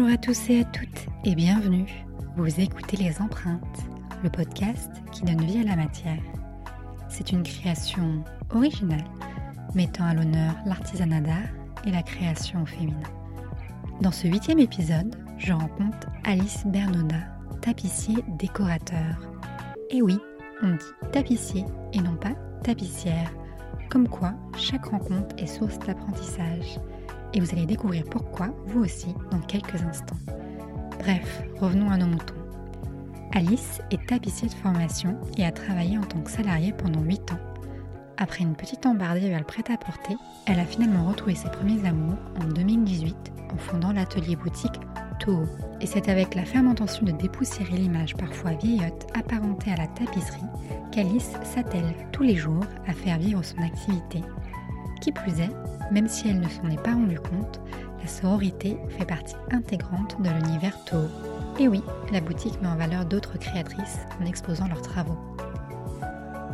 Bonjour 0.00 0.14
à 0.14 0.16
tous 0.16 0.48
et 0.48 0.60
à 0.60 0.64
toutes 0.64 1.08
et 1.26 1.34
bienvenue. 1.34 2.06
Vous 2.34 2.58
écoutez 2.58 2.96
Les 2.96 3.20
Empreintes, 3.20 3.84
le 4.24 4.30
podcast 4.30 4.90
qui 5.12 5.20
donne 5.24 5.44
vie 5.44 5.60
à 5.60 5.64
la 5.64 5.76
matière. 5.76 6.22
C'est 7.10 7.32
une 7.32 7.42
création 7.42 8.24
originale 8.54 9.04
mettant 9.74 10.04
à 10.04 10.14
l'honneur 10.14 10.54
l'artisanat 10.64 11.20
d'art 11.20 11.50
et 11.86 11.90
la 11.90 12.02
création 12.02 12.62
au 12.62 12.66
féminin. 12.66 13.02
Dans 14.00 14.10
ce 14.10 14.26
huitième 14.26 14.60
épisode, 14.60 15.14
je 15.36 15.52
rencontre 15.52 16.08
Alice 16.24 16.64
Bernoda, 16.64 17.20
tapissier 17.60 18.24
décorateur. 18.38 19.20
Et 19.90 20.00
oui, 20.00 20.18
on 20.62 20.70
dit 20.70 21.10
tapissier 21.12 21.66
et 21.92 22.00
non 22.00 22.16
pas 22.16 22.32
tapissière. 22.64 23.30
Comme 23.90 24.08
quoi, 24.08 24.32
chaque 24.56 24.86
rencontre 24.86 25.36
est 25.36 25.46
source 25.46 25.78
d'apprentissage 25.80 26.80
et 27.34 27.40
vous 27.40 27.50
allez 27.52 27.66
découvrir 27.66 28.04
pourquoi 28.04 28.48
vous 28.66 28.84
aussi 28.84 29.14
dans 29.30 29.40
quelques 29.40 29.82
instants. 29.82 30.16
Bref, 30.98 31.42
revenons 31.60 31.90
à 31.90 31.96
nos 31.96 32.06
moutons. 32.06 32.34
Alice 33.32 33.80
est 33.90 34.06
tapissier 34.06 34.48
de 34.48 34.54
formation 34.54 35.16
et 35.38 35.44
a 35.44 35.52
travaillé 35.52 35.96
en 35.96 36.02
tant 36.02 36.20
que 36.20 36.30
salariée 36.30 36.72
pendant 36.72 37.00
8 37.00 37.32
ans. 37.32 37.38
Après 38.16 38.42
une 38.42 38.54
petite 38.56 38.84
embardée 38.84 39.28
vers 39.28 39.38
le 39.38 39.44
prêt-à-porter, 39.44 40.14
elle 40.46 40.60
a 40.60 40.64
finalement 40.64 41.08
retrouvé 41.08 41.34
ses 41.34 41.48
premiers 41.48 41.86
amours 41.88 42.18
en 42.40 42.44
2018 42.44 43.16
en 43.52 43.56
fondant 43.56 43.92
l'atelier 43.92 44.36
boutique 44.36 44.80
Toho. 45.20 45.44
Et 45.80 45.86
c'est 45.86 46.08
avec 46.08 46.34
la 46.34 46.44
ferme 46.44 46.68
intention 46.68 47.06
de 47.06 47.12
dépoussiérer 47.12 47.76
l'image 47.76 48.16
parfois 48.16 48.52
vieillotte 48.52 49.06
apparentée 49.14 49.70
à 49.72 49.76
la 49.76 49.86
tapisserie 49.86 50.40
qu'Alice 50.92 51.32
s'attelle 51.44 51.94
tous 52.12 52.22
les 52.22 52.36
jours 52.36 52.64
à 52.86 52.92
faire 52.92 53.18
vivre 53.18 53.42
son 53.44 53.62
activité. 53.62 54.20
Qui 55.00 55.12
plus 55.12 55.40
est, 55.40 55.50
même 55.90 56.08
si 56.08 56.28
elle 56.28 56.40
ne 56.40 56.48
s'en 56.48 56.68
est 56.70 56.82
pas 56.82 56.92
rendue 56.92 57.18
compte, 57.18 57.60
la 58.00 58.08
sororité 58.08 58.76
fait 58.90 59.04
partie 59.04 59.36
intégrante 59.50 60.20
de 60.20 60.28
l'univers 60.30 60.76
Toho. 60.84 61.08
Et 61.58 61.68
oui, 61.68 61.82
la 62.12 62.20
boutique 62.20 62.60
met 62.60 62.68
en 62.68 62.76
valeur 62.76 63.04
d'autres 63.04 63.38
créatrices 63.38 64.00
en 64.20 64.26
exposant 64.26 64.68
leurs 64.68 64.82
travaux. 64.82 65.18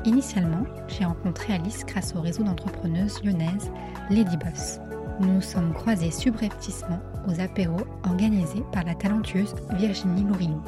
Initialement, 0.05 0.65
j'ai 0.87 1.05
rencontré 1.05 1.55
Alice 1.55 1.85
grâce 1.85 2.15
au 2.15 2.21
réseau 2.21 2.45
d'entrepreneuses 2.45 3.23
lyonnaises 3.25 3.71
Lady 4.11 4.37
Boss. 4.37 4.79
Nous 5.19 5.35
nous 5.35 5.43
sommes 5.43 5.73
croisés 5.73 6.11
subrepticement 6.11 7.01
aux 7.27 7.41
apéros 7.41 7.87
organisés 8.05 8.63
par 8.73 8.85
la 8.85 8.95
talentueuse 8.95 9.55
Virginie 9.73 10.23
Lourilou, 10.23 10.63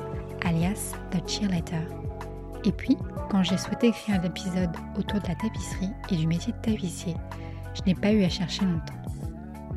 alias 0.45 0.95
The 1.11 1.29
Cheerleader. 1.29 1.87
Et 2.65 2.73
puis, 2.73 2.97
quand 3.31 3.45
j'ai 3.45 3.59
souhaité 3.59 3.89
écrire 3.89 4.21
un 4.21 4.25
épisode 4.25 4.71
autour 4.99 5.21
de 5.21 5.29
la 5.29 5.37
tapisserie 5.37 5.93
et 6.11 6.17
du 6.17 6.27
métier 6.27 6.53
de 6.53 6.59
tapissier, 6.59 7.15
n'ai 7.87 7.95
pas 7.95 8.13
eu 8.13 8.25
à 8.25 8.29
chercher 8.29 8.65
longtemps. 8.65 8.95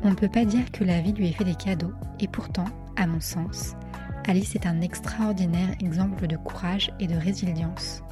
On 0.02 0.10
ne 0.10 0.14
peut 0.14 0.28
pas 0.28 0.44
dire 0.44 0.70
que 0.72 0.84
la 0.84 1.00
vie 1.00 1.12
lui 1.12 1.28
ait 1.28 1.32
fait 1.32 1.44
des 1.44 1.54
cadeaux, 1.54 1.92
et 2.20 2.28
pourtant, 2.28 2.66
à 2.96 3.06
mon 3.06 3.20
sens, 3.20 3.74
Alice 4.26 4.54
est 4.54 4.66
un 4.66 4.80
extraordinaire 4.80 5.74
exemple 5.80 6.26
de 6.26 6.36
courage 6.36 6.92
et 7.00 7.06
de 7.06 7.16
résilience. 7.16 8.02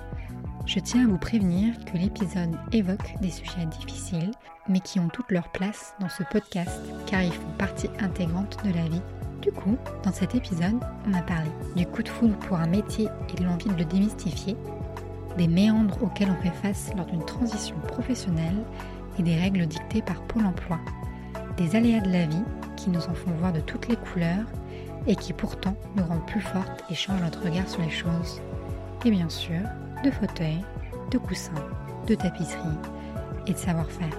Je 0.66 0.78
tiens 0.78 1.04
à 1.04 1.08
vous 1.08 1.18
prévenir 1.18 1.74
que 1.84 1.96
l'épisode 1.96 2.56
évoque 2.72 3.14
des 3.20 3.30
sujets 3.30 3.66
difficiles, 3.66 4.30
mais 4.68 4.80
qui 4.80 5.00
ont 5.00 5.08
toute 5.08 5.30
leur 5.30 5.50
place 5.50 5.94
dans 6.00 6.08
ce 6.08 6.22
podcast, 6.24 6.80
car 7.06 7.22
ils 7.22 7.32
font 7.32 7.50
partie 7.58 7.88
intégrante 7.98 8.58
de 8.64 8.72
la 8.72 8.88
vie. 8.88 9.02
Du 9.42 9.52
coup, 9.52 9.78
dans 10.04 10.12
cet 10.12 10.34
épisode, 10.34 10.78
on 11.08 11.14
a 11.14 11.22
parlé 11.22 11.50
du 11.74 11.86
coup 11.86 12.02
de 12.02 12.08
foudre 12.08 12.36
pour 12.38 12.58
un 12.58 12.66
métier 12.66 13.08
et 13.30 13.40
de 13.40 13.44
l'envie 13.44 13.70
de 13.70 13.74
le 13.74 13.84
démystifier, 13.84 14.56
des 15.38 15.48
méandres 15.48 16.02
auxquels 16.02 16.30
on 16.30 16.42
fait 16.42 16.54
face 16.62 16.90
lors 16.96 17.06
d'une 17.06 17.24
transition 17.24 17.76
professionnelle 17.88 18.62
des 19.22 19.36
règles 19.36 19.66
dictées 19.66 20.02
par 20.02 20.22
Pôle 20.22 20.46
Emploi, 20.46 20.78
des 21.56 21.76
aléas 21.76 22.00
de 22.00 22.12
la 22.12 22.26
vie 22.26 22.44
qui 22.76 22.90
nous 22.90 23.04
en 23.06 23.14
font 23.14 23.30
voir 23.38 23.52
de 23.52 23.60
toutes 23.60 23.88
les 23.88 23.96
couleurs 23.96 24.46
et 25.06 25.16
qui 25.16 25.32
pourtant 25.32 25.74
nous 25.96 26.04
rendent 26.04 26.26
plus 26.26 26.40
fortes 26.40 26.84
et 26.90 26.94
changent 26.94 27.22
notre 27.22 27.42
regard 27.42 27.68
sur 27.68 27.82
les 27.82 27.90
choses. 27.90 28.40
Et 29.04 29.10
bien 29.10 29.28
sûr, 29.28 29.60
de 30.04 30.10
fauteuils, 30.10 30.64
de 31.10 31.18
coussins, 31.18 31.52
de 32.06 32.14
tapisserie 32.14 32.78
et 33.46 33.52
de 33.52 33.58
savoir-faire. 33.58 34.18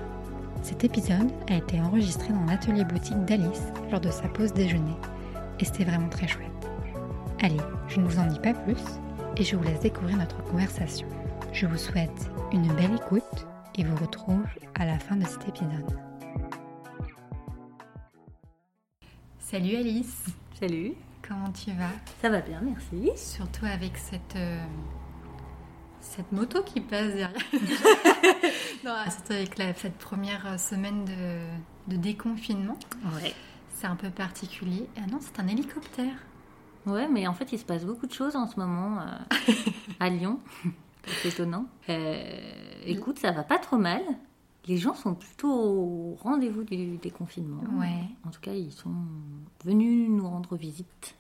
Cet 0.61 0.84
épisode 0.84 1.31
a 1.50 1.56
été 1.56 1.79
enregistré 1.81 2.34
dans 2.34 2.45
l'atelier 2.45 2.84
boutique 2.84 3.25
d'Alice 3.25 3.72
lors 3.91 4.01
de 4.01 4.11
sa 4.11 4.28
pause 4.28 4.53
déjeuner 4.53 4.95
et 5.59 5.66
c'était 5.66 5.85
vraiment 5.85 6.09
très 6.09 6.28
chouette. 6.28 6.47
Allez, 7.41 7.57
je 7.88 8.00
ne 8.00 8.06
vous 8.06 8.19
en 8.19 8.28
dis 8.28 8.40
pas 8.40 8.53
plus 8.53 8.84
et 9.38 9.44
je 9.44 9.56
vous 9.56 9.63
laisse 9.63 9.79
découvrir 9.79 10.17
notre 10.17 10.44
conversation. 10.44 11.07
Je 11.53 11.66
vous 11.66 11.78
souhaite 11.78 12.29
une 12.51 12.67
belle 12.73 12.95
écoute 12.95 13.47
et 13.77 13.83
vous 13.83 13.95
retrouve 13.95 14.45
à 14.75 14.85
la 14.85 14.99
fin 14.99 15.15
de 15.15 15.25
cet 15.25 15.47
épisode. 15.47 15.97
Salut 19.39 19.75
Alice 19.75 20.25
Salut 20.59 20.93
Comment 21.27 21.51
tu 21.51 21.71
vas? 21.71 21.89
Ça 22.21 22.29
va 22.29 22.41
bien, 22.41 22.61
merci. 22.61 23.11
Surtout 23.15 23.65
avec 23.65 23.97
cette, 23.97 24.35
euh, 24.35 24.63
cette 25.99 26.31
moto 26.31 26.63
qui 26.63 26.81
passe 26.81 27.13
derrière. 27.13 27.31
non, 28.83 28.95
surtout 29.09 29.33
avec 29.33 29.57
la, 29.57 29.73
cette 29.73 29.97
première 29.97 30.59
semaine 30.59 31.05
de, 31.05 31.93
de 31.95 31.97
déconfinement. 31.97 32.77
Ouais. 33.15 33.33
C'est 33.69 33.87
un 33.87 33.95
peu 33.95 34.09
particulier. 34.09 34.87
Ah 34.97 35.07
non, 35.09 35.19
c'est 35.21 35.39
un 35.39 35.47
hélicoptère. 35.47 36.15
Ouais, 36.85 37.07
mais 37.07 37.27
en 37.27 37.33
fait, 37.33 37.51
il 37.51 37.59
se 37.59 37.65
passe 37.65 37.85
beaucoup 37.85 38.07
de 38.07 38.13
choses 38.13 38.35
en 38.35 38.47
ce 38.47 38.59
moment 38.59 38.99
euh, 38.99 39.53
à 39.99 40.09
Lyon. 40.09 40.39
C'est 41.06 41.29
étonnant. 41.29 41.66
Euh, 41.89 42.41
écoute, 42.85 43.19
ça 43.19 43.31
va 43.31 43.44
pas 43.44 43.57
trop 43.57 43.78
mal. 43.78 44.01
Les 44.67 44.78
gens 44.78 44.94
sont 44.94 45.16
plutôt 45.16 45.51
au 45.51 46.16
rendez-vous 46.22 46.63
du 46.63 46.97
déconfinement. 46.97 47.63
Ouais. 47.79 48.06
En 48.25 48.29
tout 48.29 48.41
cas, 48.41 48.53
ils 48.53 48.72
sont 48.72 48.94
venus 49.66 50.09
nous 50.09 50.28
rendre 50.28 50.56
visite 50.56 51.16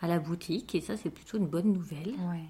à 0.00 0.08
la 0.08 0.18
boutique 0.18 0.74
et 0.74 0.80
ça, 0.80 0.96
c'est 0.96 1.10
plutôt 1.10 1.38
une 1.38 1.46
bonne 1.46 1.72
nouvelle. 1.72 2.14
Ouais. 2.28 2.44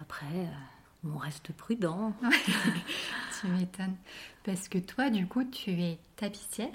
Après, 0.00 0.26
euh, 0.34 1.08
on 1.12 1.18
reste 1.18 1.52
prudent. 1.52 2.14
tu 3.40 3.48
m'étonnes. 3.48 3.96
Parce 4.44 4.68
que 4.68 4.78
toi, 4.78 5.10
du 5.10 5.26
coup, 5.26 5.44
tu 5.44 5.70
es 5.70 5.98
tapissière. 6.16 6.72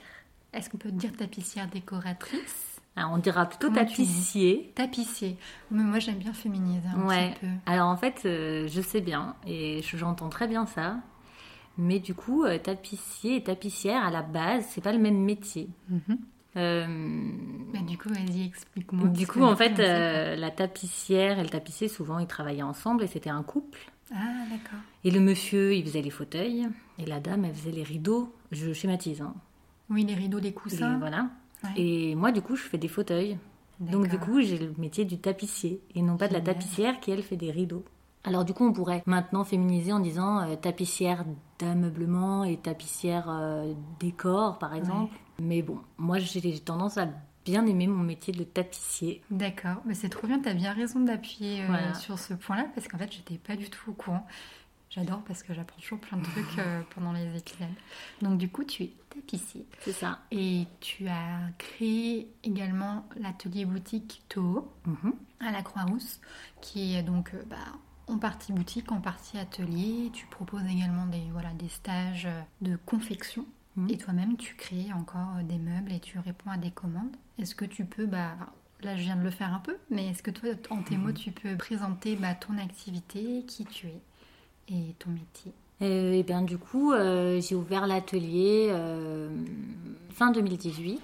Est-ce 0.54 0.70
qu'on 0.70 0.78
peut 0.78 0.90
te 0.90 0.96
dire 0.96 1.16
tapissière 1.16 1.68
décoratrice? 1.70 2.69
Alors, 2.96 3.12
on 3.14 3.18
dira 3.18 3.46
plutôt 3.46 3.68
Comment 3.70 3.80
tapissier. 3.86 4.72
Tapissier. 4.76 5.38
Mais 5.72 5.84
moi, 5.84 6.00
j'aime 6.00 6.18
bien 6.18 6.34
féminiser 6.34 6.88
un 6.94 7.08
Ouais. 7.08 7.32
petit 7.32 7.40
peu. 7.42 7.48
Alors 7.66 7.88
en 7.88 7.96
fait, 7.98 8.24
euh, 8.26 8.68
je 8.68 8.82
sais 8.82 9.00
bien 9.02 9.36
et 9.48 9.82
je- 9.84 9.96
j'entends 9.96 10.28
très 10.30 10.48
bien 10.48 10.66
ça. 10.66 10.98
Mais 11.78 12.00
du 12.00 12.14
coup, 12.14 12.44
euh, 12.44 12.58
tapissier 12.58 13.38
et 13.38 13.44
tapissière, 13.44 14.04
à 14.06 14.12
la 14.12 14.22
base, 14.22 14.66
c'est 14.70 14.82
pas 14.82 14.92
le 14.92 15.00
même 15.00 15.18
métier. 15.24 15.70
Mhm. 15.90 16.18
Euh, 16.58 16.88
Bah, 17.74 17.80
du 17.88 17.98
coup, 17.98 18.10
vas-y, 18.10 18.48
explique-moi. 18.48 19.08
du 19.10 19.28
coup, 19.28 19.44
en 19.44 19.56
fait, 19.56 19.78
la 19.78 20.52
tapissière 20.52 21.40
et 21.40 21.44
le 21.44 21.50
tapissier, 21.50 21.88
souvent, 21.88 22.20
ils 22.20 22.28
travaillaient 22.28 22.64
ensemble 22.64 23.04
et 23.04 23.08
c'était 23.08 23.30
un 23.30 23.44
couple. 23.44 23.80
Ah, 24.12 24.18
d'accord. 24.50 24.80
Et 25.06 25.12
le 25.12 25.20
monsieur, 25.22 25.74
il 25.74 25.84
faisait 25.86 26.02
les 26.02 26.10
fauteuils 26.10 26.68
et 26.98 27.06
la 27.06 27.20
dame, 27.22 27.46
elle 27.46 27.54
faisait 27.54 27.72
les 27.72 27.84
rideaux. 27.84 28.34
Je 28.52 28.74
schématise. 28.74 29.22
Hein. 29.22 29.36
Oui, 29.90 30.04
les 30.04 30.16
rideaux, 30.16 30.40
les 30.40 30.50
Et 30.50 30.54
coussins. 30.54 30.98
voilà. 30.98 31.30
Ouais. 31.64 31.70
Et 31.78 32.16
moi, 32.16 32.32
du 32.32 32.42
coup, 32.42 32.56
je 32.56 32.64
fais 32.64 32.78
des 32.78 32.88
fauteuils. 32.88 33.38
Donc 33.80 34.08
du 34.08 34.20
coup, 34.20 34.42
j'ai 34.42 34.58
le 34.58 34.74
métier 34.78 35.06
du 35.06 35.20
tapissier 35.20 35.82
et 35.96 36.02
non 36.02 36.18
pas 36.18 36.28
de 36.28 36.34
la 36.34 36.42
tapissière 36.42 37.00
qui 37.00 37.12
elle 37.12 37.24
fait 37.24 37.38
des 37.38 37.50
rideaux. 37.52 37.86
Alors 38.26 38.44
du 38.44 38.54
coup, 38.54 38.66
on 38.68 38.74
pourrait 38.74 39.02
maintenant 39.06 39.46
féminiser 39.46 39.94
en 39.94 40.02
disant 40.02 40.42
euh, 40.42 40.56
tapissière 40.58 41.24
d'ameublement 41.60 42.44
et 42.44 42.58
tapissière 42.58 43.28
euh, 43.30 43.74
décor 44.00 44.60
par 44.60 44.74
exemple. 44.74 45.16
Mais 45.42 45.62
bon, 45.62 45.80
moi 45.98 46.20
j'ai 46.20 46.60
tendance 46.60 46.98
à 46.98 47.08
bien 47.46 47.66
aimer 47.66 47.88
mon 47.88 48.04
métier 48.04 48.34
de 48.34 48.44
tapissier. 48.44 49.22
D'accord, 49.32 49.78
mais 49.86 49.94
c'est 49.94 50.10
trop 50.10 50.28
bien, 50.28 50.40
tu 50.40 50.50
as 50.50 50.54
bien 50.54 50.74
raison 50.74 51.00
d'appuyer 51.00 51.62
euh, 51.62 51.68
Voilà. 51.68 51.94
sur 51.94 52.20
ce 52.20 52.34
point-là 52.34 52.66
parce 52.76 52.88
qu'en 52.90 52.98
fait, 52.98 53.12
j'étais 53.12 53.38
pas 53.38 53.56
du 53.56 53.70
tout 53.70 53.92
au 53.92 53.94
courant. 53.94 54.26
J'adore 54.90 55.22
parce 55.24 55.44
que 55.44 55.54
j'apprends 55.54 55.80
toujours 55.80 56.00
plein 56.00 56.18
de 56.18 56.24
trucs 56.26 56.58
euh, 56.60 56.82
pendant 56.96 57.14
les 57.14 57.26
épisodes. 57.38 57.68
Donc, 58.22 58.38
du 58.40 58.50
coup, 58.50 58.64
tu 58.64 58.84
es 58.84 58.94
tapissier 59.10 59.66
C'est 59.82 59.92
ça. 59.92 60.20
et 60.32 60.66
tu 60.80 61.08
as 61.08 61.42
créé 61.60 62.28
également 62.44 63.06
l'atelier 63.20 63.66
boutique 63.66 64.24
Toho 64.30 64.72
Mhm. 64.86 65.14
à 65.42 65.52
la 65.52 65.62
Croix-Rousse 65.62 66.20
qui 66.62 66.96
est 66.96 67.04
donc 67.04 67.34
euh, 67.34 67.44
bah, 67.50 67.58
en 68.08 68.18
partie 68.18 68.52
boutique, 68.52 68.92
en 68.92 69.00
partie 69.02 69.38
atelier. 69.38 70.10
Tu 70.14 70.26
proposes 70.28 70.66
également 70.66 71.06
des, 71.06 71.24
voilà, 71.32 71.52
des 71.54 71.70
stages 71.70 72.26
euh, 72.26 72.42
de 72.62 72.76
confection. 72.76 73.46
Mhm. 73.76 73.90
Et 73.92 73.98
toi-même, 74.00 74.38
tu 74.38 74.56
crées 74.56 74.92
encore 74.94 75.36
des 75.44 75.60
meubles 75.60 75.92
et 75.92 76.00
tu 76.00 76.18
réponds 76.18 76.50
à 76.50 76.58
des 76.58 76.72
commandes. 76.72 77.16
Est-ce 77.38 77.54
que 77.54 77.66
tu 77.66 77.86
peux, 77.86 78.08
bah, 78.08 78.36
là 78.82 78.96
je 78.98 79.04
viens 79.04 79.16
de 79.16 79.22
le 79.24 79.30
faire 79.30 79.54
un 79.54 79.60
peu, 79.60 79.78
mais 79.92 80.08
est-ce 80.10 80.24
que 80.24 80.32
toi, 80.32 80.50
en 80.72 80.82
tes 80.82 80.98
mots, 80.98 81.12
tu 81.12 81.32
peux 81.32 81.56
présenter 81.56 82.16
bah, 82.16 82.34
ton 82.34 82.58
activité, 82.58 83.46
qui 83.46 83.66
tu 83.66 83.88
es? 83.88 84.02
Et 84.70 84.96
ton 85.00 85.10
métier 85.12 85.54
Euh, 85.82 86.12
et 86.14 86.24
bien 86.24 86.42
du 86.42 86.58
coup, 86.58 86.92
euh, 86.92 87.40
j'ai 87.42 87.56
ouvert 87.56 87.88
l'atelier 87.88 88.68
euh, 88.70 89.30
fin 90.12 90.32
2018. 90.32 91.02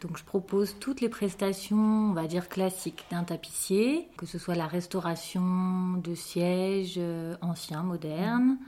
Donc 0.00 0.16
je 0.16 0.24
propose 0.24 0.76
toutes 0.78 1.00
les 1.00 1.08
prestations, 1.08 1.76
on 2.10 2.12
va 2.12 2.26
dire 2.28 2.48
classiques 2.48 3.04
d'un 3.10 3.24
tapissier, 3.24 4.08
que 4.16 4.26
ce 4.26 4.38
soit 4.38 4.54
la 4.54 4.66
restauration 4.68 5.94
de 6.02 6.14
sièges 6.14 6.94
euh, 6.98 7.36
anciens, 7.42 7.82
modernes, 7.82 8.58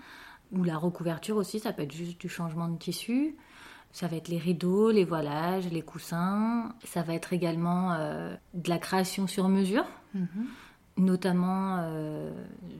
ou 0.52 0.64
la 0.64 0.76
recouverture 0.76 1.37
aussi, 1.37 1.60
ça 1.60 1.72
peut 1.72 1.82
être 1.82 1.92
juste 1.92 2.20
du 2.20 2.28
changement 2.28 2.69
de 2.69 2.76
tissu. 2.78 3.37
Ça 3.92 4.06
va 4.08 4.16
être 4.16 4.28
les 4.28 4.38
rideaux, 4.38 4.90
les 4.92 5.04
voilages, 5.04 5.69
les 5.70 5.82
coussins. 5.82 6.75
Ça 6.84 7.02
va 7.02 7.14
être 7.14 7.32
également 7.32 7.90
de 8.54 8.69
la 8.69 8.78
création 8.78 9.26
sur 9.26 9.48
mesure, 9.48 9.84
Mhm. 10.14 10.46
Notamment 11.00 11.79
euh, 11.81 12.31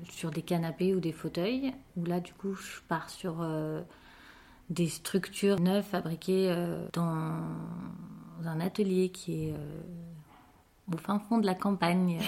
sur 0.09 0.31
des 0.31 0.43
canapés 0.43 0.95
ou 0.95 1.01
des 1.01 1.13
fauteuils. 1.13 1.73
Où 1.97 2.05
là, 2.05 2.21
du 2.21 2.33
coup, 2.33 2.55
je 2.55 2.81
pars 2.87 3.11
sur 3.11 3.39
euh, 3.41 3.81
des 4.69 4.89
structures 4.89 5.61
neuves 5.61 5.85
fabriquées 5.85 6.51
euh, 6.51 6.87
dans 6.93 7.43
un 8.45 8.61
atelier 8.61 9.11
qui 9.11 9.49
est 9.49 9.55
au 10.93 10.97
fin 10.97 11.19
fond 11.19 11.39
de 11.39 11.47
la 11.47 11.55
campagne, 11.55 12.21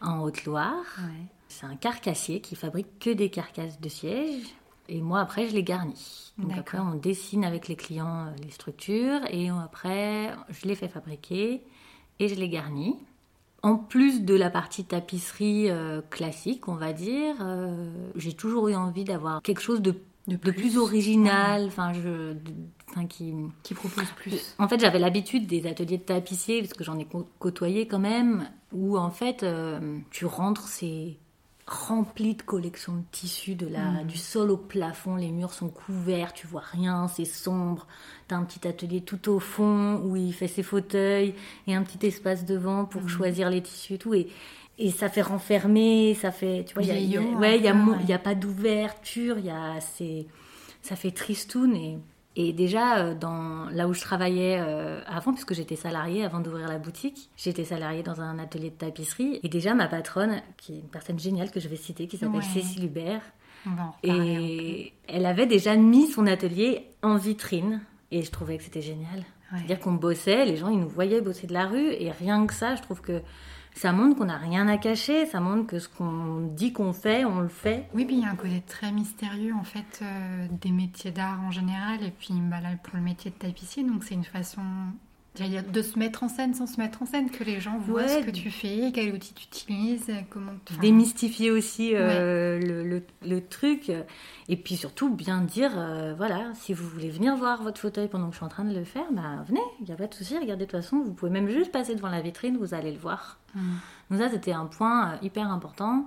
en 0.00 0.20
Haute-Loire. 0.20 0.84
Ouais. 0.98 1.26
C'est 1.48 1.66
un 1.66 1.76
carcassier 1.76 2.40
qui 2.40 2.56
fabrique 2.56 2.98
que 2.98 3.10
des 3.10 3.30
carcasses 3.30 3.80
de 3.80 3.88
sièges. 3.88 4.54
Et 4.90 5.00
moi, 5.00 5.20
après, 5.20 5.48
je 5.48 5.54
les 5.54 5.64
garnis. 5.64 6.32
Donc 6.38 6.52
après, 6.56 6.78
on 6.78 6.94
dessine 6.94 7.44
avec 7.44 7.68
les 7.68 7.76
clients 7.76 8.32
les 8.42 8.50
structures. 8.50 9.20
Et 9.30 9.48
après, 9.50 10.34
je 10.50 10.66
les 10.66 10.74
fais 10.74 10.88
fabriquer 10.88 11.62
et 12.20 12.28
je 12.28 12.34
les 12.34 12.48
garnis. 12.48 12.96
En 13.62 13.76
plus 13.76 14.22
de 14.22 14.34
la 14.34 14.50
partie 14.50 14.84
tapisserie 14.84 15.68
euh, 15.70 16.00
classique, 16.10 16.68
on 16.68 16.74
va 16.76 16.92
dire, 16.92 17.34
euh, 17.40 17.90
j'ai 18.14 18.32
toujours 18.34 18.68
eu 18.68 18.74
envie 18.76 19.04
d'avoir 19.04 19.42
quelque 19.42 19.60
chose 19.60 19.82
de, 19.82 19.94
De 20.28 20.36
de 20.36 20.50
plus. 20.52 20.78
original, 20.78 21.64
enfin, 21.66 21.92
je, 21.92 22.34
de- 22.34 22.52
enfin, 22.90 23.06
qui, 23.06 23.34
Qui 23.64 23.74
propose 23.74 24.08
plus. 24.16 24.54
en 24.58 24.68
fait, 24.68 24.78
j'avais 24.78 25.00
l'habitude 25.00 25.46
des 25.48 25.66
ateliers 25.66 25.98
de 25.98 26.02
tapissier, 26.04 26.60
parce 26.62 26.72
que 26.72 26.84
j'en 26.84 26.98
ai 26.98 27.04
cô- 27.04 27.28
côtoyé 27.40 27.88
quand 27.88 27.98
même, 27.98 28.48
où 28.72 28.96
en 28.96 29.10
fait, 29.10 29.42
euh, 29.42 29.98
tu 30.10 30.24
rentres, 30.24 30.68
c'est 30.68 31.16
rempli 31.68 32.34
de 32.34 32.42
collections 32.42 32.94
de 32.94 33.02
tissus, 33.12 33.54
de 33.54 33.66
la, 33.68 34.02
du 34.04 34.16
sol 34.16 34.50
au 34.50 34.56
plafond, 34.56 35.16
les 35.16 35.30
murs 35.30 35.52
sont 35.52 35.68
couverts, 35.68 36.32
tu 36.32 36.46
vois 36.46 36.62
rien, 36.62 37.08
c'est 37.08 37.26
sombre. 37.26 37.86
T'as 38.26 38.36
un 38.36 38.44
petit 38.44 38.66
atelier 38.66 39.02
tout 39.02 39.28
au 39.30 39.38
fond 39.38 40.00
où 40.02 40.16
il 40.16 40.32
fait 40.32 40.48
ses 40.48 40.62
fauteuils 40.62 41.34
et 41.66 41.74
un 41.74 41.82
petit 41.82 42.06
espace 42.06 42.44
devant 42.46 42.86
pour 42.86 43.08
choisir 43.08 43.50
les 43.50 43.62
tissus 43.62 43.94
et 43.94 43.98
tout. 43.98 44.14
Et, 44.14 44.28
et 44.78 44.90
ça 44.90 45.08
fait 45.10 45.20
renfermer, 45.22 46.14
ça 46.14 46.30
fait, 46.30 46.64
tu 46.66 46.72
vois, 46.74 46.82
il 46.84 46.88
y 46.88 46.92
a- 46.92 46.98
y 46.98 47.16
a- 47.18 47.20
ouais, 47.38 47.58
il 47.58 47.64
y 47.64 47.68
a, 47.68 47.74
ouais. 47.74 48.04
y 48.08 48.12
a 48.14 48.18
pas 48.18 48.34
d'ouverture, 48.34 49.36
il 49.38 49.46
y 49.46 49.50
a, 49.50 49.80
c'est, 49.80 50.26
ça 50.82 50.96
fait 50.96 51.10
tristoun 51.10 51.74
et, 51.76 51.98
et 52.40 52.52
déjà 52.52 52.98
euh, 52.98 53.14
dans 53.14 53.68
là 53.72 53.88
où 53.88 53.94
je 53.94 54.00
travaillais 54.00 54.58
euh, 54.60 55.00
avant, 55.08 55.32
puisque 55.32 55.54
j'étais 55.54 55.74
salariée 55.74 56.24
avant 56.24 56.38
d'ouvrir 56.38 56.68
la 56.68 56.78
boutique, 56.78 57.30
j'étais 57.36 57.64
salariée 57.64 58.04
dans 58.04 58.20
un 58.20 58.38
atelier 58.38 58.70
de 58.70 58.76
tapisserie 58.76 59.40
et 59.42 59.48
déjà 59.48 59.74
ma 59.74 59.88
patronne, 59.88 60.40
qui 60.56 60.74
est 60.74 60.78
une 60.78 60.88
personne 60.88 61.18
géniale 61.18 61.50
que 61.50 61.58
je 61.58 61.66
vais 61.66 61.74
citer, 61.74 62.06
qui 62.06 62.16
s'appelle 62.16 62.36
Ouais. 62.36 62.44
Cécile 62.44 62.84
Hubert, 62.84 63.22
et 64.04 64.92
elle 65.08 65.26
avait 65.26 65.46
déjà 65.46 65.74
mis 65.74 66.06
son 66.06 66.28
atelier 66.28 66.86
en 67.02 67.16
vitrine 67.16 67.80
et 68.12 68.22
je 68.22 68.30
trouvais 68.30 68.56
que 68.56 68.62
c'était 68.62 68.82
génial. 68.82 69.18
Ouais. 69.18 69.58
C'est-à-dire 69.58 69.80
qu'on 69.80 69.94
bossait, 69.94 70.44
les 70.44 70.56
gens 70.56 70.68
ils 70.68 70.78
nous 70.78 70.88
voyaient 70.88 71.20
bosser 71.20 71.48
de 71.48 71.54
la 71.54 71.66
rue 71.66 71.90
et 71.90 72.12
rien 72.12 72.46
que 72.46 72.54
ça, 72.54 72.76
je 72.76 72.82
trouve 72.82 73.00
que 73.00 73.20
ça 73.78 73.92
montre 73.92 74.16
qu'on 74.16 74.24
n'a 74.24 74.36
rien 74.36 74.66
à 74.68 74.76
cacher, 74.76 75.26
ça 75.26 75.40
montre 75.40 75.66
que 75.66 75.78
ce 75.78 75.88
qu'on 75.88 76.40
dit 76.52 76.72
qu'on 76.72 76.92
fait, 76.92 77.24
on 77.24 77.40
le 77.40 77.48
fait. 77.48 77.88
Oui, 77.94 78.04
puis 78.04 78.16
il 78.16 78.22
y 78.22 78.24
a 78.24 78.30
un 78.30 78.36
côté 78.36 78.60
très 78.66 78.90
mystérieux 78.90 79.54
en 79.54 79.62
fait 79.62 80.00
euh, 80.02 80.46
des 80.60 80.70
métiers 80.70 81.12
d'art 81.12 81.40
en 81.42 81.50
général 81.50 82.02
et 82.02 82.10
puis 82.10 82.34
bah, 82.42 82.60
là 82.60 82.70
pour 82.82 82.96
le 82.96 83.02
métier 83.02 83.30
de 83.30 83.36
tapissier, 83.36 83.84
donc 83.84 84.04
c'est 84.04 84.14
une 84.14 84.24
façon 84.24 84.62
j'allais 85.38 85.50
dire, 85.50 85.64
de 85.64 85.82
se 85.82 85.98
mettre 85.98 86.22
en 86.24 86.28
scène 86.28 86.52
sans 86.54 86.66
se 86.66 86.78
mettre 86.80 87.02
en 87.02 87.06
scène, 87.06 87.30
que 87.30 87.44
les 87.44 87.60
gens 87.60 87.78
voient 87.78 88.02
Ouais. 88.02 88.20
ce 88.20 88.26
que 88.26 88.30
tu 88.30 88.50
fais, 88.50 88.90
quel 88.92 89.14
outil 89.14 89.32
tu 89.34 89.44
utilises, 89.44 90.10
comment 90.30 90.52
enfin, 90.70 90.80
démystifier 90.80 91.50
aussi 91.50 91.92
euh, 91.94 92.58
le, 92.60 92.82
le- 92.84 93.02
le 93.26 93.40
truc 93.46 93.90
et 94.48 94.56
puis 94.56 94.76
surtout 94.76 95.08
bien 95.10 95.40
dire 95.42 95.72
euh, 95.76 96.14
voilà 96.16 96.52
si 96.54 96.72
vous 96.74 96.86
voulez 96.88 97.10
venir 97.10 97.36
voir 97.36 97.62
votre 97.62 97.80
fauteuil 97.80 98.08
pendant 98.08 98.26
que 98.26 98.32
je 98.32 98.36
suis 98.38 98.44
en 98.46 98.48
train 98.48 98.64
de 98.64 98.74
le 98.74 98.84
faire 98.84 99.04
bah 99.12 99.44
venez 99.46 99.60
il 99.80 99.86
n'y 99.86 99.92
a 99.92 99.96
pas 99.96 100.06
de 100.06 100.14
souci 100.14 100.34
regardez 100.38 100.64
de 100.66 100.70
toute 100.70 100.80
façon 100.80 101.02
vous 101.04 101.12
pouvez 101.12 101.30
même 101.30 101.48
juste 101.48 101.70
passer 101.72 101.94
devant 101.94 102.08
la 102.08 102.20
vitrine 102.20 102.56
vous 102.58 102.74
allez 102.74 102.92
le 102.92 102.98
voir 102.98 103.38
Mm. 103.54 103.60
donc 104.10 104.20
ça 104.20 104.28
c'était 104.28 104.52
un 104.52 104.66
point 104.66 105.12
euh, 105.12 105.16
hyper 105.22 105.50
important 105.50 106.04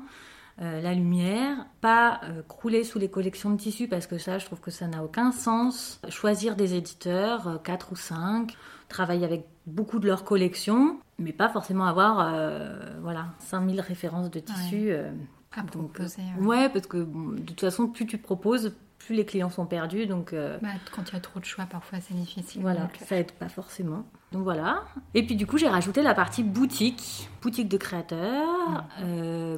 Euh, 0.62 0.80
la 0.82 0.94
lumière, 0.94 1.66
pas 1.80 2.20
euh, 2.26 2.44
crouler 2.48 2.84
sous 2.84 3.00
les 3.00 3.10
collections 3.10 3.50
de 3.50 3.58
tissus 3.58 3.88
parce 3.88 4.06
que 4.06 4.18
ça, 4.20 4.38
je 4.38 4.46
trouve 4.46 4.60
que 4.60 4.70
ça 4.70 4.86
n'a 4.86 5.02
aucun 5.04 5.32
sens. 5.32 6.00
Choisir 6.10 6.56
des 6.56 6.76
éditeurs, 6.76 7.62
4 7.64 7.94
ou 7.94 7.96
5, 7.96 8.54
travailler 8.92 9.26
avec 9.26 9.46
beaucoup 9.66 10.00
de 10.00 10.08
leurs 10.08 10.24
collections, 10.24 11.00
mais 11.18 11.34
pas 11.34 11.50
forcément 11.50 11.86
avoir 11.86 12.32
euh, 12.34 13.00
voilà, 13.02 13.28
5000 13.40 13.82
références 13.82 14.30
de 14.30 14.40
tissus. 14.40 14.92
euh, 14.92 15.12
à 15.54 15.62
donc, 15.64 15.94
proposer. 15.94 16.22
euh, 16.38 16.42
ouais. 16.44 16.48
ouais, 16.64 16.70
parce 16.70 16.88
que 16.88 17.02
bon, 17.04 17.30
de 17.34 17.42
toute 17.42 17.60
façon, 17.62 17.88
plus 17.88 18.06
tu 18.06 18.18
proposes, 18.18 18.74
plus 19.00 19.16
les 19.16 19.26
clients 19.26 19.50
sont 19.50 19.66
perdus. 19.66 20.06
Donc 20.06 20.32
euh, 20.34 20.58
Bah, 20.62 20.70
quand 20.96 21.10
il 21.10 21.14
y 21.14 21.18
a 21.18 21.20
trop 21.20 21.40
de 21.40 21.46
choix, 21.46 21.66
parfois 21.66 22.00
c'est 22.00 22.14
difficile. 22.14 22.62
voilà, 22.62 22.82
Donc, 22.82 22.96
ça 23.06 23.16
aide 23.18 23.32
pas 23.34 23.50
forcément. 23.50 24.06
Donc 24.32 24.44
voilà. 24.44 24.84
Et 25.14 25.26
puis 25.26 25.36
du 25.36 25.46
coup, 25.46 25.58
j'ai 25.58 25.68
rajouté 25.68 26.04
la 26.04 26.14
partie 26.14 26.44
boutique, 26.44 27.30
boutique 27.42 27.68
de 27.68 27.78
créateurs, 27.78 28.86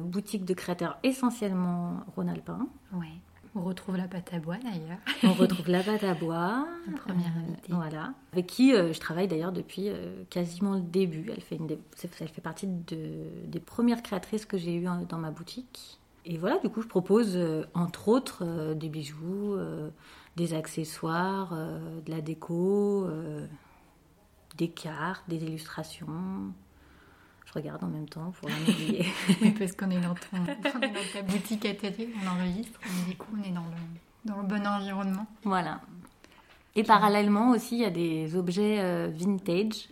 boutique 0.02 0.44
de 0.44 0.54
créateurs 0.54 0.98
essentiellement 1.02 2.00
Rhône-Alpin. 2.16 2.66
ouais. 2.94 3.06
On 3.56 3.60
retrouve 3.62 3.96
la 3.96 4.08
pâte 4.08 4.32
à 4.34 4.38
bois 4.40 4.56
d'ailleurs. 4.56 4.98
On 5.22 5.32
retrouve 5.32 5.68
la 5.68 5.82
pâte 5.82 6.02
à 6.02 6.14
bois, 6.14 6.66
La 6.90 6.98
première 6.98 7.32
euh, 7.36 7.40
invitée. 7.52 7.72
voilà, 7.72 8.12
avec 8.32 8.46
qui 8.46 8.74
euh, 8.74 8.92
je 8.92 8.98
travaille 8.98 9.28
d'ailleurs 9.28 9.52
depuis 9.52 9.88
euh, 9.90 10.24
quasiment 10.28 10.74
le 10.74 10.80
début. 10.80 11.30
Elle 11.32 11.40
fait, 11.40 11.56
une 11.56 11.68
des- 11.68 11.78
elle 12.20 12.28
fait 12.28 12.40
partie 12.40 12.66
de- 12.66 13.46
des 13.46 13.60
premières 13.60 14.02
créatrices 14.02 14.44
que 14.44 14.58
j'ai 14.58 14.74
eues 14.74 14.86
hein, 14.88 15.04
dans 15.08 15.18
ma 15.18 15.30
boutique. 15.30 16.00
Et 16.24 16.36
voilà, 16.38 16.58
du 16.58 16.68
coup, 16.68 16.82
je 16.82 16.88
propose 16.88 17.36
euh, 17.36 17.64
entre 17.74 18.08
autres 18.08 18.74
des 18.74 18.88
bijoux, 18.88 19.56
des 20.36 20.54
accessoires, 20.54 21.54
de 21.54 22.10
la 22.10 22.20
déco, 22.20 23.06
des 24.56 24.68
cartes, 24.68 25.22
des 25.28 25.36
illustrations. 25.44 26.06
Regarde 27.54 27.84
en 27.84 27.88
même 27.88 28.08
temps 28.08 28.32
pour 28.40 28.48
rien 28.48 28.56
oublier. 28.68 29.06
Oui, 29.40 29.50
parce 29.52 29.72
qu'on 29.72 29.90
est, 29.90 30.00
dans 30.00 30.14
ton- 30.14 30.38
on 30.38 30.80
est 30.82 30.88
dans 30.90 31.00
ta 31.12 31.22
boutique 31.22 31.64
atelier, 31.66 32.08
on 32.24 32.28
enregistre, 32.40 32.80
mais 32.84 33.12
du 33.12 33.16
coup 33.16 33.26
on 33.38 33.42
est 33.44 33.52
dans 33.52 33.60
le, 33.62 34.30
dans 34.30 34.42
le 34.42 34.48
bon 34.48 34.66
environnement. 34.66 35.26
Voilà. 35.44 35.80
Et 36.76 36.82
parallèlement 36.82 37.50
aussi, 37.52 37.76
il 37.76 37.82
y 37.82 37.84
a 37.84 37.90
des 37.90 38.34
objets 38.36 38.80
euh, 38.80 39.08
vintage, 39.14 39.88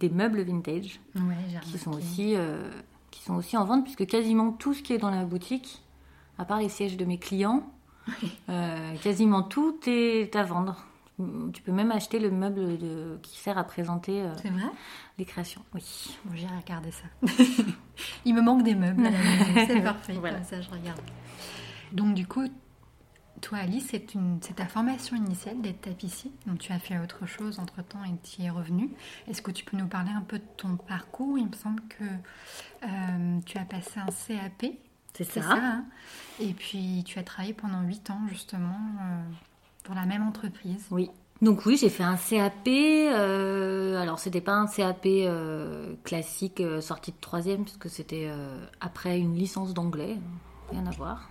des 0.00 0.10
meubles 0.10 0.42
vintage, 0.42 1.00
Ouais, 1.14 1.60
qui 1.62 1.78
sont, 1.78 1.92
aussi, 1.92 2.34
euh, 2.36 2.70
qui 3.10 3.22
sont 3.22 3.34
aussi 3.36 3.56
en 3.56 3.64
vente, 3.64 3.84
puisque 3.84 4.06
quasiment 4.06 4.52
tout 4.52 4.74
ce 4.74 4.82
qui 4.82 4.92
est 4.92 4.98
dans 4.98 5.10
la 5.10 5.24
boutique, 5.24 5.82
à 6.36 6.44
part 6.44 6.58
les 6.58 6.68
sièges 6.68 6.98
de 6.98 7.06
mes 7.06 7.16
clients, 7.18 7.66
euh, 8.50 8.94
quasiment 9.02 9.42
tout 9.42 9.78
est 9.86 10.36
à 10.36 10.42
vendre. 10.42 10.84
Tu 11.52 11.62
peux 11.62 11.72
même 11.72 11.90
acheter 11.90 12.18
le 12.20 12.30
meuble 12.30 12.78
de- 12.78 13.18
qui 13.22 13.38
sert 13.38 13.58
à 13.58 13.64
présenter 13.64 14.22
euh, 14.22 14.32
les 15.18 15.24
créations. 15.24 15.62
Oui. 15.74 16.16
Bon, 16.24 16.36
J'irai 16.36 16.56
regarder 16.56 16.92
ça. 16.92 17.04
Il 18.24 18.34
me 18.34 18.40
manque 18.40 18.62
des 18.62 18.74
meubles 18.76 19.08
c'est 19.66 19.80
parfait, 19.82 20.12
Voilà. 20.20 20.36
comme 20.38 20.46
ça 20.46 20.60
je 20.60 20.70
regarde. 20.70 21.00
Donc 21.92 22.14
du 22.14 22.26
coup, 22.26 22.44
toi 23.40 23.58
Alice, 23.58 23.88
c'est 23.90 24.54
ta 24.54 24.66
formation 24.66 25.16
initiale 25.16 25.60
d'être 25.60 25.80
tapissier, 25.80 26.30
donc 26.46 26.58
tu 26.58 26.72
as 26.72 26.78
fait 26.78 26.98
autre 26.98 27.26
chose 27.26 27.58
entre-temps 27.58 28.04
et 28.04 28.14
tu 28.22 28.42
y 28.42 28.46
es 28.46 28.50
revenue. 28.50 28.90
Est-ce 29.26 29.42
que 29.42 29.50
tu 29.50 29.64
peux 29.64 29.76
nous 29.76 29.86
parler 29.88 30.10
un 30.10 30.20
peu 30.22 30.38
de 30.38 30.44
ton 30.56 30.76
parcours? 30.76 31.36
Il 31.38 31.46
me 31.48 31.54
semble 31.54 31.80
que 31.88 32.04
euh, 32.84 33.40
tu 33.46 33.58
as 33.58 33.64
passé 33.64 33.98
un 34.00 34.06
CAP, 34.06 34.72
C'est 35.14 35.24
c'est 35.24 35.40
ça. 35.40 35.48
ça, 35.48 35.54
hein? 35.56 35.84
Et 36.40 36.52
puis 36.52 37.02
tu 37.06 37.18
as 37.18 37.22
travaillé 37.24 37.54
pendant 37.54 37.82
8 37.82 38.10
ans 38.10 38.20
justement 38.28 38.78
euh, 39.00 39.22
dans 39.88 39.94
la 39.94 40.06
même 40.06 40.26
entreprise. 40.26 40.86
Oui. 40.90 41.10
Donc 41.40 41.64
oui, 41.66 41.76
j'ai 41.80 41.88
fait 41.88 42.02
un 42.02 42.16
CAP. 42.16 42.66
euh, 42.66 44.00
alors 44.00 44.18
c'était 44.18 44.40
pas 44.40 44.54
un 44.54 44.66
CAP 44.66 45.06
euh, 45.06 45.94
classique 46.04 46.60
euh, 46.60 46.80
sorti 46.80 47.12
de 47.12 47.16
troisième, 47.20 47.62
puisque 47.62 47.88
c'était 47.88 48.26
euh, 48.28 48.58
après 48.80 49.18
une 49.18 49.36
licence 49.36 49.72
d'anglais. 49.72 50.16
Rien 50.70 50.84
à 50.86 50.90
voir. 50.90 51.28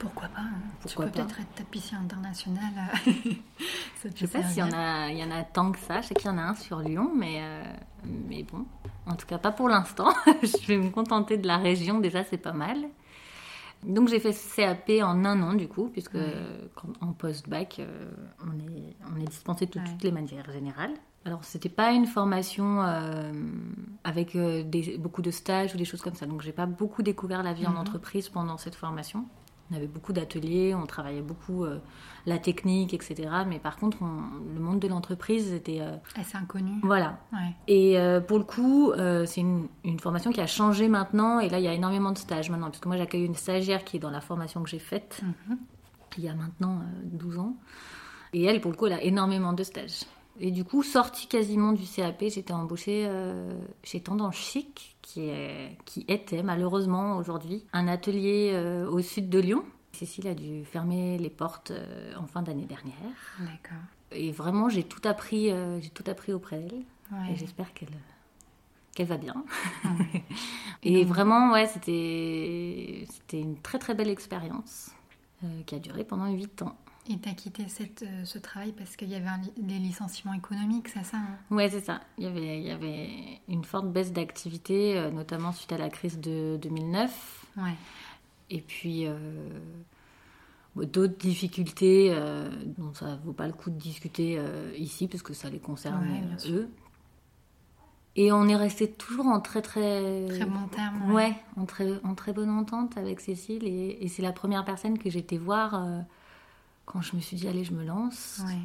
Pourquoi 0.00 0.26
pas 0.28 0.40
hein 0.40 0.50
Pourquoi 0.80 1.06
Tu 1.06 1.12
peux 1.12 1.18
peut-être 1.18 1.40
être 1.40 1.54
tapissier 1.54 1.96
international. 1.96 2.72
Te 4.02 4.08
Je 4.14 4.26
sais 4.26 4.38
pas 4.38 4.42
s'il 4.48 4.58
y 4.58 4.62
en 4.62 4.72
a, 4.72 5.08
il 5.10 5.18
y 5.18 5.22
en 5.22 5.30
a 5.30 5.44
tant 5.44 5.70
que 5.70 5.78
ça. 5.78 6.00
Je 6.00 6.08
sais 6.08 6.14
qu'il 6.14 6.26
y 6.26 6.30
en 6.34 6.38
a 6.38 6.42
un 6.42 6.54
sur 6.56 6.80
Lyon, 6.80 7.12
mais 7.14 7.38
euh, 7.40 7.62
mais 8.28 8.42
bon, 8.42 8.66
en 9.06 9.14
tout 9.14 9.26
cas 9.26 9.38
pas 9.38 9.52
pour 9.52 9.68
l'instant. 9.68 10.12
je 10.42 10.66
vais 10.66 10.78
me 10.78 10.90
contenter 10.90 11.38
de 11.38 11.46
la 11.46 11.58
région. 11.58 12.00
Déjà, 12.00 12.24
c'est 12.24 12.38
pas 12.38 12.52
mal. 12.52 12.78
Donc 13.86 14.08
j'ai 14.08 14.18
fait 14.20 14.32
CAP 14.56 14.90
en 15.02 15.24
un 15.24 15.42
an 15.42 15.54
du 15.54 15.68
coup, 15.68 15.88
puisque 15.88 16.16
quand- 16.74 16.92
en 17.00 17.12
post-bac, 17.12 17.76
euh, 17.80 18.10
on 18.42 18.58
est 18.58 18.96
on 19.14 19.20
est 19.20 19.24
dispensé 19.28 19.66
de 19.66 19.78
Ouais. 19.78 19.84
toutes 19.84 20.02
les 20.02 20.12
matières 20.12 20.50
générales. 20.50 20.92
Alors 21.26 21.42
c'était 21.44 21.68
pas 21.70 21.92
une 21.92 22.06
formation 22.06 22.82
euh, 22.82 23.32
avec 24.04 24.36
euh, 24.36 24.62
des- 24.62 24.98
beaucoup 24.98 25.22
de 25.22 25.30
stages 25.30 25.74
ou 25.74 25.78
des 25.78 25.84
choses 25.86 26.02
comme 26.02 26.14
ça. 26.14 26.26
Donc 26.26 26.42
j'ai 26.42 26.52
pas 26.52 26.66
beaucoup 26.66 27.02
découvert 27.02 27.42
la 27.42 27.52
vie 27.54 27.66
en 27.66 27.70
Mhm. 27.72 27.78
entreprise 27.78 28.28
pendant 28.28 28.58
cette 28.58 28.74
formation. 28.74 29.24
On 29.70 29.76
avait 29.76 29.86
beaucoup 29.86 30.12
d'ateliers, 30.12 30.74
on 30.74 30.84
travaillait 30.86 31.22
beaucoup 31.22 31.64
euh, 31.64 31.78
la 32.26 32.38
technique, 32.38 32.92
etc. 32.92 33.28
Mais 33.46 33.58
par 33.58 33.76
contre, 33.76 33.96
on- 34.02 34.54
le 34.54 34.60
monde 34.60 34.78
de 34.78 34.88
l'entreprise 34.88 35.52
était 35.52 35.80
euh, 35.80 35.96
Assez 36.16 36.36
inconnu. 36.36 36.72
voilà. 36.82 37.18
Ouais. 37.32 37.54
Et 37.66 37.98
euh, 37.98 38.20
pour 38.20 38.38
le 38.38 38.44
coup, 38.44 38.92
euh, 38.92 39.24
c'est 39.26 39.40
une, 39.40 39.68
une 39.84 39.98
formation 40.00 40.32
qui 40.32 40.40
a 40.42 40.46
changé 40.46 40.88
maintenant. 40.88 41.40
Et 41.40 41.48
là, 41.48 41.58
il 41.58 41.64
y 41.64 41.68
a 41.68 41.72
énormément 41.72 42.12
de 42.12 42.18
stages 42.18 42.50
maintenant, 42.50 42.66
parce 42.66 42.78
que 42.80 42.88
moi, 42.88 42.98
j'accueille 42.98 43.24
une 43.24 43.34
stagiaire 43.34 43.84
qui 43.84 43.96
est 43.96 44.00
dans 44.00 44.10
la 44.10 44.20
formation 44.20 44.62
que 44.62 44.68
j'ai 44.68 44.78
faite 44.78 45.22
Mhm. 45.48 45.56
il 46.18 46.24
y 46.24 46.28
a 46.28 46.34
maintenant 46.34 46.80
euh, 46.80 47.00
12 47.04 47.38
ans. 47.38 47.56
Et 48.34 48.44
elle, 48.44 48.60
pour 48.60 48.70
le 48.70 48.76
coup, 48.76 48.86
elle 48.86 48.92
a 48.92 49.02
énormément 49.02 49.52
de 49.54 49.62
stages. 49.62 50.02
Et 50.40 50.50
du 50.50 50.64
coup, 50.64 50.82
sortie 50.82 51.28
quasiment 51.28 51.72
du 51.72 51.84
CAP, 51.84 52.24
j'étais 52.28 52.52
embauchée 52.52 53.04
euh, 53.06 53.56
chez 53.84 54.00
Tendance 54.00 54.34
Chic, 54.34 54.96
qui, 55.00 55.28
est, 55.28 55.76
qui 55.84 56.04
était 56.08 56.42
malheureusement 56.42 57.16
aujourd'hui 57.16 57.64
un 57.72 57.86
atelier 57.86 58.50
euh, 58.52 58.88
au 58.88 59.00
sud 59.00 59.28
de 59.28 59.38
Lyon. 59.38 59.64
Cécile 59.92 60.26
a 60.26 60.34
dû 60.34 60.64
fermer 60.64 61.18
les 61.18 61.30
portes 61.30 61.70
euh, 61.70 62.14
en 62.16 62.26
fin 62.26 62.42
d'année 62.42 62.66
dernière. 62.66 62.94
D'accord. 63.38 63.78
Et 64.10 64.32
vraiment, 64.32 64.68
j'ai 64.68 64.82
tout 64.82 65.06
appris, 65.08 65.50
j'ai 65.80 65.90
tout 65.90 66.04
appris 66.08 66.32
auprès 66.32 66.58
d'elle. 66.58 66.82
Ouais. 67.12 67.32
Et 67.32 67.36
j'espère 67.36 67.72
qu'elle 67.74 67.88
qu'elle 68.94 69.08
va 69.08 69.16
bien. 69.16 69.44
et 70.84 71.04
vraiment, 71.04 71.52
ouais, 71.52 71.66
c'était 71.66 73.06
c'était 73.10 73.40
une 73.40 73.56
très 73.60 73.80
très 73.80 73.94
belle 73.94 74.08
expérience 74.08 74.90
qui 75.66 75.74
a 75.74 75.80
duré 75.80 76.04
pendant 76.04 76.30
8 76.30 76.62
ans. 76.62 76.76
Et 77.10 77.18
t'as 77.18 77.32
quitté 77.34 77.68
cette, 77.68 78.02
euh, 78.02 78.24
ce 78.24 78.38
travail 78.38 78.72
parce 78.72 78.96
qu'il 78.96 79.10
y 79.10 79.14
avait 79.14 79.28
un 79.28 79.40
des 79.58 79.78
licenciements 79.78 80.32
économiques, 80.32 80.88
c'est 80.88 81.04
ça 81.04 81.18
hein? 81.18 81.36
Ouais, 81.50 81.68
c'est 81.68 81.82
ça. 81.84 82.00
Il 82.16 82.24
y 82.24 82.26
avait, 82.26 82.58
il 82.58 82.64
y 82.64 82.70
avait 82.70 83.40
une 83.48 83.62
forte 83.64 83.92
baisse 83.92 84.12
d'activité, 84.12 84.96
euh, 84.96 85.10
notamment 85.10 85.52
suite 85.52 85.72
à 85.72 85.76
la 85.78 85.90
crise 85.90 86.18
de 86.18 86.58
2009. 86.62 87.44
Ouais. 87.58 87.74
Et 88.48 88.62
puis 88.62 89.06
euh, 89.06 89.16
bon, 90.74 90.88
d'autres 90.88 91.18
difficultés 91.18 92.08
euh, 92.10 92.48
dont 92.78 92.94
ça 92.94 93.16
vaut 93.22 93.34
pas 93.34 93.46
le 93.48 93.52
coup 93.52 93.68
de 93.68 93.78
discuter 93.78 94.36
euh, 94.38 94.72
ici 94.78 95.06
parce 95.06 95.22
que 95.22 95.34
ça 95.34 95.50
les 95.50 95.58
concerne 95.60 96.08
Ouais, 96.08 96.50
eux. 96.50 96.70
Et 98.16 98.32
on 98.32 98.46
est 98.48 98.56
resté 98.56 98.90
toujours 98.90 99.26
en 99.26 99.40
très 99.40 99.60
très 99.60 100.26
Très 100.28 100.46
bon 100.46 100.68
terme. 100.68 101.12
ouais, 101.12 101.34
en 101.56 101.66
très 101.66 102.00
en 102.04 102.14
très 102.14 102.32
bonne 102.32 102.48
entente 102.50 102.96
avec 102.96 103.20
Cécile 103.20 103.64
et, 103.66 103.98
et 104.00 104.08
c'est 104.08 104.22
la 104.22 104.32
première 104.32 104.64
personne 104.64 104.98
que 104.98 105.10
j'étais 105.10 105.36
voir 105.36 105.74
quand 106.86 107.00
je 107.02 107.16
me 107.16 107.20
suis 107.20 107.36
dit 107.36 107.48
allez 107.48 107.64
je 107.64 107.72
me 107.72 107.84
lance. 107.84 108.42
Ouais. 108.46 108.58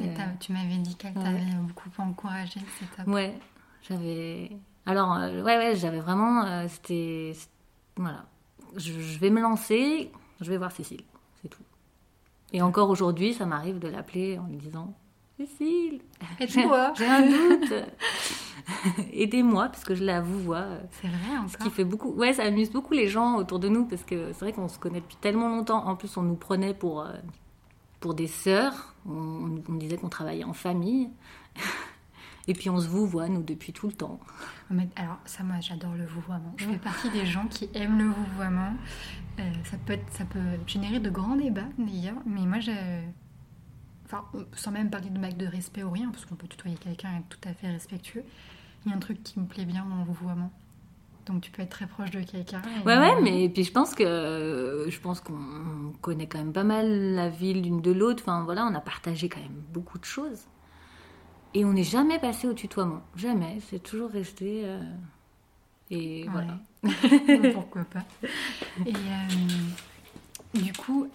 Euh, 0.00 0.14
tu 0.38 0.52
m'avais 0.52 0.76
dit 0.76 0.94
qu'elle 0.94 1.16
ouais. 1.16 1.24
t'avait 1.24 1.40
beaucoup 1.60 1.90
encouragé, 1.98 2.60
c'est 2.78 2.96
top. 2.96 3.08
Ouais, 3.12 3.36
j'avais. 3.88 4.50
Alors, 4.86 5.14
euh, 5.14 5.42
ouais, 5.42 5.56
ouais, 5.58 5.74
j'avais 5.76 5.98
vraiment. 5.98 6.44
euh, 6.44 6.66
C'était. 6.68 7.32
Voilà. 7.96 8.24
Je, 8.76 8.92
je 9.00 9.18
vais 9.18 9.30
me 9.30 9.40
lancer, 9.40 10.12
je 10.40 10.50
vais 10.50 10.56
voir 10.58 10.70
Cécile, 10.70 11.02
c'est 11.42 11.48
tout. 11.48 11.62
Et 12.52 12.62
encore 12.62 12.90
aujourd'hui, 12.90 13.34
ça 13.34 13.44
m'arrive 13.44 13.78
de 13.80 13.88
l'appeler 13.88 14.38
en 14.38 14.46
lui 14.46 14.56
disant 14.56 14.94
Cécile, 15.36 16.00
toi 16.62 16.92
j'ai 16.96 17.06
un 17.06 17.22
doute. 17.28 17.72
Aidez-moi, 19.12 19.68
parce 19.68 19.84
que 19.84 19.94
je 19.94 20.04
la 20.04 20.20
vous 20.20 20.38
vois. 20.40 20.66
C'est 20.92 21.08
vrai 21.08 21.18
Ce 21.48 21.54
encore 21.56 21.66
qui 21.66 21.70
fait 21.70 21.84
beaucoup. 21.84 22.10
Ouais, 22.12 22.32
ça 22.34 22.44
amuse 22.44 22.70
beaucoup 22.70 22.92
les 22.94 23.08
gens 23.08 23.36
autour 23.36 23.58
de 23.58 23.68
nous, 23.68 23.84
parce 23.86 24.04
que 24.04 24.32
c'est 24.32 24.40
vrai 24.40 24.52
qu'on 24.52 24.68
se 24.68 24.78
connaît 24.78 25.00
depuis 25.00 25.16
tellement 25.16 25.48
longtemps. 25.48 25.86
En 25.86 25.96
plus, 25.96 26.16
on 26.16 26.22
nous 26.22 26.36
prenait 26.36 26.74
pour, 26.74 27.00
euh, 27.00 27.12
pour 28.00 28.14
des 28.14 28.26
sœurs. 28.28 28.94
On, 29.06 29.60
on 29.68 29.74
disait 29.74 29.96
qu'on 29.96 30.08
travaillait 30.08 30.44
en 30.44 30.52
famille. 30.52 31.08
Et 32.50 32.54
puis 32.54 32.70
on 32.70 32.80
se 32.80 32.88
vous 32.88 33.06
voit, 33.06 33.28
nous, 33.28 33.42
depuis 33.42 33.74
tout 33.74 33.88
le 33.88 33.92
temps. 33.92 34.18
Mais 34.70 34.88
alors, 34.96 35.18
ça, 35.26 35.42
moi, 35.42 35.56
j'adore 35.60 35.92
le 35.94 36.06
vouvoiement. 36.06 36.54
Je 36.56 36.64
fais 36.64 36.78
partie 36.78 37.10
des 37.10 37.26
gens 37.26 37.46
qui 37.46 37.68
aiment 37.74 37.98
le 37.98 38.06
vouvoiement. 38.06 38.72
Euh, 39.38 39.52
ça, 39.64 39.76
peut 39.76 39.92
être- 39.92 40.10
ça 40.12 40.24
peut 40.24 40.40
générer 40.66 40.98
de 40.98 41.10
grands 41.10 41.36
débats, 41.36 41.68
d'ailleurs. 41.76 42.16
Mais 42.24 42.46
moi, 42.46 42.58
je... 42.60 42.70
Enfin, 44.06 44.24
on- 44.32 44.46
sans 44.54 44.70
même 44.70 44.88
parler 44.88 45.10
de 45.10 45.18
manque 45.18 45.36
de 45.36 45.44
respect 45.46 45.82
ou 45.82 45.90
rien, 45.90 46.10
parce 46.10 46.24
qu'on 46.24 46.36
peut 46.36 46.48
tutoyer 46.48 46.76
quelqu'un 46.78 47.12
et 47.12 47.18
être 47.18 47.28
tout 47.28 47.48
à 47.48 47.52
fait 47.52 47.68
respectueux. 47.70 48.24
Il 48.86 48.90
y 48.90 48.94
a 48.94 48.96
un 48.96 49.00
truc 49.00 49.22
qui 49.22 49.38
me 49.40 49.44
plaît 49.46 49.66
bien 49.66 49.84
dans 49.84 49.98
le 49.98 50.04
vouvoiement. 50.04 50.50
Donc, 51.28 51.42
tu 51.42 51.50
peux 51.50 51.62
être 51.62 51.70
très 51.70 51.86
proche 51.86 52.10
de 52.10 52.20
quelqu'un. 52.22 52.62
Ouais, 52.86 52.96
ouais, 52.98 53.20
mais 53.22 53.48
puis 53.48 53.64
je 53.64 53.72
pense 53.72 53.94
que 53.94 54.86
je 54.88 55.00
pense 55.00 55.20
qu'on 55.20 55.92
connaît 56.00 56.26
quand 56.26 56.38
même 56.38 56.52
pas 56.52 56.64
mal 56.64 57.14
la 57.14 57.28
ville 57.28 57.62
l'une 57.62 57.80
de 57.82 57.92
l'autre. 57.92 58.22
Enfin 58.26 58.42
voilà, 58.44 58.64
on 58.66 58.74
a 58.74 58.80
partagé 58.80 59.28
quand 59.28 59.40
même 59.40 59.62
beaucoup 59.72 59.98
de 59.98 60.04
choses. 60.04 60.40
Et 61.54 61.64
on 61.64 61.72
n'est 61.72 61.84
jamais 61.84 62.18
passé 62.18 62.46
au 62.46 62.52
tutoiement. 62.54 63.02
Jamais. 63.16 63.58
C'est 63.68 63.82
toujours 63.82 64.10
resté. 64.10 64.62
euh, 64.64 64.80
Et 65.90 66.26
voilà. 66.30 66.58
Pourquoi 67.54 67.84
pas. 67.84 68.04
Et 68.86 68.92
euh, 68.94 70.58
du 70.60 70.72
coup, 70.72 71.08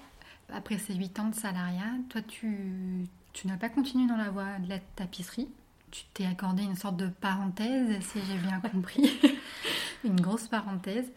après 0.53 0.77
ces 0.77 0.95
8 0.95 1.19
ans 1.19 1.29
de 1.29 1.35
salariat, 1.35 1.93
toi, 2.09 2.21
tu, 2.27 3.07
tu 3.33 3.47
n'as 3.47 3.57
pas 3.57 3.69
continué 3.69 4.07
dans 4.07 4.17
la 4.17 4.29
voie 4.29 4.57
de 4.59 4.69
la 4.69 4.79
tapisserie? 4.95 5.49
Tu 5.91 6.03
t'es 6.15 6.25
accordé 6.25 6.63
une 6.63 6.75
sorte 6.75 6.97
de 6.97 7.07
parenthèse, 7.07 8.01
si 8.01 8.19
j'ai 8.27 8.37
bien 8.39 8.59
compris? 8.59 9.19
une 10.03 10.19
grosse 10.19 10.47
parenthèse. 10.47 11.11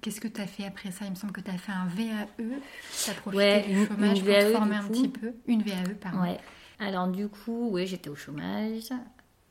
Qu'est-ce 0.00 0.20
que 0.20 0.28
tu 0.28 0.40
as 0.40 0.46
fait 0.46 0.64
après 0.66 0.90
ça? 0.90 1.04
Il 1.06 1.10
me 1.12 1.14
semble 1.14 1.32
que 1.32 1.40
tu 1.40 1.50
as 1.50 1.56
fait 1.58 1.72
un 1.72 1.86
VAE. 1.86 2.26
Tu 2.36 3.10
as 3.10 3.14
profité 3.14 3.36
Ouais, 3.36 3.62
du 3.66 3.72
une- 3.80 3.86
chômage 3.86 4.18
une 4.18 4.24
pour 4.24 4.32
VAE, 4.32 4.40
te 4.42 4.46
du 4.48 4.52
former 4.52 4.76
un 4.76 4.84
petit 4.88 5.08
peu. 5.08 5.32
Une 5.46 5.62
VAE, 5.62 5.94
pardon. 6.00 6.20
Ouais. 6.22 6.38
Alors 6.78 7.08
du 7.08 7.28
coup, 7.28 7.70
ouais, 7.70 7.86
j'étais 7.86 8.10
au 8.10 8.16
chômage. 8.16 8.90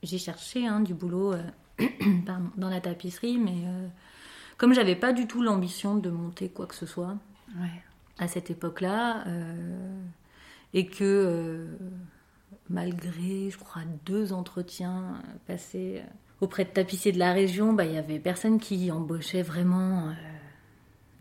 J'ai 0.03 0.17
cherché 0.17 0.67
hein, 0.67 0.81
du 0.81 0.93
boulot 0.93 1.33
euh, 1.33 1.43
pardon, 2.25 2.49
dans 2.57 2.69
la 2.69 2.81
tapisserie, 2.81 3.37
mais 3.37 3.63
euh, 3.65 3.87
comme 4.57 4.73
j'avais 4.73 4.95
pas 4.97 5.13
du 5.13 5.25
tout 5.27 5.41
l'ambition 5.41 5.95
de 5.95 6.09
monter 6.09 6.49
quoi 6.49 6.67
que 6.67 6.75
ce 6.75 6.85
soit, 6.85 7.15
Ouais. 7.59 7.81
à 8.19 8.27
cette 8.27 8.51
époque-là 8.51 9.23
euh, 9.27 10.01
et 10.73 10.85
que 10.87 11.03
euh, 11.03 11.67
malgré, 12.69 13.49
je 13.49 13.57
crois, 13.57 13.81
deux 14.05 14.33
entretiens 14.33 15.21
passés 15.47 16.01
auprès 16.43 16.65
de 16.65 16.69
tapissiers 16.69 17.11
de 17.11 17.19
la 17.19 17.33
région, 17.33 17.73
bah, 17.73 17.85
il 17.85 17.93
y 17.93 17.97
avait 17.97 18.19
personne 18.19 18.59
qui 18.59 18.91
embauchait 18.91 19.41
vraiment 19.41 20.09
euh, 20.09 20.11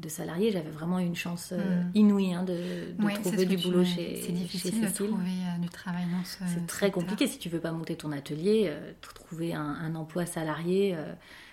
de 0.01 0.09
salariés. 0.09 0.51
J'avais 0.53 0.71
vraiment 0.71 0.99
une 0.99 1.15
chance 1.17 1.51
euh, 1.53 1.83
Mm. 1.83 1.91
inouïe 1.95 2.35
hein, 2.35 2.43
de, 2.43 2.93
de 2.99 3.05
Ouais, 3.05 3.13
c'est 3.15 3.21
trouver 3.23 3.47
du 3.47 3.57
boulot 3.57 3.85
chez, 3.85 4.21
C'est 4.27 4.33
difficile 4.33 4.73
chez 4.75 4.81
de 4.81 4.87
Cécile. 4.87 5.07
trouver 5.09 5.31
euh, 5.31 5.59
du 5.61 5.69
travail 5.69 6.05
dans 6.11 6.25
ce 6.25 6.39
C'est 6.53 6.67
très 6.67 6.91
compliqué 6.91 7.27
si 7.27 7.39
tu 7.39 7.49
veux 7.49 7.61
pas 7.61 7.73
monter 7.73 7.97
ton 7.97 8.13
atelier, 8.13 8.71
tr- 9.03 9.15
trouver 9.15 9.55
un, 9.55 9.63
un 9.63 9.95
emploi 9.95 10.27
salarié 10.27 10.97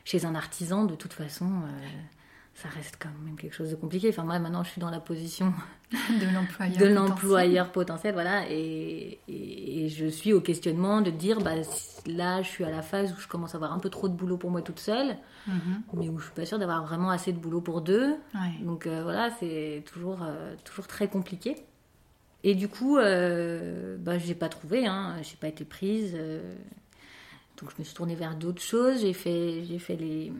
chez 0.04 0.26
un 0.26 0.34
artisan, 0.36 0.86
de 0.86 0.96
toute 0.96 1.14
façon, 1.14 1.50
ça 2.62 2.70
reste 2.70 2.98
quand 3.00 3.10
même 3.26 3.36
quelque 3.38 3.54
chose 3.56 3.70
de 3.72 3.76
compliqué. 3.76 4.10
Enfin, 4.10 4.24
moi, 4.24 4.38
maintenant, 4.40 4.64
je 4.64 4.70
suis 4.72 4.82
dans 4.82 4.90
la 4.90 5.00
position 5.00 5.54
de 5.92 6.34
l'employeur. 6.34 6.78
de 6.78 6.86
l'employeur 6.94 7.72
potentiel, 7.72 8.14
voilà, 8.14 8.50
et, 8.50 9.20
et- 9.28 9.86
et 9.86 9.90
je 9.90 10.06
suis 10.08 10.34
au 10.34 10.42
questionnement 10.42 11.02
de 11.02 11.10
dire, 11.10 11.40
bah, 11.40 11.52
là, 12.06 12.42
je 12.42 12.48
suis 12.50 12.64
à 12.64 12.70
la 12.70 12.82
phase 12.82 13.14
où 13.14 13.20
je 13.22 13.28
commence 13.28 13.54
à 13.56 13.58
avoir 13.58 13.74
un 13.74 13.80
peu 13.80 13.90
trop 13.90 14.10
de 14.10 14.14
boulot 14.14 14.38
pour 14.38 14.52
moi 14.52 14.62
toute 14.62 14.80
seule, 14.80 15.18
Mhm. 15.48 15.82
mais 15.94 16.10
où 16.10 16.20
je 16.20 16.26
suis 16.26 16.34
pas 16.34 16.46
sûre 16.46 16.60
d'avoir 16.60 16.86
vraiment 16.86 17.10
assez 17.10 17.32
de 17.32 17.40
boulot 17.40 17.62
pour 17.62 17.82
deux. 17.82 18.10
Ouais. 18.36 18.64
Donc 18.64 18.86
euh, 18.88 19.04
voilà, 19.04 19.30
c'est 19.40 19.84
toujours, 19.92 20.20
euh, 20.24 20.54
toujours 20.66 20.86
très 20.88 21.08
compliqué. 21.08 21.56
Et 22.44 22.56
du 22.56 22.68
coup, 22.68 22.98
euh, 22.98 23.98
bah, 23.98 24.18
j'ai 24.18 24.36
pas 24.36 24.50
trouvé, 24.50 24.86
hein, 24.86 25.16
j'ai 25.24 25.36
pas 25.38 25.48
été 25.48 25.66
prise. 25.66 26.12
euh, 26.16 26.56
donc 27.60 27.72
je 27.72 27.76
me 27.80 27.84
suis 27.84 27.94
tournée 27.96 28.16
vers 28.16 28.36
d'autres 28.36 28.62
choses. 28.62 29.02
J'ai 29.02 29.12
fait, 29.14 29.64
j'ai 29.66 29.80
fait 29.80 29.98
les, 29.98 30.32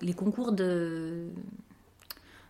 les 0.00 0.12
concours 0.12 0.52
de 0.52 1.24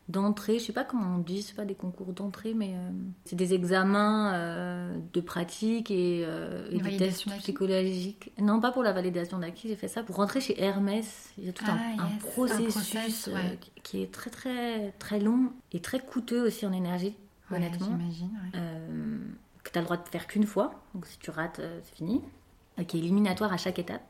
d'entrée, 0.08 0.58
je 0.58 0.64
sais 0.64 0.72
pas 0.72 0.84
comment 0.84 1.16
on 1.16 1.18
dit, 1.18 1.42
c'est 1.42 1.54
pas 1.54 1.64
des 1.64 1.74
concours 1.74 2.12
d'entrée, 2.12 2.54
mais 2.54 2.72
euh, 2.74 2.90
c'est 3.24 3.36
des 3.36 3.52
examens 3.54 4.32
euh, 4.34 4.96
de 5.12 5.20
pratique 5.20 5.90
et, 5.90 6.22
euh, 6.24 6.68
des 6.70 6.96
tests 6.96 7.28
psychologiques. 7.38 8.32
Non, 8.38 8.60
pas 8.60 8.72
pour 8.72 8.82
la 8.82 8.92
validation 8.92 9.38
d'acquis, 9.38 9.68
j'ai 9.68 9.76
fait 9.76 9.88
ça 9.88 10.02
pour 10.02 10.16
rentrer 10.16 10.40
chez 10.40 10.60
Hermès. 10.62 11.30
Il 11.38 11.44
y 11.44 11.48
a 11.48 11.52
tout 11.52 11.64
un, 11.66 11.76
Ah, 11.78 12.02
un 12.02 12.08
yes, 12.08 12.14
un 12.14 12.26
processus 12.26 12.72
process, 12.74 13.28
euh, 13.28 13.34
ouais. 13.34 13.58
qui- 13.82 14.02
est 14.02 14.10
très 14.12 14.30
très 14.30 14.92
très 14.98 15.20
long 15.20 15.52
et 15.72 15.80
très 15.80 16.00
coûteux 16.00 16.46
aussi 16.46 16.64
en 16.66 16.72
énergie, 16.72 17.14
Ouais, 17.50 17.56
honnêtement. 17.58 17.86
J'imagine. 17.98 18.30
ouais. 18.52 18.60
Que 19.64 19.70
tu 19.72 19.78
as 19.78 19.82
le 19.82 19.84
droit 19.86 19.96
de 19.98 20.08
faire 20.08 20.26
qu'une 20.26 20.46
fois, 20.46 20.82
donc 20.94 21.04
si 21.06 21.18
tu 21.18 21.30
rates, 21.30 21.60
c'est 21.84 21.94
fini. 21.96 22.22
Qui 22.86 22.96
est 22.96 23.00
éliminatoire 23.00 23.52
à 23.52 23.56
chaque 23.56 23.78
étape. 23.80 24.02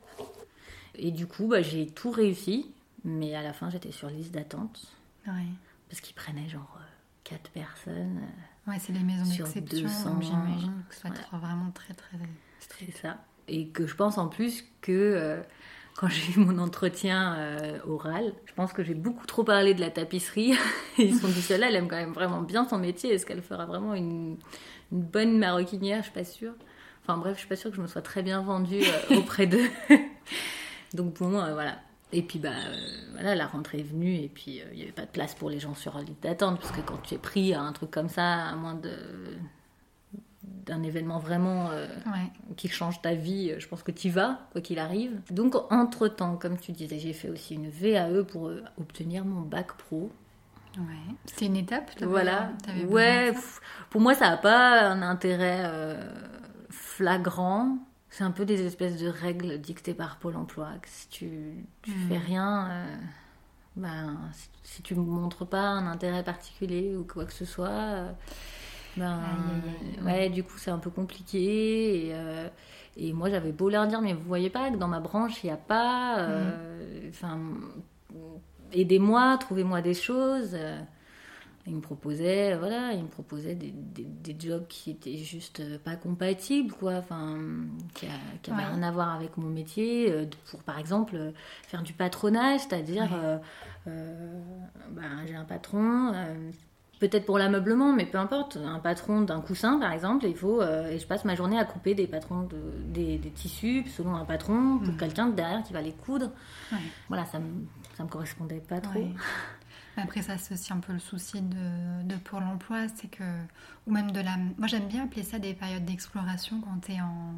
Et 0.95 1.11
du 1.11 1.25
coup, 1.27 1.47
bah, 1.47 1.61
j'ai 1.61 1.87
tout 1.87 2.11
réussi, 2.11 2.71
mais 3.03 3.33
à 3.35 3.41
la 3.41 3.51
fin, 3.51 3.69
j'étais 3.69 3.91
sur 3.91 4.09
liste 4.09 4.31
d'attente 4.33 4.85
Ouais. 5.27 5.33
Parce 5.89 6.01
qu'ils 6.01 6.15
prenaient 6.15 6.47
genre 6.49 6.79
4 7.23 7.49
personnes. 7.51 8.19
euh, 8.67 8.71
Ouais, 8.71 8.77
c'est 8.79 8.93
les 8.93 8.99
maisons 9.03 9.23
d'exception, 9.25 9.81
200, 9.87 10.13
donc 10.13 10.21
j'imagine 10.23 10.83
que 10.89 11.07
ouais. 11.07 11.13
être 11.15 11.35
vraiment 11.37 11.71
très 11.71 11.93
très 11.93 12.17
C'est 12.59 12.65
strict. 12.65 12.97
ça. 13.01 13.17
Et 13.47 13.69
que 13.69 13.87
je 13.87 13.95
pense 13.95 14.17
en 14.19 14.27
plus 14.27 14.63
que 14.81 14.91
euh, 14.91 15.41
quand 15.97 16.07
j'ai 16.09 16.33
eu 16.33 16.39
mon 16.39 16.59
entretien 16.59 17.33
euh, 17.37 17.79
oral, 17.87 18.33
je 18.45 18.53
pense 18.53 18.71
que 18.73 18.83
j'ai 18.83 18.93
beaucoup 18.93 19.25
trop 19.25 19.43
parlé 19.43 19.73
de 19.73 19.81
la 19.81 19.89
tapisserie. 19.89 20.53
Ils 20.99 21.15
se 21.15 21.21
sont 21.21 21.27
dit, 21.29 21.41
celle-là, 21.41 21.69
elle 21.69 21.75
aime 21.77 21.87
quand 21.87 21.95
même 21.95 22.13
vraiment 22.13 22.41
bien 22.41 22.67
son 22.67 22.77
métier. 22.77 23.11
Est-ce 23.13 23.25
qu'elle 23.25 23.41
fera 23.41 23.65
vraiment 23.65 23.95
une, 23.95 24.37
une 24.91 25.01
bonne 25.01 25.39
maroquinière? 25.39 25.99
Je 25.99 26.03
suis 26.03 26.13
pas 26.13 26.23
sûre. 26.23 26.53
Enfin 27.01 27.17
bref, 27.17 27.33
je 27.35 27.39
suis 27.39 27.49
pas 27.49 27.55
sûre 27.55 27.71
que 27.71 27.77
je 27.77 27.81
me 27.81 27.87
sois 27.87 28.03
très 28.03 28.21
bien 28.21 28.41
vendue 28.43 28.83
euh, 28.83 29.17
auprès 29.17 29.47
d'eux. 29.47 29.67
Donc 30.93 31.15
bon, 31.19 31.39
euh, 31.39 31.53
voilà. 31.53 31.79
Et 32.11 32.23
puis 32.23 32.39
bah 32.39 32.49
euh, 32.49 32.75
voilà, 33.13 33.35
la 33.35 33.45
rentrée 33.45 33.79
est 33.79 33.83
venue 33.83 34.15
et 34.15 34.29
puis 34.29 34.61
euh, 34.61 34.65
il 34.71 34.77
n'y 34.77 34.83
avait 34.83 34.91
pas 34.91 35.03
de 35.05 35.11
place 35.11 35.35
pour 35.35 35.49
les 35.49 35.59
gens 35.59 35.75
sur 35.75 35.95
la 35.95 36.01
liste 36.03 36.23
d'attente 36.23 36.59
parce 36.59 36.71
que 36.71 36.81
quand 36.81 36.97
tu 37.03 37.13
es 37.13 37.17
pris 37.19 37.53
à 37.53 37.61
un 37.61 37.71
truc 37.71 37.91
comme 37.91 38.09
ça, 38.09 38.45
à 38.47 38.55
moins 38.55 38.73
de 38.75 38.91
d'un 40.43 40.83
événement 40.83 41.19
vraiment 41.19 41.69
euh, 41.71 41.87
Ouais. 42.07 42.31
qui 42.55 42.67
change 42.69 43.01
ta 43.01 43.13
vie, 43.13 43.53
je 43.59 43.67
pense 43.67 43.83
que 43.83 43.91
tu 43.91 44.07
y 44.07 44.09
vas, 44.11 44.39
quoi 44.51 44.61
qu'il 44.61 44.79
arrive. 44.79 45.19
Donc, 45.31 45.55
entre-temps, 45.71 46.37
comme 46.37 46.57
tu 46.57 46.71
disais, 46.71 46.97
j'ai 46.99 47.13
fait 47.13 47.29
aussi 47.29 47.55
une 47.55 47.69
VAE 47.69 48.23
pour 48.23 48.47
euh, 48.47 48.63
obtenir 48.79 49.25
mon 49.25 49.41
bac 49.41 49.73
pro. 49.77 50.11
ouais. 50.77 50.83
C'était 51.25 51.47
une 51.47 51.57
étape 51.57 51.91
Voilà. 52.01 52.51
Ouais, 52.87 53.31
pff, 53.31 53.59
pour 53.89 53.99
moi, 54.01 54.13
ça 54.15 54.29
n'a 54.29 54.37
pas 54.37 54.81
un 54.89 55.01
intérêt 55.01 55.61
euh, 55.63 56.01
flagrants. 56.69 57.77
C'est 58.19 58.25
un 58.25 58.31
peu 58.31 58.43
des 58.43 58.65
espèces 58.65 58.97
de 59.01 59.07
règles 59.07 59.61
dictées 59.61 59.93
par 59.93 60.17
Pôle 60.17 60.35
emploi. 60.35 60.71
Que 60.81 60.89
si 60.89 61.07
tu, 61.07 61.29
tu 61.83 61.91
Mm. 61.91 62.07
fais 62.09 62.17
rien, 62.17 62.69
euh, 62.69 62.95
ben, 63.77 64.17
si, 64.33 64.49
si 64.63 64.81
tu 64.81 64.93
ne 64.93 64.99
montres 64.99 65.45
pas 65.47 65.61
un 65.61 65.87
intérêt 65.87 66.21
particulier 66.21 66.97
ou 66.97 67.05
quoi 67.05 67.23
que 67.23 67.31
ce 67.31 67.45
soit, 67.45 67.69
euh, 67.69 68.11
ben, 68.97 69.61
ouais, 70.03 70.29
du 70.29 70.43
coup, 70.43 70.57
c'est 70.57 70.69
un 70.69 70.79
peu 70.79 70.89
compliqué. 70.89 72.07
Et, 72.07 72.13
euh, 72.13 72.49
et 72.97 73.13
moi, 73.13 73.29
j'avais 73.29 73.53
beau 73.53 73.69
leur 73.69 73.87
dire, 73.87 74.01
mais 74.01 74.11
vous 74.13 74.23
voyez 74.27 74.49
pas 74.49 74.69
que 74.69 74.75
dans 74.75 74.89
ma 74.89 74.99
branche, 74.99 75.41
il 75.43 75.47
n'y 75.47 75.53
a 75.53 75.57
pas. 75.57 76.19
euh, 76.19 77.09
Enfin, 77.11 77.39
aidez-moi, 78.73 79.37
trouvez-moi 79.39 79.81
des 79.81 79.93
choses. 79.93 80.57
Il 81.67 81.75
me 81.75 81.81
proposait, 81.81 82.55
voilà, 82.57 82.93
il 82.93 83.03
me 83.03 83.07
proposait 83.09 83.53
des, 83.55 83.71
des, 83.71 84.03
des 84.05 84.35
jobs 84.39 84.65
qui 84.67 84.91
étaient 84.91 85.17
juste 85.17 85.59
euh, 85.59 85.77
pas 85.77 85.95
compatibles, 85.95 86.73
quoi, 86.73 86.93
enfin, 86.95 87.37
qui, 87.93 88.05
a- 88.07 88.09
qui 88.41 88.49
avaient 88.51 88.63
Ouais. 88.63 88.67
rien 88.73 88.83
à 88.83 88.91
voir 88.91 89.13
avec 89.13 89.37
mon 89.37 89.49
métier, 89.49 90.11
euh, 90.11 90.25
pour 90.49 90.63
par 90.63 90.79
exemple 90.79 91.15
euh, 91.15 91.31
faire 91.67 91.83
du 91.83 91.93
patronage, 91.93 92.61
c'est-à-dire, 92.61 93.03
Ouais. 93.03 93.09
euh, 93.23 93.37
euh, 93.87 94.39
ben, 94.91 95.25
j'ai 95.27 95.35
un 95.35 95.43
patron, 95.43 96.11
euh, 96.15 96.49
peut-être 96.99 97.25
pour 97.25 97.37
l'ameublement, 97.37 97.93
mais 97.93 98.05
peu 98.05 98.17
importe, 98.17 98.57
un 98.57 98.79
patron 98.79 99.21
d'un 99.21 99.39
coussin, 99.41 99.79
par 99.79 99.91
exemple, 99.91 100.25
il 100.25 100.35
faut, 100.35 100.61
euh, 100.61 100.87
et 100.89 100.97
je 100.97 101.05
passe 101.07 101.23
ma 101.23 101.35
journée 101.35 101.59
à 101.59 101.65
couper 101.65 101.93
des 101.93 102.07
patrons 102.07 102.43
de, 102.43 102.57
des, 102.87 103.17
des 103.17 103.29
tissus 103.31 103.85
selon 103.95 104.15
un 104.15 104.25
patron 104.25 104.79
pour 104.79 104.93
Mhm. 104.93 104.97
quelqu'un 104.97 105.27
de 105.27 105.33
derrière 105.35 105.61
qui 105.63 105.73
va 105.73 105.81
les 105.81 105.93
coudre. 105.93 106.31
Ouais. 106.71 106.77
Voilà, 107.09 107.25
ça 107.25 107.37
me, 107.39 107.65
ça 107.95 108.03
me 108.03 108.09
correspondait 108.09 108.59
pas 108.67 108.81
trop. 108.81 108.99
Ouais. 108.99 109.13
Après, 110.03 110.21
ça, 110.21 110.37
c'est 110.37 110.53
aussi 110.53 110.71
un 110.73 110.79
peu 110.79 110.93
le 110.93 110.99
souci 110.99 111.41
de, 111.41 112.03
de 112.03 112.15
Pôle 112.15 112.43
emploi, 112.43 112.87
c'est 112.95 113.07
que. 113.09 113.23
Ou 113.87 113.91
même 113.91 114.11
de 114.11 114.19
la. 114.21 114.37
Moi, 114.57 114.67
j'aime 114.67 114.87
bien 114.87 115.03
appeler 115.03 115.23
ça 115.23 115.39
des 115.39 115.53
périodes 115.53 115.85
d'exploration 115.85 116.61
quand 116.61 116.79
tu 116.85 116.93
es 116.93 117.01
en. 117.01 117.33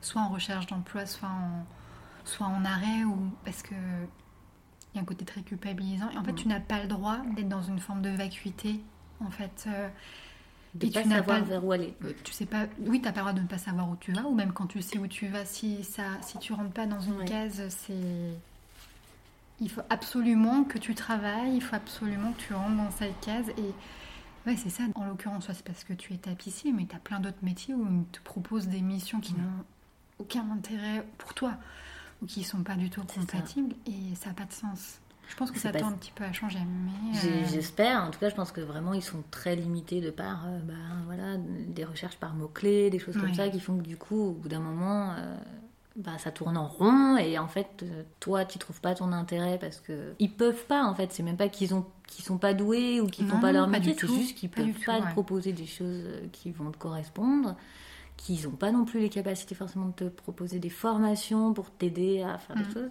soit 0.00 0.22
en 0.22 0.28
recherche 0.28 0.66
d'emploi, 0.66 1.06
soit 1.06 1.28
en, 1.28 1.64
soit 2.24 2.46
en 2.46 2.64
arrêt, 2.64 3.04
ou. 3.04 3.16
Parce 3.44 3.62
que. 3.62 3.74
Il 4.94 4.96
y 4.96 4.98
a 5.00 5.02
un 5.02 5.04
côté 5.04 5.24
très 5.26 5.42
culpabilisant. 5.42 6.08
Et 6.10 6.16
en 6.16 6.24
fait, 6.24 6.32
Mm. 6.32 6.36
tu 6.36 6.48
n'as 6.48 6.60
pas 6.60 6.80
le 6.80 6.88
droit 6.88 7.18
d'être 7.34 7.48
dans 7.50 7.62
une 7.62 7.78
forme 7.78 8.00
de 8.02 8.08
vacuité. 8.10 8.80
En 9.20 9.30
fait, 9.30 9.64
euh, 9.66 9.88
De 10.74 10.86
Et 10.86 10.90
pas 10.90 11.02
tu 11.02 11.08
n'as 11.08 11.16
savoir 11.16 11.38
pas- 11.40 11.44
vers 11.44 11.64
où 11.64 11.72
aller. 11.72 11.94
euh, 12.04 12.12
tu 12.24 12.32
sais 12.32 12.44
pas. 12.46 12.64
Oui, 12.80 13.00
tu 13.00 13.06
n'as 13.06 13.12
pas 13.12 13.20
le 13.20 13.24
droit 13.26 13.32
de 13.34 13.40
ne 13.40 13.46
pas 13.46 13.56
savoir 13.58 13.88
où 13.90 13.96
tu 13.96 14.12
vas, 14.12 14.24
ou 14.24 14.34
même 14.34 14.52
quand 14.52 14.66
tu 14.66 14.82
sais 14.82 14.98
où 14.98 15.06
tu 15.06 15.26
vas, 15.28 15.44
si, 15.46 15.82
ça, 15.84 16.02
si 16.22 16.38
tu 16.38 16.52
rentres 16.52 16.72
pas 16.72 16.84
dans 16.86 17.00
une 17.00 17.24
case, 17.24 17.62
c'est. 17.68 17.94
Il 19.60 19.70
faut 19.70 19.82
absolument 19.90 20.64
que 20.64 20.78
tu 20.78 20.94
travailles, 20.94 21.54
il 21.56 21.62
faut 21.62 21.76
absolument 21.76 22.32
que 22.32 22.40
tu 22.42 22.52
rentres 22.54 22.76
dans 22.76 22.90
cette 22.90 23.18
case. 23.20 23.48
Et 23.56 23.72
ouais, 24.46 24.56
c'est 24.56 24.68
ça. 24.70 24.82
En 24.94 25.06
l'occurrence, 25.06 25.44
soit 25.44 25.54
c'est 25.54 25.64
parce 25.64 25.84
que 25.84 25.94
tu 25.94 26.12
es 26.12 26.18
tapissier, 26.18 26.72
mais 26.72 26.84
tu 26.86 26.94
as 26.94 26.98
plein 26.98 27.20
d'autres 27.20 27.42
métiers 27.42 27.74
où 27.74 27.82
on 27.86 28.04
te 28.12 28.20
propose 28.20 28.68
des 28.68 28.82
missions 28.82 29.20
qui 29.20 29.32
n'ont 29.34 29.64
aucun 30.18 30.44
intérêt 30.50 31.06
pour 31.18 31.32
toi 31.34 31.54
ou 32.22 32.26
qui 32.26 32.44
sont 32.44 32.62
pas 32.62 32.74
du 32.76 32.90
tout 32.90 33.02
ça. 33.08 33.20
compatibles 33.20 33.74
et 33.86 34.14
ça 34.14 34.28
n'a 34.30 34.34
pas 34.34 34.44
de 34.44 34.52
sens. 34.52 34.98
Je 35.28 35.34
pense 35.34 35.50
que 35.50 35.58
ça 35.58 35.72
pas- 35.72 35.80
tend 35.80 35.88
un 35.88 35.92
petit 35.92 36.12
peu 36.14 36.22
à 36.22 36.32
changer, 36.32 36.58
euh, 36.58 37.44
J'espère, 37.50 38.04
en 38.04 38.10
tout 38.12 38.20
cas, 38.20 38.28
je 38.28 38.34
pense 38.36 38.52
que 38.52 38.60
vraiment 38.60 38.94
ils 38.94 39.02
sont 39.02 39.24
très 39.32 39.56
limités 39.56 40.00
de 40.00 40.10
par 40.10 40.46
euh, 40.46 40.60
bah, 40.60 40.74
voilà, 41.04 41.36
des 41.38 41.84
recherches 41.84 42.16
par 42.16 42.32
mots-clés, 42.34 42.90
des 42.90 42.98
choses 43.00 43.16
comme 43.16 43.34
ça 43.34 43.48
qui 43.48 43.58
font 43.58 43.76
que 43.76 43.82
du 43.82 43.96
coup, 43.96 44.20
au 44.28 44.32
bout 44.32 44.48
d'un 44.48 44.60
moment, 44.60 45.14
euh, 45.18 45.36
bah, 45.96 46.18
ça 46.18 46.30
tourne 46.30 46.56
en 46.56 46.68
rond 46.68 47.16
et 47.16 47.38
en 47.38 47.48
fait, 47.48 47.68
euh, 47.82 48.02
toi, 48.20 48.44
tu 48.44 48.58
trouves 48.58 48.80
pas 48.80 48.94
ton 48.94 49.12
intérêt 49.12 49.58
parce 49.58 49.80
que 49.80 50.14
ils 50.18 50.30
peuvent 50.30 50.66
pas 50.66 50.84
en 50.84 50.94
fait. 50.94 51.12
C'est 51.12 51.22
même 51.22 51.36
pas 51.38 51.48
qu'ils 51.48 51.74
ont 51.74 51.86
qu'ils 52.06 52.24
sont 52.24 52.38
pas 52.38 52.54
doués 52.54 53.00
ou 53.00 53.06
qu'ils 53.06 53.26
font 53.26 53.40
pas 53.40 53.50
leur 53.52 53.66
métier, 53.66 53.96
c'est 53.98 54.06
juste 54.06 54.36
qu'ils 54.38 54.48
Pas 54.50 54.62
peuvent 54.62 54.72
tout, 54.74 54.82
pas 54.86 54.98
te 55.00 55.04
ouais. 55.06 55.10
proposer 55.12 55.52
des 55.52 55.66
choses 55.66 56.02
euh, 56.04 56.26
qui 56.32 56.50
vont 56.52 56.70
te 56.70 56.76
correspondre 56.78 57.56
qu'ils 58.16 58.44
n'ont 58.44 58.56
pas 58.56 58.70
non 58.72 58.84
plus 58.84 59.00
les 59.00 59.08
capacités 59.10 59.54
forcément 59.54 59.86
de 59.86 59.92
te 59.92 60.04
proposer 60.04 60.58
des 60.58 60.70
formations 60.70 61.52
pour 61.52 61.70
t'aider 61.70 62.22
à 62.22 62.38
faire 62.38 62.56
Mm. 62.56 62.62
des 62.62 62.72
choses. 62.72 62.90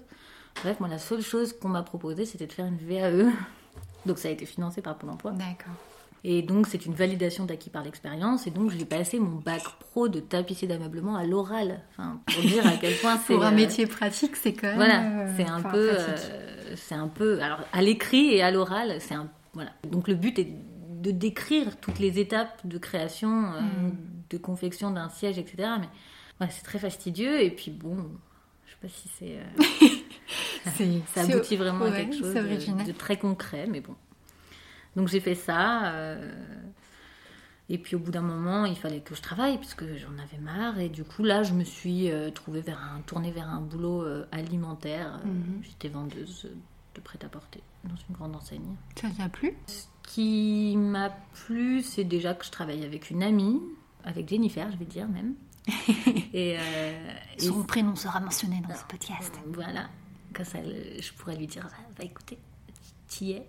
Bref, 0.64 0.80
moi, 0.80 0.88
la 0.90 1.00
seule 1.00 1.22
chose 1.22 1.54
qu'on 1.58 1.70
m'a 1.70 1.84
proposé, 1.84 2.26
c'était 2.26 2.46
de 2.48 2.54
faire 2.54 2.66
une 2.68 2.78
VAE. 2.78 3.32
Donc, 4.06 4.20
ça 4.20 4.28
a 4.28 4.32
été 4.32 4.46
financé 4.46 4.82
par 4.82 4.98
Pôle 4.98 5.10
emploi. 5.10 5.32
D'accord. 5.32 5.74
Et 6.28 6.42
donc, 6.42 6.66
c'est 6.66 6.88
une 6.88 6.96
validation 6.96 7.46
d'acquis 7.46 7.70
par 7.70 7.84
l'expérience. 7.84 8.48
Et 8.48 8.50
donc, 8.50 8.72
j'ai 8.72 8.84
passé 8.86 9.20
mon 9.20 9.36
bac 9.36 9.62
pro 9.80 10.08
de 10.10 10.20
tapissier 10.20 10.68
d'ameublement 10.68 11.16
à 11.16 11.24
l'oral. 11.24 11.82
Enfin, 11.92 12.20
pour 12.26 12.42
dire 12.42 12.66
à 12.66 12.72
quel 12.82 12.96
point 12.96 13.18
c'est. 13.28 13.36
Pour 13.36 13.44
un 13.44 13.52
euh, 13.52 13.56
métier 13.56 13.86
pratique, 13.86 14.36
c'est 14.36 14.54
quand 14.54 14.68
même. 14.68 14.76
Voilà, 14.78 15.04
euh, 15.04 15.34
c'est 15.38 15.48
un 15.48 15.60
enfin, 15.60 15.70
peu. 15.70 15.90
euh, 15.92 16.76
c'est 16.76 16.96
un 16.96 17.08
peu. 17.08 17.40
Alors, 17.44 17.60
à 17.72 17.82
l'écrit 17.84 18.34
et 18.34 18.42
à 18.42 18.50
l'oral, 18.50 18.96
c'est 19.00 19.14
un. 19.14 19.30
Voilà. 19.54 19.70
Donc, 19.92 20.08
le 20.08 20.16
but 20.16 20.40
est 20.40 20.52
de 21.04 21.12
décrire 21.12 21.78
toutes 21.80 22.00
les 22.00 22.18
étapes 22.20 22.66
de 22.66 22.80
création, 22.80 23.54
euh, 23.54 23.60
Mm. 23.62 23.92
de 24.32 24.38
confection 24.40 24.90
d'un 24.90 25.10
siège, 25.10 25.38
etc. 25.38 25.70
Mais 26.40 26.48
c'est 26.50 26.64
très 26.64 26.80
fastidieux. 26.80 27.44
Et 27.44 27.52
puis, 27.52 27.70
bon, 27.70 27.98
je 28.66 28.72
sais 28.72 28.78
pas 28.82 28.88
si 28.88 29.10
c'est. 29.20 29.38
euh, 29.38 31.02
ça 31.14 31.22
aboutit 31.22 31.56
vraiment 31.56 31.86
à 31.86 31.92
quelque 31.92 32.16
chose 32.16 32.34
de 32.34 32.92
très 32.94 33.18
concret, 33.18 33.68
mais 33.70 33.82
bon. 33.82 33.94
Donc 34.96 35.08
j'ai 35.08 35.20
fait 35.20 35.36
ça. 35.36 35.94
euh, 35.94 36.32
et 37.68 37.78
puis 37.80 37.96
au 37.96 38.00
bout 38.00 38.12
d'un 38.12 38.22
moment, 38.22 38.66
il 38.66 38.76
fallait 38.78 39.00
que 39.00 39.16
je 39.16 39.22
travaille 39.22 39.58
puisque 39.58 39.86
j'en 39.98 40.14
avais 40.22 40.38
marre. 40.40 40.80
Et 40.80 40.90
du 40.90 41.04
coup, 41.04 41.24
là, 41.24 41.42
je 41.44 41.54
me 41.54 41.64
suis 41.64 42.12
euh, 42.12 42.30
trouvée 42.30 42.62
vers 42.62 42.80
un, 42.80 43.02
tournée 43.02 43.32
vers 43.32 43.50
un 43.50 43.62
boulot 43.62 44.04
euh, 44.04 44.28
alimentaire. 44.32 45.20
Mhm. 45.26 45.62
J'étais 45.64 45.90
vendeuse 45.90 46.48
de 46.94 47.02
prêt-à-porter 47.02 47.62
dans 47.84 47.96
une 48.08 48.16
grande 48.16 48.36
enseigne. 48.36 48.76
Ça 48.96 49.10
t'y 49.10 49.22
a 49.22 49.30
plu? 49.30 49.54
Ce 49.68 49.86
qui 50.04 50.76
m'a 50.78 51.10
plu, 51.34 51.82
c'est 51.82 52.04
déjà 52.04 52.36
que 52.36 52.46
je 52.46 52.52
travaille 52.52 52.84
avec 52.86 53.10
une 53.10 53.24
amie, 53.24 53.60
avec 54.04 54.30
Jennifer, 54.30 54.70
je 54.72 54.78
vais 54.78 54.86
dire 54.86 55.08
même. 55.08 55.34
et, 56.34 56.58
euh, 56.60 57.10
et 57.38 57.42
Son 57.42 57.64
prénom 57.64 57.96
sera 57.96 58.20
mentionné 58.20 58.62
dans 58.68 58.76
ce 58.76 58.84
podcast. 58.86 59.34
voilà, 59.48 59.90
comme 60.36 60.46
ça 60.46 60.60
je 60.62 61.12
pourrais 61.14 61.36
lui 61.36 61.48
dire, 61.48 61.68
va 61.98 62.04
écouter, 62.06 62.38
t'y 63.08 63.32
es. 63.32 63.48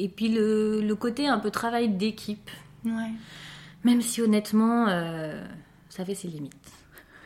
Et 0.00 0.08
puis 0.08 0.28
le, 0.28 0.80
le 0.80 0.94
côté 0.94 1.26
un 1.26 1.38
peu 1.38 1.50
travail 1.50 1.88
d'équipe, 1.88 2.50
Ouais. 2.84 3.10
même 3.84 4.00
si 4.00 4.22
honnêtement, 4.22 4.86
euh, 4.88 5.44
ça 5.88 6.04
fait 6.04 6.14
ses 6.14 6.28
limites. 6.28 6.54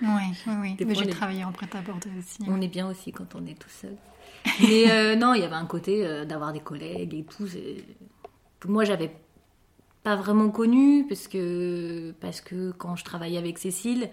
Oui, 0.01 0.09
oui. 0.47 0.77
Mais 0.85 0.95
fois, 0.95 1.05
j'ai 1.05 1.11
travaillé 1.11 1.45
en 1.45 1.53
prêt-à-porter 1.53 2.11
aussi. 2.19 2.39
On 2.49 2.61
est 2.61 2.69
bien 2.69 2.89
aussi 2.89 3.13
quand 3.13 3.35
on 3.35 3.47
est 3.47 3.59
tout 3.59 3.69
seul. 3.69 3.97
Mais 4.61 4.91
euh, 4.91 5.15
non, 5.15 5.35
il 5.35 5.43
y 5.43 5.45
avait 5.45 5.55
un 5.55 5.67
côté 5.67 6.05
euh, 6.05 6.25
d'avoir 6.25 6.53
des 6.53 6.61
collègues 6.61 7.15
et 7.15 7.23
tout, 7.25 7.47
que 8.59 8.69
moi 8.69 8.85
j'avais 8.85 9.15
pas 10.03 10.17
vraiment 10.17 10.51
connu 10.51 11.07
parce 11.09 11.29
que, 11.29 12.13
parce 12.21 12.41
que 12.41 12.73
quand 12.73 12.97
je 12.97 13.05
travaillais 13.05 13.39
avec 13.39 13.59
Cécile, 13.59 14.09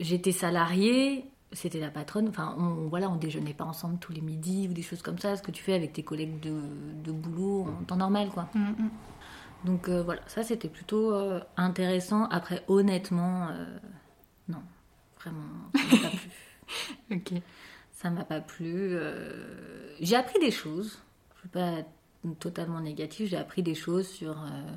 j'étais 0.00 0.32
salariée, 0.32 1.26
c'était 1.52 1.80
la 1.80 1.90
patronne, 1.90 2.28
enfin 2.28 2.54
on, 2.58 2.88
voilà, 2.88 3.10
on 3.10 3.16
déjeunait 3.16 3.54
pas 3.54 3.64
ensemble 3.64 3.98
tous 3.98 4.12
les 4.12 4.20
midis 4.20 4.68
ou 4.68 4.72
des 4.72 4.82
choses 4.82 5.02
comme 5.02 5.18
ça, 5.18 5.36
ce 5.36 5.42
que 5.42 5.50
tu 5.50 5.62
fais 5.62 5.74
avec 5.74 5.92
tes 5.92 6.02
collègues 6.02 6.40
de, 6.40 6.60
de 7.04 7.12
boulot 7.12 7.66
en 7.80 7.84
temps 7.84 7.96
normal 7.96 8.28
quoi. 8.30 8.48
Mm, 8.54 8.60
mm. 8.60 8.90
Donc 9.64 9.88
euh, 9.88 10.02
voilà, 10.02 10.20
ça 10.26 10.42
c'était 10.42 10.68
plutôt 10.68 11.14
euh, 11.14 11.40
intéressant. 11.56 12.24
Après, 12.26 12.64
honnêtement, 12.68 13.48
euh, 13.50 13.78
non, 14.48 14.62
vraiment, 15.20 15.42
ça 15.76 15.86
m'a 15.86 15.96
pas 15.98 16.10
plu. 16.10 16.30
Ok. 17.10 17.32
Ça 17.92 18.10
m'a 18.10 18.24
pas 18.24 18.40
plu. 18.40 18.74
euh, 18.94 19.94
J'ai 20.00 20.16
appris 20.16 20.38
des 20.40 20.50
choses. 20.50 20.98
Je 21.36 21.40
suis 21.40 21.48
pas 21.48 21.82
totalement 22.40 22.80
négative. 22.80 23.28
J'ai 23.28 23.36
appris 23.36 23.62
des 23.62 23.74
choses 23.74 24.08
sur 24.08 24.32
euh, 24.42 24.74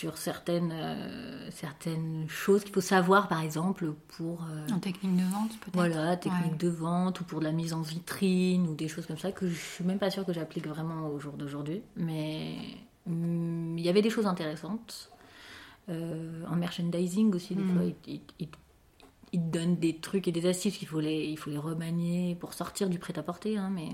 sur 0.00 0.16
certaines 0.16 0.72
euh, 0.72 1.50
certaines 1.50 2.26
choses 2.28 2.62
qu'il 2.64 2.72
faut 2.72 2.80
savoir, 2.80 3.28
par 3.28 3.42
exemple 3.42 3.92
pour 4.16 4.42
euh, 4.44 4.66
En 4.74 4.78
technique 4.78 5.14
de 5.16 5.22
vente, 5.30 5.50
peut-être 5.60 5.74
voilà 5.74 6.16
technique 6.16 6.52
Ouais. 6.52 6.56
de 6.58 6.68
vente 6.68 7.20
ou 7.20 7.24
pour 7.24 7.40
de 7.40 7.44
la 7.44 7.52
mise 7.52 7.72
en 7.74 7.82
vitrine 7.82 8.66
ou 8.68 8.74
des 8.74 8.88
choses 8.88 9.06
comme 9.06 9.18
ça 9.18 9.30
que 9.30 9.46
je 9.48 9.54
suis 9.58 9.84
même 9.84 9.98
pas 9.98 10.10
sûre 10.10 10.24
que 10.24 10.32
j'applique 10.32 10.66
vraiment 10.66 11.08
au 11.08 11.18
jour 11.20 11.34
d'aujourd'hui. 11.34 11.82
Mais 11.96 12.56
hum, 13.06 13.76
il 13.78 13.84
y 13.84 13.88
avait 13.90 14.02
des 14.02 14.10
choses 14.10 14.26
intéressantes. 14.26 15.10
Euh, 15.88 16.44
en 16.48 16.56
merchandising 16.56 17.34
aussi, 17.34 17.54
des 17.54 17.62
Mm. 17.64 17.74
fois, 17.74 17.82
ils, 18.06 18.20
te 18.50 19.36
donnent 19.36 19.76
des 19.76 19.96
trucs 19.98 20.26
et 20.28 20.32
des 20.32 20.46
astuces, 20.46 20.80
il 20.82 20.86
faut 20.86 21.00
les, 21.00 21.24
il 21.24 21.36
faut 21.36 21.50
les 21.50 21.58
remanier 21.58 22.36
pour 22.40 22.54
sortir 22.54 22.88
du 22.88 22.98
prêt-à-porter. 22.98 23.56
hein, 23.58 23.70
mais... 23.70 23.88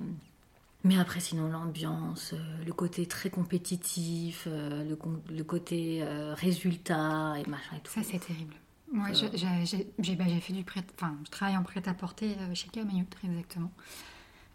mais 0.86 0.98
après, 0.98 1.20
sinon, 1.20 1.48
l'ambiance, 1.48 2.32
euh, 2.32 2.64
le 2.64 2.72
côté 2.72 3.06
très 3.06 3.30
compétitif, 3.30 4.44
euh, 4.46 4.84
le, 5.28 5.44
côté 5.44 6.00
euh, 6.02 6.34
résultat 6.34 7.34
et 7.38 7.48
machin 7.48 7.76
et 7.76 7.80
tout. 7.80 7.92
Ça, 7.92 8.02
c'est 8.02 8.18
terrible. 8.18 8.54
Moi, 8.92 9.08
Euh. 9.10 9.28
j'ai- 9.64 10.14
bah, 10.14 10.24
j'ai 10.28 10.40
fait 10.40 10.52
du 10.52 10.62
prêt... 10.64 10.84
Enfin, 10.94 11.16
je 11.24 11.30
travaille 11.30 11.56
en 11.56 11.62
prêt-à-porter 11.64 12.36
chez 12.54 12.68
Camaillot, 12.68 13.04
très 13.10 13.28
exactement. 13.28 13.72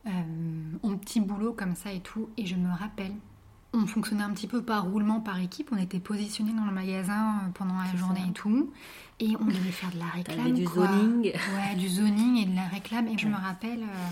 Euh, 0.08 0.10
en 0.84 0.98
petit 0.98 1.20
boulot 1.20 1.54
comme 1.54 1.76
ça 1.76 1.92
et 1.92 2.00
tout. 2.00 2.30
Et 2.38 2.46
je 2.46 2.56
me 2.56 2.72
rappelle, 2.72 3.14
on 3.74 3.86
fonctionnait 3.86 4.24
un 4.24 4.32
petit 4.32 4.48
peu 4.48 4.64
par 4.64 4.86
roulement, 4.86 5.20
par 5.20 5.40
équipe. 5.40 5.70
On 5.72 5.78
était 5.78 6.00
positionnés 6.00 6.54
dans 6.54 6.66
le 6.66 6.72
magasin 6.72 7.52
pendant 7.56 7.76
la 7.76 7.96
journée 7.96 8.22
ça. 8.22 8.28
et 8.30 8.34
tout. 8.34 8.72
Et 9.20 9.36
on 9.40 9.46
devait 9.46 9.72
faire 9.72 9.92
de 9.92 10.00
la 10.00 10.06
réclame. 10.08 10.54
du 10.54 10.64
quoi. 10.64 10.88
zoning. 10.88 11.26
Ouais, 11.34 11.76
du 11.78 11.88
zoning 11.90 12.38
et 12.38 12.46
de 12.46 12.56
la 12.56 12.68
réclame. 12.68 13.08
Et 13.10 13.18
je 13.18 13.28
me 13.28 13.36
rappelle, 13.36 13.84
euh, 13.84 14.08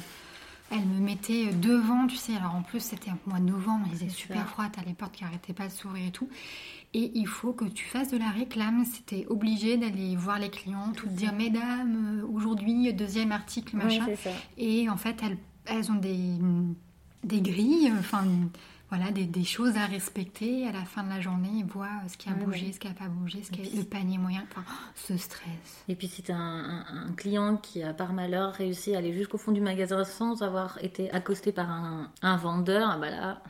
elle 0.71 0.85
me 0.85 0.99
mettait 0.99 1.47
devant, 1.53 2.07
tu 2.07 2.15
sais. 2.15 2.35
Alors 2.35 2.55
en 2.55 2.61
plus, 2.61 2.79
c'était 2.79 3.09
un 3.09 3.17
mois 3.25 3.39
de 3.39 3.45
novembre, 3.45 3.85
il 3.87 3.97
faisait 3.97 4.09
super 4.09 4.41
ça. 4.41 4.45
froid, 4.45 4.65
t'as 4.71 4.83
les 4.83 4.93
portes 4.93 5.15
qui 5.15 5.23
arrêtaient 5.23 5.53
pas 5.53 5.67
de 5.67 5.71
s'ouvrir 5.71 6.07
et 6.07 6.11
tout. 6.11 6.29
Et 6.93 7.11
il 7.13 7.27
faut 7.27 7.53
que 7.53 7.65
tu 7.65 7.85
fasses 7.85 8.09
de 8.11 8.17
la 8.17 8.29
réclame. 8.29 8.83
C'était 8.85 9.25
obligé 9.27 9.77
d'aller 9.77 10.15
voir 10.15 10.39
les 10.39 10.49
clients, 10.49 10.91
tout 10.95 11.07
dire, 11.07 11.33
mesdames, 11.33 12.21
euh, 12.21 12.27
aujourd'hui, 12.33 12.93
deuxième 12.93 13.31
article, 13.31 13.75
machin. 13.77 14.05
Ça. 14.23 14.31
Et 14.57 14.89
en 14.89 14.97
fait, 14.97 15.17
elles, 15.23 15.37
elles 15.65 15.91
ont 15.91 15.95
des, 15.95 16.37
des 17.23 17.41
grilles, 17.41 17.91
enfin, 17.99 18.23
voilà, 18.89 19.11
des, 19.11 19.25
des 19.25 19.43
choses 19.43 19.75
à 19.77 19.85
respecter. 19.85 20.67
À 20.67 20.71
la 20.71 20.83
fin 20.85 21.03
de 21.03 21.09
la 21.09 21.21
journée, 21.21 21.49
ils 21.53 21.65
voient 21.65 21.87
ce 22.07 22.17
qui 22.17 22.29
a 22.29 22.33
Ouais, 22.33 22.43
bougé, 22.43 22.65
ouais. 22.67 22.71
ce 22.71 22.79
qui 22.79 22.87
n'a 22.87 22.93
pas 22.93 23.07
bougé, 23.07 23.43
ce 23.43 23.51
qui 23.51 23.61
puis- 23.61 23.77
le 23.77 23.83
panier 23.83 24.17
moyen. 24.17 24.43
Enfin, 24.51 24.63
ce 24.95 25.15
stress. 25.17 25.83
Et 25.87 25.95
puis 25.95 26.07
si 26.07 26.23
t'as 26.23 26.33
un, 26.35 26.79
un- 26.81 27.07
un 27.09 27.11
client 27.13 27.57
qui 27.57 27.83
a 27.83 27.93
par 27.93 28.13
malheur 28.13 28.53
réussi 28.53 28.95
à 28.95 28.97
aller 28.99 29.13
jusqu'au 29.13 29.37
fond 29.37 29.51
du 29.51 29.61
magasin 29.61 30.03
sans 30.03 30.41
avoir 30.41 30.77
été 30.83 31.11
accosté 31.11 31.51
par 31.51 31.69
un, 31.69 32.11
un 32.21 32.35
vendeur, 32.37 32.89
ah 32.93 32.97
bah 32.97 33.09
là, 33.09 33.41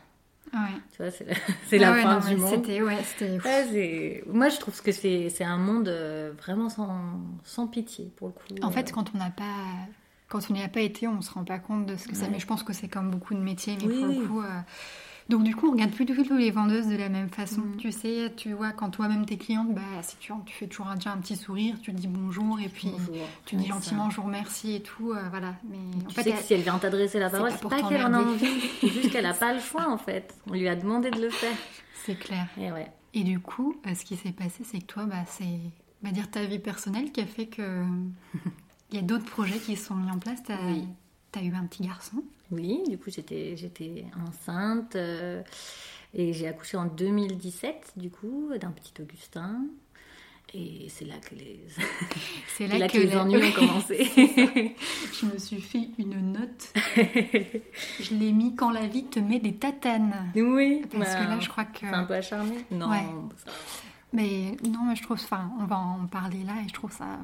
Ouais. 0.51 0.59
tu 0.91 1.03
vois, 1.03 1.11
c'est 1.11 1.25
la, 1.25 1.35
c'est 1.67 1.77
la 1.77 1.91
ouais, 1.91 2.01
fin 2.01 2.19
non, 2.19 2.27
du 2.27 2.35
monde. 2.35 2.49
C'était, 2.55 2.81
ouais, 2.81 2.97
c'était. 3.03 4.23
Moi, 4.27 4.49
je 4.49 4.57
trouve 4.57 4.81
que 4.81 4.91
c'est 4.91 5.29
c'est 5.29 5.43
un 5.43 5.57
monde 5.57 5.87
euh, 5.87 6.31
vraiment 6.37 6.69
sans, 6.69 7.21
sans 7.43 7.67
pitié, 7.67 8.11
pour 8.17 8.29
le 8.29 8.33
coup. 8.33 8.65
En 8.65 8.71
fait, 8.71 8.89
Euh, 8.89 8.93
quand 8.93 9.11
on 9.13 9.17
n'a 9.19 9.29
pas. 9.29 9.43
Quand 10.27 10.39
on 10.49 10.53
n'y 10.53 10.63
a 10.63 10.67
pas 10.67 10.81
été, 10.81 11.07
on 11.07 11.21
se 11.21 11.31
rend 11.31 11.43
pas 11.43 11.59
compte 11.59 11.85
de 11.85 11.95
ce 11.97 12.07
que 12.07 12.15
c'est. 12.15 12.23
Ouais. 12.23 12.29
Mais 12.31 12.39
je 12.39 12.47
pense 12.47 12.63
que 12.63 12.73
c'est 12.73 12.87
comme 12.87 13.09
beaucoup 13.11 13.33
de 13.35 13.39
métiers, 13.39 13.77
mais 13.79 13.87
Oui, 13.87 13.97
pour 13.99 14.07
le 14.07 14.27
coup. 14.27 14.41
euh, 14.41 14.59
Donc 15.29 15.43
du 15.43 15.55
coup, 15.55 15.67
on 15.67 15.71
regarde 15.73 15.91
plus 15.91 16.05
du 16.05 16.15
tout 16.15 16.35
les 16.35 16.49
vendeuses 16.51 16.87
de 16.87 16.95
la 16.95 17.07
même 17.07 17.29
façon. 17.29 17.61
Mm. 17.61 17.77
Tu 17.77 17.91
sais, 17.91 18.33
tu 18.35 18.51
vois, 18.53 18.71
quand 18.71 18.89
toi-même 18.89 19.25
t'es 19.27 19.37
cliente, 19.37 19.73
bah 19.75 19.81
si 20.01 20.15
tu, 20.17 20.33
tu 20.45 20.53
fais 20.55 20.65
toujours 20.67 20.87
un, 20.87 20.95
déjà 20.95 21.11
un 21.13 21.17
petit 21.17 21.35
sourire, 21.35 21.75
tu 21.83 21.91
dis 21.91 22.07
bonjour 22.07 22.59
et 22.59 22.67
puis 22.67 22.89
bonjour. 22.91 23.15
tu 23.45 23.55
dis 23.55 23.63
Ouais, 23.63 23.69
gentiment 23.69 24.09
je 24.09 24.15
vous 24.17 24.23
remercie 24.23 24.73
et 24.75 24.81
tout, 24.81 25.11
euh, 25.11 25.29
voilà. 25.29 25.53
Mais 25.69 25.77
en 26.03 26.07
Tu 26.07 26.15
fait, 26.15 26.23
sais 26.23 26.31
que 26.31 26.41
si 26.43 26.53
elle 26.55 26.61
vient 26.61 26.79
t'adresser 26.79 27.19
la 27.19 27.29
parole, 27.29 27.49
pas 27.49 27.55
c'est 27.55 27.61
pour 27.61 27.69
pas 27.69 27.81
qu'elle 27.87 28.03
en 28.05 28.13
a 28.13 28.19
envie, 28.21 28.45
c'est 28.81 28.87
juste 28.87 29.11
qu'elle 29.11 29.25
a 29.27 29.33
pas 29.33 29.53
le 29.53 29.59
choix 29.59 29.87
en 29.87 29.97
fait. 29.99 30.33
On 30.49 30.53
lui 30.53 30.67
a 30.67 30.75
demandé 30.75 31.11
de 31.11 31.21
le 31.21 31.29
faire. 31.29 31.55
c'est 32.05 32.15
clair. 32.17 32.47
Et 32.59 32.71
ouais. 32.71 32.91
Et 33.13 33.23
du 33.23 33.39
coup, 33.39 33.75
euh, 33.87 33.93
ce 33.95 34.05
qui 34.05 34.15
s'est 34.17 34.31
passé, 34.31 34.63
c'est 34.63 34.79
que 34.79 34.85
toi, 34.85 35.05
bah, 35.05 35.23
c'est 35.27 35.59
va 36.01 36.11
dire 36.11 36.29
ta 36.31 36.43
vie 36.45 36.59
personnelle 36.59 37.11
qui 37.11 37.21
a 37.21 37.25
fait 37.27 37.45
que 37.47 37.83
il 38.91 38.95
y 38.95 38.99
a 38.99 39.03
d'autres 39.03 39.25
projets 39.25 39.59
qui 39.59 39.75
se 39.75 39.85
sont 39.85 39.95
mis 39.95 40.09
en 40.09 40.17
place. 40.17 40.41
T'as 40.43 40.57
Oui. 40.65 40.85
as 41.35 41.43
eu 41.43 41.53
un 41.53 41.65
petit 41.67 41.83
garçon. 41.83 42.23
Oui, 42.51 42.81
du 42.87 42.97
coup, 42.97 43.09
j'étais 43.09 43.55
j'étais 43.57 44.05
enceinte 44.27 44.95
euh, 44.95 45.41
et 46.13 46.33
j'ai 46.33 46.47
accouché 46.47 46.77
en 46.77 46.85
2017, 46.85 47.93
du 47.97 48.09
coup, 48.09 48.49
d'un 48.59 48.71
petit 48.71 48.93
Augustin. 49.01 49.61
Et 50.55 50.87
c'est 50.89 51.05
là 51.05 51.13
que 51.21 51.35
les, 51.35 51.59
C'est 52.57 52.67
là 52.79 52.87
que 52.87 52.97
les 52.97 53.15
ennuis 53.15 53.37
ont 53.49 53.51
commencé. 53.51 54.03
Je 55.13 55.25
me 55.27 55.37
suis 55.37 55.61
fait 55.61 55.89
une 55.99 56.31
note. 56.33 56.73
je 57.99 58.15
l'ai 58.15 58.31
mis 58.31 58.55
quand 58.55 58.71
la 58.71 58.87
vie 58.87 59.03
te 59.05 59.19
met 59.19 59.39
des 59.39 59.53
tatanes. 59.53 60.31
oui, 60.35 60.81
Parce 60.91 61.13
que 61.13 61.23
bah, 61.23 61.29
là, 61.35 61.39
je 61.39 61.49
crois 61.49 61.65
que. 61.65 61.79
c'est 61.81 61.87
un 61.87 62.03
peu 62.03 62.15
acharné. 62.15 62.65
Non, 62.71 62.89
Ouais. 62.89 63.05
Mais 64.11 64.57
non, 64.67 64.85
mais 64.87 64.95
je 64.95 65.03
trouve. 65.03 65.17
Enfin, 65.23 65.51
on 65.59 65.65
va 65.65 65.77
en 65.77 66.07
parler 66.07 66.43
là 66.43 66.53
et 66.65 66.67
je 66.67 66.73
trouve 66.73 66.91
ça. 66.91 67.19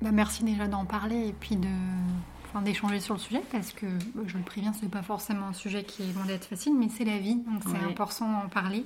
Bah, 0.00 0.12
merci 0.12 0.44
déjà 0.44 0.68
d'en 0.68 0.84
parler 0.84 1.28
et 1.28 1.32
puis 1.32 1.56
de. 1.56 1.68
Enfin, 2.54 2.60
d'échanger 2.62 3.00
sur 3.00 3.14
le 3.14 3.20
sujet 3.20 3.42
parce 3.50 3.72
que 3.72 3.86
bah, 4.14 4.24
je 4.26 4.36
le 4.36 4.44
préviens, 4.44 4.74
c'est 4.74 4.90
pas 4.90 5.02
forcément 5.02 5.46
un 5.46 5.52
sujet 5.54 5.84
qui 5.84 6.02
est 6.02 6.12
loin 6.12 6.26
d'être 6.26 6.44
facile, 6.44 6.74
mais 6.78 6.90
c'est 6.90 7.04
la 7.04 7.18
vie, 7.18 7.36
donc 7.36 7.62
c'est 7.64 7.70
Ouais. 7.70 7.90
important 7.90 8.30
d'en 8.30 8.48
parler. 8.50 8.84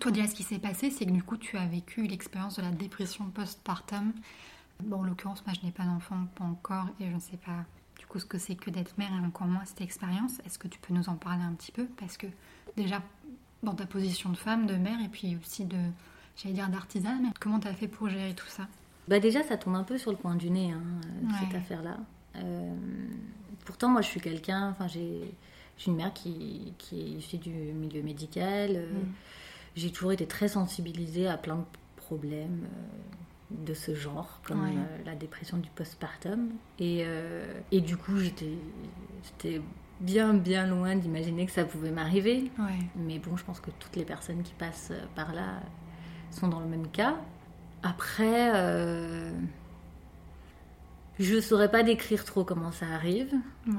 Toi, 0.00 0.10
déjà, 0.10 0.26
ce 0.26 0.34
qui 0.34 0.42
s'est 0.42 0.58
passé, 0.58 0.90
c'est 0.90 1.04
que 1.04 1.10
du 1.10 1.22
coup, 1.22 1.36
tu 1.36 1.58
as 1.58 1.66
vécu 1.66 2.06
l'expérience 2.06 2.56
de 2.56 2.62
la 2.62 2.70
dépression 2.70 3.26
postpartum. 3.26 4.14
Bon, 4.82 5.00
en 5.00 5.02
l'occurrence, 5.02 5.44
moi, 5.44 5.54
je 5.60 5.66
n'ai 5.66 5.72
pas 5.72 5.84
d'enfant, 5.84 6.24
pas 6.34 6.44
encore, 6.44 6.86
et 7.00 7.10
je 7.10 7.14
ne 7.14 7.20
sais 7.20 7.36
pas 7.36 7.66
du 7.98 8.06
coup 8.06 8.18
ce 8.18 8.24
que 8.24 8.38
c'est 8.38 8.54
que 8.54 8.70
d'être 8.70 8.96
mère 8.96 9.10
et 9.12 9.26
encore 9.26 9.46
moins 9.46 9.66
cette 9.66 9.82
expérience. 9.82 10.40
Est-ce 10.46 10.58
que 10.58 10.66
tu 10.68 10.78
peux 10.78 10.94
nous 10.94 11.10
en 11.10 11.16
parler 11.16 11.42
un 11.42 11.52
petit 11.52 11.70
peu? 11.72 11.84
Parce 11.98 12.16
que 12.16 12.26
déjà, 12.78 13.02
dans 13.62 13.74
ta 13.74 13.84
position 13.84 14.30
de 14.30 14.38
femme, 14.38 14.64
de 14.64 14.74
mère, 14.76 14.98
et 15.04 15.08
puis 15.08 15.36
aussi 15.36 15.66
de, 15.66 15.76
j'allais 16.36 16.54
dire 16.54 16.70
d'artisan, 16.70 17.18
comment 17.38 17.60
tu 17.60 17.68
as 17.68 17.74
fait 17.74 17.88
pour 17.88 18.08
gérer 18.08 18.34
tout 18.34 18.48
ça? 18.48 18.66
Bah 19.06 19.20
déjà, 19.20 19.42
ça 19.42 19.58
tombe 19.58 19.74
un 19.74 19.84
peu 19.84 19.98
sur 19.98 20.10
le 20.12 20.16
coin 20.16 20.34
du 20.34 20.48
nez, 20.48 20.70
hein, 20.72 20.80
euh, 21.04 21.26
Ouais. 21.26 21.34
cette 21.44 21.54
affaire-là. 21.56 21.98
Euh, 22.36 22.74
pourtant, 23.64 23.88
moi, 23.88 24.00
je 24.00 24.08
suis 24.08 24.20
quelqu'un, 24.20 24.70
enfin, 24.70 24.86
j'ai 24.88 25.34
une 25.86 25.96
mère 25.96 26.12
qui, 26.12 26.72
qui 26.78 27.00
est 27.00 27.04
issue 27.18 27.38
du 27.38 27.50
milieu 27.50 28.02
médical. 28.02 28.70
euh, 28.76 28.86
Mm. 28.92 29.12
J'ai 29.74 29.90
toujours 29.90 30.12
été 30.12 30.26
très 30.26 30.48
sensibilisée 30.48 31.26
à 31.28 31.38
plein 31.38 31.56
de 31.56 31.64
problèmes 31.96 32.64
euh, 32.64 33.64
de 33.66 33.72
ce 33.74 33.94
genre, 33.94 34.38
comme 34.44 34.62
Ouais. 34.64 34.74
la 35.06 35.14
dépression 35.14 35.56
du 35.56 35.70
postpartum. 35.70 36.50
Et, 36.78 37.02
euh, 37.06 37.46
et 37.70 37.80
du 37.80 37.96
coup, 37.96 38.18
j'étais 38.18 39.60
bien, 40.00 40.34
bien 40.34 40.66
loin 40.66 40.94
d'imaginer 40.96 41.46
que 41.46 41.52
ça 41.52 41.64
pouvait 41.64 41.90
m'arriver. 41.90 42.50
Ouais. 42.58 42.78
Mais 42.96 43.18
bon, 43.18 43.36
je 43.36 43.44
pense 43.44 43.60
que 43.60 43.70
toutes 43.78 43.96
les 43.96 44.04
personnes 44.04 44.42
qui 44.42 44.52
passent 44.54 44.92
par 45.14 45.32
là 45.34 45.60
sont 46.30 46.48
dans 46.48 46.60
le 46.60 46.66
même 46.66 46.88
cas. 46.88 47.16
Après, 47.82 48.50
euh, 48.54 49.30
je 51.22 51.40
saurais 51.40 51.70
pas 51.70 51.82
décrire 51.82 52.24
trop 52.24 52.44
comment 52.44 52.72
ça 52.72 52.86
arrive. 52.86 53.32
Ouais. 53.66 53.74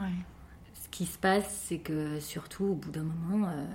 Ce 0.83 0.89
qui 0.89 1.05
se 1.05 1.17
passe, 1.17 1.63
c'est 1.67 1.79
que 1.79 2.19
surtout 2.19 2.65
au 2.65 2.75
bout 2.75 2.91
d'un 2.91 3.03
moment, 3.03 3.47
euh, 3.47 3.65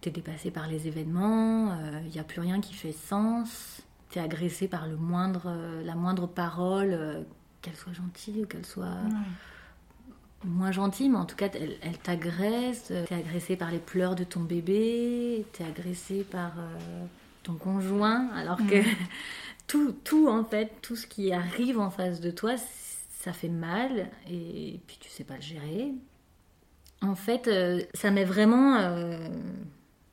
t'es 0.00 0.10
dépassé 0.10 0.50
par 0.50 0.66
les 0.68 0.88
événements, 0.88 1.76
il 2.04 2.10
n'y 2.10 2.18
a 2.18 2.24
plus 2.24 2.40
rien 2.40 2.60
qui 2.60 2.74
fait 2.74 2.92
sens, 2.92 3.82
t'es 4.10 4.18
agressé 4.20 4.66
par 4.68 4.88
le 4.88 4.96
moindre, 4.96 5.42
euh, 5.46 5.82
la 5.84 5.94
moindre 5.94 6.26
parole, 6.26 6.90
euh, 6.92 7.22
qu'elle 7.60 7.76
soit 7.76 7.92
gentille 7.92 8.42
ou 8.42 8.46
qu'elle 8.46 8.66
soit 8.66 8.84
Ouais. 8.84 10.48
moins 10.48 10.72
gentille, 10.72 11.08
mais 11.08 11.18
en 11.18 11.24
tout 11.24 11.36
cas, 11.36 11.48
elle, 11.54 11.76
elle 11.82 11.98
t'agresse. 11.98 12.88
euh, 12.90 13.04
T'es 13.06 13.14
agressé 13.14 13.54
par 13.56 13.70
les 13.70 13.78
pleurs 13.78 14.16
de 14.16 14.24
ton 14.24 14.40
bébé, 14.40 15.46
t'es 15.52 15.64
agressé 15.64 16.24
par 16.24 16.50
euh, 16.58 17.04
ton 17.44 17.54
conjoint, 17.54 18.28
alors 18.34 18.58
que 18.58 18.82
tout, 19.72 19.92
tout, 20.04 20.28
en 20.28 20.44
fait, 20.44 20.70
tout 20.82 20.96
ce 20.96 21.06
qui 21.06 21.32
arrive 21.32 21.78
en 21.80 21.88
face 21.90 22.20
de 22.20 22.30
toi, 22.30 22.54
ça 23.20 23.32
fait 23.32 23.48
mal, 23.48 24.10
et 24.30 24.80
puis 24.86 24.98
tu 25.00 25.08
sais 25.08 25.24
pas 25.24 25.36
le 25.36 25.40
gérer. 25.42 25.92
En 27.00 27.14
fait, 27.14 27.48
euh, 27.48 27.80
ça 27.94 28.10
met 28.10 28.24
vraiment 28.24 28.76
euh, 28.76 29.28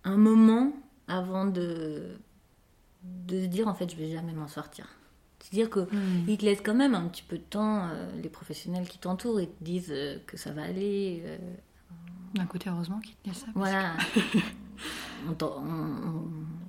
un 0.06 0.18
moment 0.18 0.72
avant 1.08 1.46
de, 1.46 2.16
de 3.04 3.42
se 3.42 3.46
dire, 3.48 3.68
en 3.68 3.74
fait, 3.74 3.92
je 3.92 3.96
vais 3.98 4.12
jamais 4.12 4.34
m'en 4.34 4.48
sortir. 4.48 4.88
C'est-à-dire 5.40 5.70
que 5.70 5.82
Mm. 5.82 6.26
ils 6.28 6.38
te 6.38 6.46
laissent 6.46 6.62
quand 6.64 6.76
même 6.76 6.96
un 6.96 7.08
petit 7.08 7.24
peu 7.24 7.38
de 7.38 7.44
temps, 7.44 7.88
euh, 7.90 8.10
les 8.22 8.30
professionnels 8.30 8.88
qui 8.88 8.98
t'entourent, 9.00 9.40
et 9.40 9.48
te 9.48 9.64
disent 9.64 9.94
que 10.28 10.38
ça 10.38 10.52
va 10.52 10.64
aller. 10.64 11.24
D'un 12.36 12.46
côté, 12.46 12.70
heureusement 12.70 13.00
qu'il 13.00 13.16
te 13.16 13.30
dit 13.30 13.36
ça. 13.36 13.48
voilà. 13.56 13.94
on 15.30 15.34
t'en- 15.34 15.58
on- 15.58 16.08
on- 16.08 16.30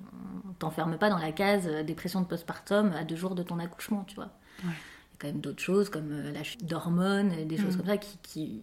t'enferme 0.61 0.97
pas 0.97 1.09
dans 1.09 1.17
la 1.17 1.31
case 1.31 1.67
euh, 1.67 1.83
dépression 1.83 2.21
de 2.21 2.25
postpartum 2.25 2.91
à 2.93 3.03
deux 3.03 3.15
jours 3.15 3.35
de 3.35 3.43
ton 3.43 3.59
accouchement, 3.59 4.03
tu 4.07 4.15
vois. 4.15 4.29
Ouais. 4.63 4.69
Il 4.69 4.69
y 4.69 5.15
a 5.15 5.17
quand 5.19 5.27
même 5.27 5.41
d'autres 5.41 5.61
choses 5.61 5.89
comme 5.89 6.11
euh, 6.11 6.31
la 6.31 6.43
chute 6.43 6.65
d'hormones, 6.65 7.45
des 7.47 7.57
choses 7.57 7.75
Mm. 7.75 7.77
comme 7.79 7.87
ça 7.87 7.97
qui, 7.97 8.17
qui- 8.23 8.61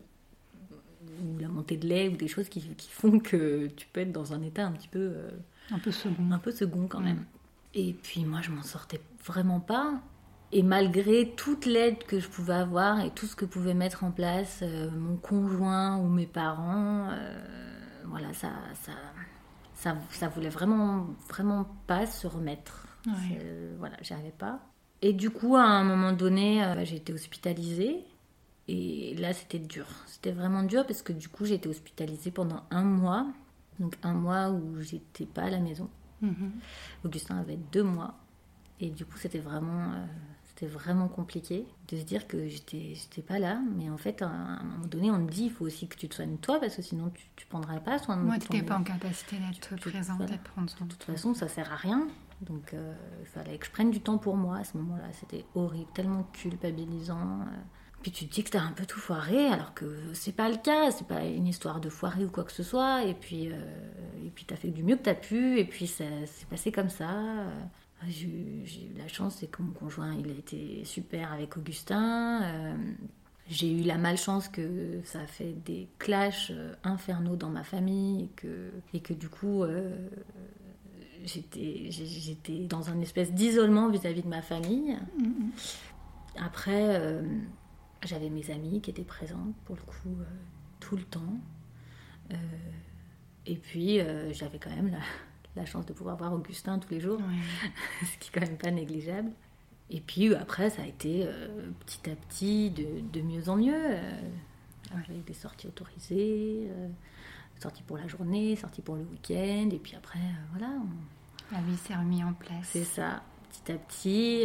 ou 1.23 1.39
la 1.39 1.49
montée 1.49 1.77
de 1.77 1.87
lait 1.87 2.09
ou 2.09 2.17
des 2.17 2.29
choses 2.29 2.49
qui, 2.49 2.61
qui 2.77 2.89
font 2.91 3.19
que 3.19 3.67
tu 3.69 3.87
peux 3.93 4.01
être 4.01 4.13
dans 4.13 4.33
un 4.33 4.43
état 4.43 4.65
un 4.67 4.73
petit 4.73 4.89
peu 4.89 4.99
euh, 4.99 5.31
Un 5.71 5.79
peu 5.79 5.91
second. 5.91 6.31
un 6.31 6.39
peu 6.39 6.51
second 6.53 6.87
quand 6.87 7.01
Mm. 7.01 7.05
même. 7.05 7.25
Et 7.75 7.93
puis 7.93 8.25
moi, 8.25 8.41
je 8.43 8.51
m'en 8.51 8.63
sortais 8.63 9.01
vraiment 9.25 9.61
pas. 9.61 10.01
Et 10.53 10.63
malgré 10.63 11.35
toute 11.37 11.67
l'aide 11.67 11.99
que 12.05 12.19
je 12.21 12.29
pouvais 12.29 12.55
avoir 12.55 13.01
et 13.01 13.11
tout 13.11 13.27
ce 13.27 13.37
que 13.37 13.45
pouvait 13.45 13.75
mettre 13.75 14.03
en 14.05 14.11
place 14.11 14.61
euh, 14.63 14.91
mon 14.91 15.17
conjoint 15.17 15.99
ou 15.99 16.09
mes 16.09 16.27
parents, 16.27 17.09
euh, 17.11 17.39
voilà, 18.07 18.33
ça, 18.33 18.51
ça, 18.83 18.93
ça, 19.79 19.97
ça 20.11 20.29
voulait 20.29 20.49
vraiment, 20.49 21.07
vraiment 21.29 21.64
pas 21.87 22.05
se 22.07 22.27
remettre. 22.27 22.87
Voilà, 23.79 23.97
j'y 24.03 24.12
arrivais 24.12 24.35
pas. 24.37 24.61
Et 25.03 25.12
du 25.12 25.31
coup, 25.31 25.55
à 25.55 25.62
un 25.62 25.85
moment 25.85 26.12
donné, 26.12 26.64
euh, 26.64 26.85
j'ai 26.85 26.97
été 26.97 27.12
hospitalisée. 27.12 28.05
Et 28.67 29.14
là, 29.14 29.33
c'était 29.33 29.61
dur. 29.61 29.87
C'était 30.07 30.33
vraiment 30.33 30.64
dur 30.64 30.85
parce 30.85 31.03
que 31.03 31.12
du 31.12 31.29
coup, 31.29 31.45
j'ai 31.45 31.55
été 31.55 31.69
hospitalisée 31.69 32.33
pendant 32.33 32.64
un 32.71 32.83
mois. 32.83 33.27
Donc 33.79 33.97
un 34.03 34.14
mois 34.14 34.51
où 34.51 34.81
j'étais 34.81 35.27
pas 35.27 35.43
à 35.43 35.51
la 35.51 35.61
maison. 35.61 35.88
Mhm. 36.23 36.53
Augustin 37.05 37.38
avait 37.38 37.59
deux 37.73 37.85
mois. 37.85 38.14
Et 38.81 38.91
du 38.91 39.05
coup, 39.07 39.17
c'était 39.17 39.38
vraiment, 39.38 39.93
euh, 39.93 40.07
c'était 40.59 40.73
vraiment 40.73 41.07
compliqué 41.09 41.66
de 41.88 41.97
se 41.97 42.03
dire 42.03 42.27
que 42.27 42.49
j'étais, 42.49 42.94
j'étais 42.94 43.23
pas 43.23 43.38
là. 43.38 43.61
Mais 43.77 43.90
en 43.90 43.97
fait, 43.97 44.23
à 44.23 44.27
un 44.29 44.62
moment 44.64 44.87
donné, 44.87 45.11
on 45.11 45.18
me 45.18 45.31
dit 45.31 45.44
il 45.44 45.51
faut 45.53 45.64
aussi 45.64 45.87
que 45.87 45.97
tu 45.97 46.09
te 46.09 46.14
soignes 46.16 46.37
toi 46.38 46.59
parce 46.59 46.75
que 46.75 46.83
sinon, 46.83 47.11
tu, 47.11 47.27
tu 47.37 47.47
prendrais 47.47 47.81
pas 47.81 47.99
soin 47.99 48.16
de 48.16 48.23
Moi, 48.23 48.38
tu 48.38 48.53
n'étais 48.53 48.66
pas 48.66 48.77
en 48.77 48.83
capacité 48.83 49.37
d'être 49.37 49.77
présente 49.77 50.16
voilà. 50.16 50.37
prendre 50.38 50.68
soin 50.68 50.87
de 50.87 50.92
toute 50.92 51.05
façon, 51.05 51.33
ça 51.35 51.49
sert 51.49 51.73
à 51.73 51.77
rien. 51.77 52.09
Donc, 52.40 52.75
euh, 52.75 52.94
il 53.21 53.27
fallait 53.27 53.57
que 53.59 53.66
je 53.66 53.71
prenne 53.71 53.90
du 53.90 54.01
temps 54.01 54.18
pour 54.18 54.37
moi 54.37 54.59
à 54.59 54.64
ce 54.64 54.77
moment-là. 54.79 55.05
C'était 55.12 55.44
horrible, 55.55 55.90
tellement 55.94 56.25
culpabilisant. 56.33 57.40
euh. 57.42 57.44
Puis 58.03 58.11
tu 58.12 58.27
te 58.29 58.35
dis 58.35 58.44
que 58.44 58.51
t'as 58.51 58.62
un 58.62 58.73
peu 58.73 58.87
tout 58.87 59.01
foiré, 59.01 59.47
alors 59.47 59.75
que 59.75 60.12
c'est 60.12 60.35
pas 60.35 60.49
le 60.49 60.57
cas. 60.57 60.90
C'est 60.90 61.07
pas 61.07 61.25
une 61.25 61.47
histoire 61.47 61.81
de 61.81 61.88
foiré 61.88 62.25
ou 62.25 62.31
quoi 62.31 62.42
que 62.44 62.53
ce 62.53 62.62
soit. 62.64 63.05
Et 63.05 63.14
puis, 63.14 63.49
euh, 63.53 63.61
et 64.25 64.31
puis 64.31 64.44
t'as 64.44 64.57
fait 64.57 64.71
du 64.71 64.83
mieux 64.83 64.97
que 64.97 65.03
t'as 65.03 65.14
pu. 65.14 65.59
Et 65.59 65.64
puis, 65.64 65.87
ça 65.87 66.05
s'est 66.27 66.47
passé 66.47 66.73
comme 66.73 66.90
ça. 66.90 67.11
Euh, 68.03 68.07
J'ai 68.09 68.87
eu 68.87 68.99
la 68.99 69.09
chance, 69.09 69.37
c'est 69.41 69.51
que 69.51 69.63
mon 69.63 69.73
conjoint, 69.73 70.15
il 70.15 70.31
a 70.31 70.35
été 70.35 70.85
super 70.85 71.33
avec 71.33 71.57
Augustin. 71.57 72.43
Euh, 72.43 72.77
J'ai 73.49 73.73
eu 73.73 73.83
la 73.83 73.99
malchance 73.99 74.49
que 74.49 75.01
ça 75.05 75.21
a 75.21 75.27
fait 75.27 75.55
des 75.65 75.89
clashs 75.99 76.51
euh, 76.51 76.75
infernaux 76.85 77.37
dans 77.37 77.51
ma 77.51 77.65
famille 77.65 78.25
et 78.25 78.29
que, 78.37 78.71
et 78.93 79.01
que 79.01 79.15
du 79.15 79.29
coup, 79.29 79.63
euh, 79.63 79.97
j'étais, 81.25 81.87
j'étais 81.91 82.67
dans 82.67 82.91
un 82.91 83.01
espèce 83.01 83.33
d'isolement 83.33 83.89
vis-à-vis 83.89 84.23
de 84.23 84.29
ma 84.29 84.43
famille. 84.43 84.97
Mm-hmm. 85.19 86.43
Après, 86.45 87.01
euh, 87.01 87.23
j'avais 88.05 88.31
mes 88.31 88.51
amis 88.51 88.81
qui 88.81 88.91
étaient 88.91 89.03
présentes 89.03 89.55
pour 89.65 89.77
le 89.77 89.83
coup 89.83 90.17
tout 90.79 90.97
le 90.97 91.03
temps. 91.03 91.41
et 93.47 93.57
puis, 93.57 93.99
j'avais 94.31 94.59
quand 94.59 94.71
même 94.71 94.93
la, 94.93 95.01
la, 95.57 95.67
chance 95.67 95.87
de 95.87 95.93
pouvoir 95.93 96.17
voir 96.17 96.33
Augustin 96.33 96.79
tous 96.79 96.91
les 96.91 97.01
jours, 97.01 97.21
ce 98.01 98.19
qui 98.19 98.29
est 98.29 98.33
quand 98.33 98.47
même 98.47 98.59
pas 98.59 98.71
négligeable. 98.71 99.31
Et 99.91 100.01
puis 100.01 100.35
après, 100.35 100.71
ça 100.71 100.83
a 100.83 100.87
été 100.87 101.25
euh, 101.25 101.71
petit 101.87 102.11
à 102.11 102.15
petit 102.15 102.71
de, 102.71 103.21
mieux 103.21 103.49
en 103.49 103.57
mieux. 103.57 103.75
Euh, 103.75 104.21
avec 104.93 105.25
des 105.27 105.35
sorties 105.35 105.67
autorisées, 105.67 106.69
euh, 106.71 106.89
sorties 107.61 107.83
pour 107.83 107.99
la 107.99 108.07
journée, 108.07 108.57
sorties 108.57 108.83
pour 108.83 108.97
le 108.97 109.03
week-end. 109.03 109.69
Et 109.71 109.79
puis 109.79 109.95
après, 109.97 110.21
voilà. 110.51 110.73
La 111.53 111.61
vie 111.61 111.77
s'est 111.77 111.95
remise 111.95 112.25
en 112.25 112.33
place. 112.35 112.65
C'est 112.65 112.85
ça, 112.85 113.23
petit 113.51 113.73
à 113.73 113.77
petit. 113.77 114.45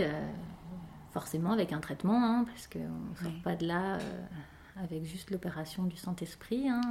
forcément 1.12 1.52
avec 1.52 1.74
un 1.74 1.80
traitement, 1.80 2.26
hein, 2.26 2.46
parce 2.46 2.68
qu'on 2.68 2.80
ne 2.80 3.16
sort 3.22 3.42
pas 3.44 3.56
de 3.56 3.68
là 3.68 4.00
avec 4.82 5.04
juste 5.06 5.32
l'opération 5.32 5.84
du 5.84 5.98
Saint-Esprit. 5.98 6.70
Hein. 6.70 6.82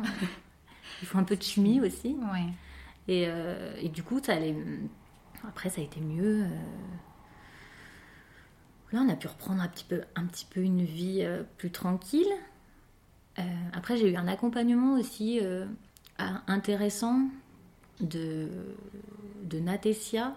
Il 1.02 1.08
faut 1.08 1.18
un 1.18 1.24
peu 1.24 1.36
de 1.36 1.42
chimie 1.42 1.80
aussi. 1.80 2.16
Et, 3.08 3.28
et, 3.80 3.88
du 3.88 4.02
coup, 4.02 4.20
allait... 4.28 4.54
après, 5.46 5.68
ça 5.70 5.80
a 5.80 5.84
été 5.84 6.00
mieux. 6.00 6.46
Là, 8.92 9.02
on 9.06 9.08
a 9.08 9.16
pu 9.16 9.26
reprendre 9.26 9.62
un 9.62 9.68
petit 9.68 9.84
peu, 9.84 10.02
un 10.16 10.26
petit 10.26 10.44
peu 10.44 10.60
une 10.60 10.84
vie 10.84 11.20
euh, 11.22 11.42
plus 11.56 11.70
tranquille. 11.70 12.30
Euh, 13.38 13.42
après, 13.72 13.96
j'ai 13.96 14.10
eu 14.10 14.16
un 14.16 14.28
accompagnement 14.28 14.94
aussi 14.94 15.40
euh, 15.40 15.64
intéressant 16.46 17.22
de, 18.00 18.48
de 19.44 19.58
Natesia, 19.58 20.34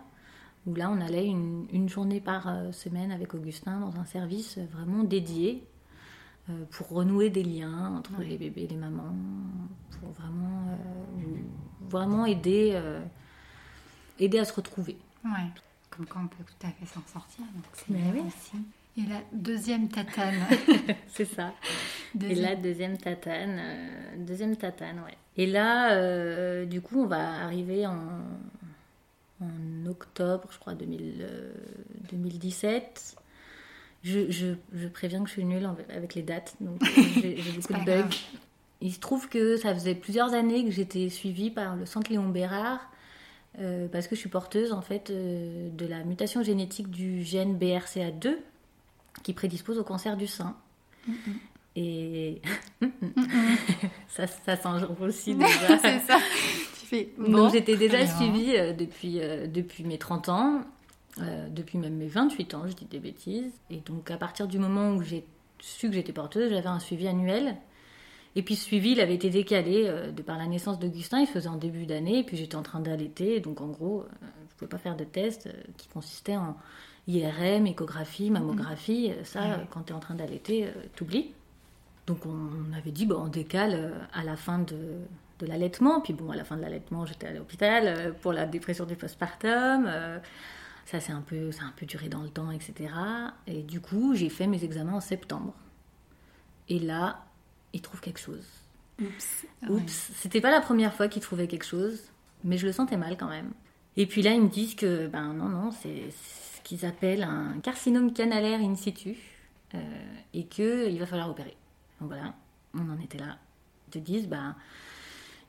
où 0.66 0.74
là, 0.74 0.90
on 0.90 1.02
allait 1.02 1.26
une, 1.28 1.90
journée 1.90 2.22
par 2.22 2.74
semaine 2.74 3.12
avec 3.12 3.34
Augustin 3.34 3.80
dans 3.80 4.00
un 4.00 4.06
service 4.06 4.58
vraiment 4.58 5.04
dédié 5.04 5.64
pour 6.72 6.90
renouer 6.90 7.30
des 7.30 7.44
liens 7.44 7.96
entre 7.98 8.22
les 8.22 8.38
bébés 8.38 8.64
et 8.64 8.68
les 8.68 8.76
mamans, 8.76 9.16
pour 10.00 10.12
vraiment, 10.12 10.78
vraiment 11.90 12.26
aider, 12.26 12.80
aider 14.20 14.40
à 14.40 14.46
se 14.46 14.54
retrouver. 14.54 14.98
Ouais 15.24 15.50
comme 15.96 16.06
quoi 16.06 16.22
on 16.24 16.28
peut 16.28 16.44
tout 16.44 16.68
à 16.68 16.72
fait 16.72 16.86
s'en 16.86 17.06
sortir. 17.08 17.46
Donc 17.54 17.64
c'est 17.74 17.92
bien 17.92 18.26
aussi. 18.26 18.58
Et 18.98 19.10
la 19.10 19.22
deuxième 19.34 19.90
tatane. 19.90 20.46
c'est 21.08 21.26
ça. 21.26 21.54
Et 22.22 22.36
la 22.36 22.56
deuxième 22.56 22.98
tatane. 22.98 23.60
Euh, 23.60 24.16
deuxième 24.18 24.56
tatane, 24.56 25.00
ouais. 25.00 25.18
Et 25.38 25.48
là, 25.48 25.94
euh, 25.94 26.66
du 26.66 26.82
coup, 26.82 27.04
on 27.04 27.08
va 27.08 27.44
arriver 27.44 27.86
en, 27.86 28.22
en 29.42 29.86
octobre, 29.86 30.48
je 30.52 30.60
crois, 30.60 30.76
2000, 30.76 31.28
2017. 32.12 33.18
Euh, 34.08 34.26
je, 34.30 34.54
je, 34.74 34.88
préviens 34.88 35.22
que 35.24 35.28
je 35.28 35.34
suis 35.34 35.46
nulle 35.46 35.68
avec 35.90 36.16
les 36.16 36.22
dates, 36.22 36.56
donc 36.60 36.82
j'ai 37.16 37.36
beaucoup 37.56 37.74
de 37.74 37.86
bugs. 37.86 38.16
Il 38.82 38.94
se 38.94 39.00
trouve 39.00 39.30
que 39.30 39.58
ça 39.58 39.74
faisait 39.74 39.96
plusieurs 39.96 40.34
années 40.34 40.64
que 40.64 40.72
j'étais 40.72 41.10
suivie 41.10 41.50
par 41.50 41.76
le 41.76 41.86
centre 41.86 42.12
Léon 42.12 42.30
Bérard 42.30 42.90
euh, 43.60 43.88
parce 43.88 44.08
que 44.08 44.16
je 44.16 44.20
suis 44.20 44.30
porteuse 44.30 44.74
en 44.74 44.82
fait 44.82 45.10
euh, 45.10 45.70
de 45.70 45.86
la 45.88 46.04
mutation 46.04 46.44
génétique 46.44 46.90
du 46.90 47.24
gène 47.24 47.58
BRCA2 47.58 48.36
qui 49.24 49.34
prédispose 49.34 49.80
au 49.80 49.84
cancer 49.84 50.18
du 50.18 50.28
sein. 50.28 50.58
Et 51.78 52.42
ça, 54.10 54.28
ça 54.28 54.58
aussi 55.00 55.36
déjà. 55.36 55.80
c'est 55.82 56.00
ça. 56.00 56.20
Donc 57.18 57.54
j'étais 57.54 57.78
déjà 57.78 58.06
suivie 58.06 58.58
euh, 58.58 58.74
depuis, 58.74 59.20
depuis 59.48 59.84
mes 59.84 59.98
30 59.98 60.30
ans, 60.30 60.62
depuis 61.18 61.78
même 61.78 61.96
mes 61.96 62.08
28 62.08 62.54
ans, 62.56 62.68
je 62.68 62.74
dis 62.74 62.86
des 62.86 63.00
bêtises. 63.00 63.54
Et 63.70 63.78
donc 63.78 64.12
à 64.12 64.18
partir 64.18 64.48
du 64.48 64.60
moment 64.60 64.92
où 64.92 65.02
j'ai 65.02 65.26
su 65.60 65.88
que 65.88 65.94
j'étais 65.94 66.14
porteuse, 66.14 66.50
j'avais 66.50 66.68
un 66.68 66.80
suivi 66.80 67.08
annuel 67.08 67.58
et 68.36 68.44
puis 68.44 68.56
ce 68.56 68.66
suivi, 68.66 68.92
il 68.92 69.02
avait 69.02 69.16
été 69.16 69.30
décalé 69.30 69.86
euh, 69.86 70.12
de 70.12 70.22
par 70.22 70.38
la 70.38 70.46
naissance 70.46 70.78
d'Augustin, 70.78 71.22
il 71.22 71.28
se 71.28 71.32
faisait 71.32 71.48
en 71.48 71.56
début 71.56 71.86
d'année, 71.86 72.20
et 72.20 72.24
puis 72.24 72.36
j'étais 72.36 72.58
en 72.58 72.64
train 72.64 72.82
d'allaiter, 72.82 73.40
donc 73.40 73.62
en 73.62 73.68
gros, 73.68 74.02
euh, 74.02 74.06
je 74.22 74.54
ne 74.54 74.58
pouvais 74.58 74.70
pas 74.70 74.78
faire 74.78 74.98
de 74.98 75.06
test 75.06 75.48
euh, 75.48 75.52
qui 75.78 75.88
consistait 75.88 76.36
en 76.36 76.58
IRM, 77.08 77.66
échographie, 77.66 78.30
mammographie, 78.30 79.14
ça, 79.24 79.62
quand 79.70 79.84
tu 79.84 79.94
es 79.94 79.96
en 79.96 80.00
train 80.00 80.16
d'allaiter, 80.16 80.68
t'oublies. 80.96 81.34
Donc 82.08 82.26
on 82.26 82.74
avait 82.76 82.92
dit, 82.92 83.06
bon, 83.06 83.26
on 83.26 83.28
décale 83.28 83.94
à 84.12 84.24
la 84.24 84.36
fin 84.36 84.58
de, 84.58 84.76
de 85.38 85.46
l'allaitement, 85.46 86.02
puis 86.02 86.14
bon, 86.14 86.32
à 86.32 86.36
la 86.36 86.44
fin 86.44 86.58
de 86.58 86.62
l'allaitement, 86.62 87.06
j'étais 87.06 87.28
à 87.28 87.32
l'hôpital 87.32 88.16
pour 88.22 88.34
la 88.34 88.48
dépression 88.48 88.86
du 88.86 88.96
postpartum. 88.96 89.88
Ça, 90.86 91.00
c'est 91.00 91.12
un, 91.12 91.22
peu, 91.22 91.50
un 91.62 91.74
peu 91.76 91.86
duré 91.86 92.10
dans 92.10 92.22
le 92.22 92.30
temps, 92.30 92.52
etc. 92.52 92.94
Et 93.48 93.64
du 93.64 93.82
coup, 93.82 94.14
j'ai 94.16 94.30
fait 94.30 94.46
mes 94.46 94.64
examens 94.64 94.94
en 94.94 95.02
septembre. 95.02 95.54
Et 96.70 96.80
là, 96.80 97.26
il 97.74 97.82
trouve 97.82 98.02
quelque 98.02 98.20
chose. 98.20 98.46
Oups. 99.02 99.46
Oups. 99.68 100.12
C'était 100.16 100.42
pas 100.42 100.52
la 100.52 100.62
première 100.62 100.94
fois 100.94 101.08
qu'il 101.08 101.22
trouvait 101.22 101.48
quelque 101.48 101.66
chose, 101.66 102.04
mais 102.44 102.58
je 102.58 102.68
le 102.68 102.72
sentais 102.72 102.98
mal 102.98 103.18
quand 103.18 103.30
même. 103.30 103.52
Et 103.98 104.06
puis 104.06 104.22
là, 104.22 104.32
ils 104.32 104.42
me 104.42 104.50
disent 104.50 104.76
que, 104.76 105.08
ben 105.08 105.34
non, 105.34 105.50
non, 105.50 105.72
c'est 105.72 106.12
ce 106.12 106.62
qu'ils 106.64 106.86
appellent 106.86 107.24
un 107.24 107.60
carcinome 107.64 108.14
canalaire 108.14 108.60
in 108.60 108.76
situ 108.76 109.16
euh, 109.74 109.80
et 110.34 110.46
qu'il 110.46 111.00
va 111.00 111.06
falloir 111.08 111.30
opérer. 111.30 111.56
Donc 112.00 112.10
voilà, 112.10 112.36
on 112.76 112.90
en 112.90 113.00
était 113.00 113.18
là. 113.18 113.38
Ils 113.88 113.92
te 113.92 113.98
disent, 114.00 114.28
ben. 114.28 114.56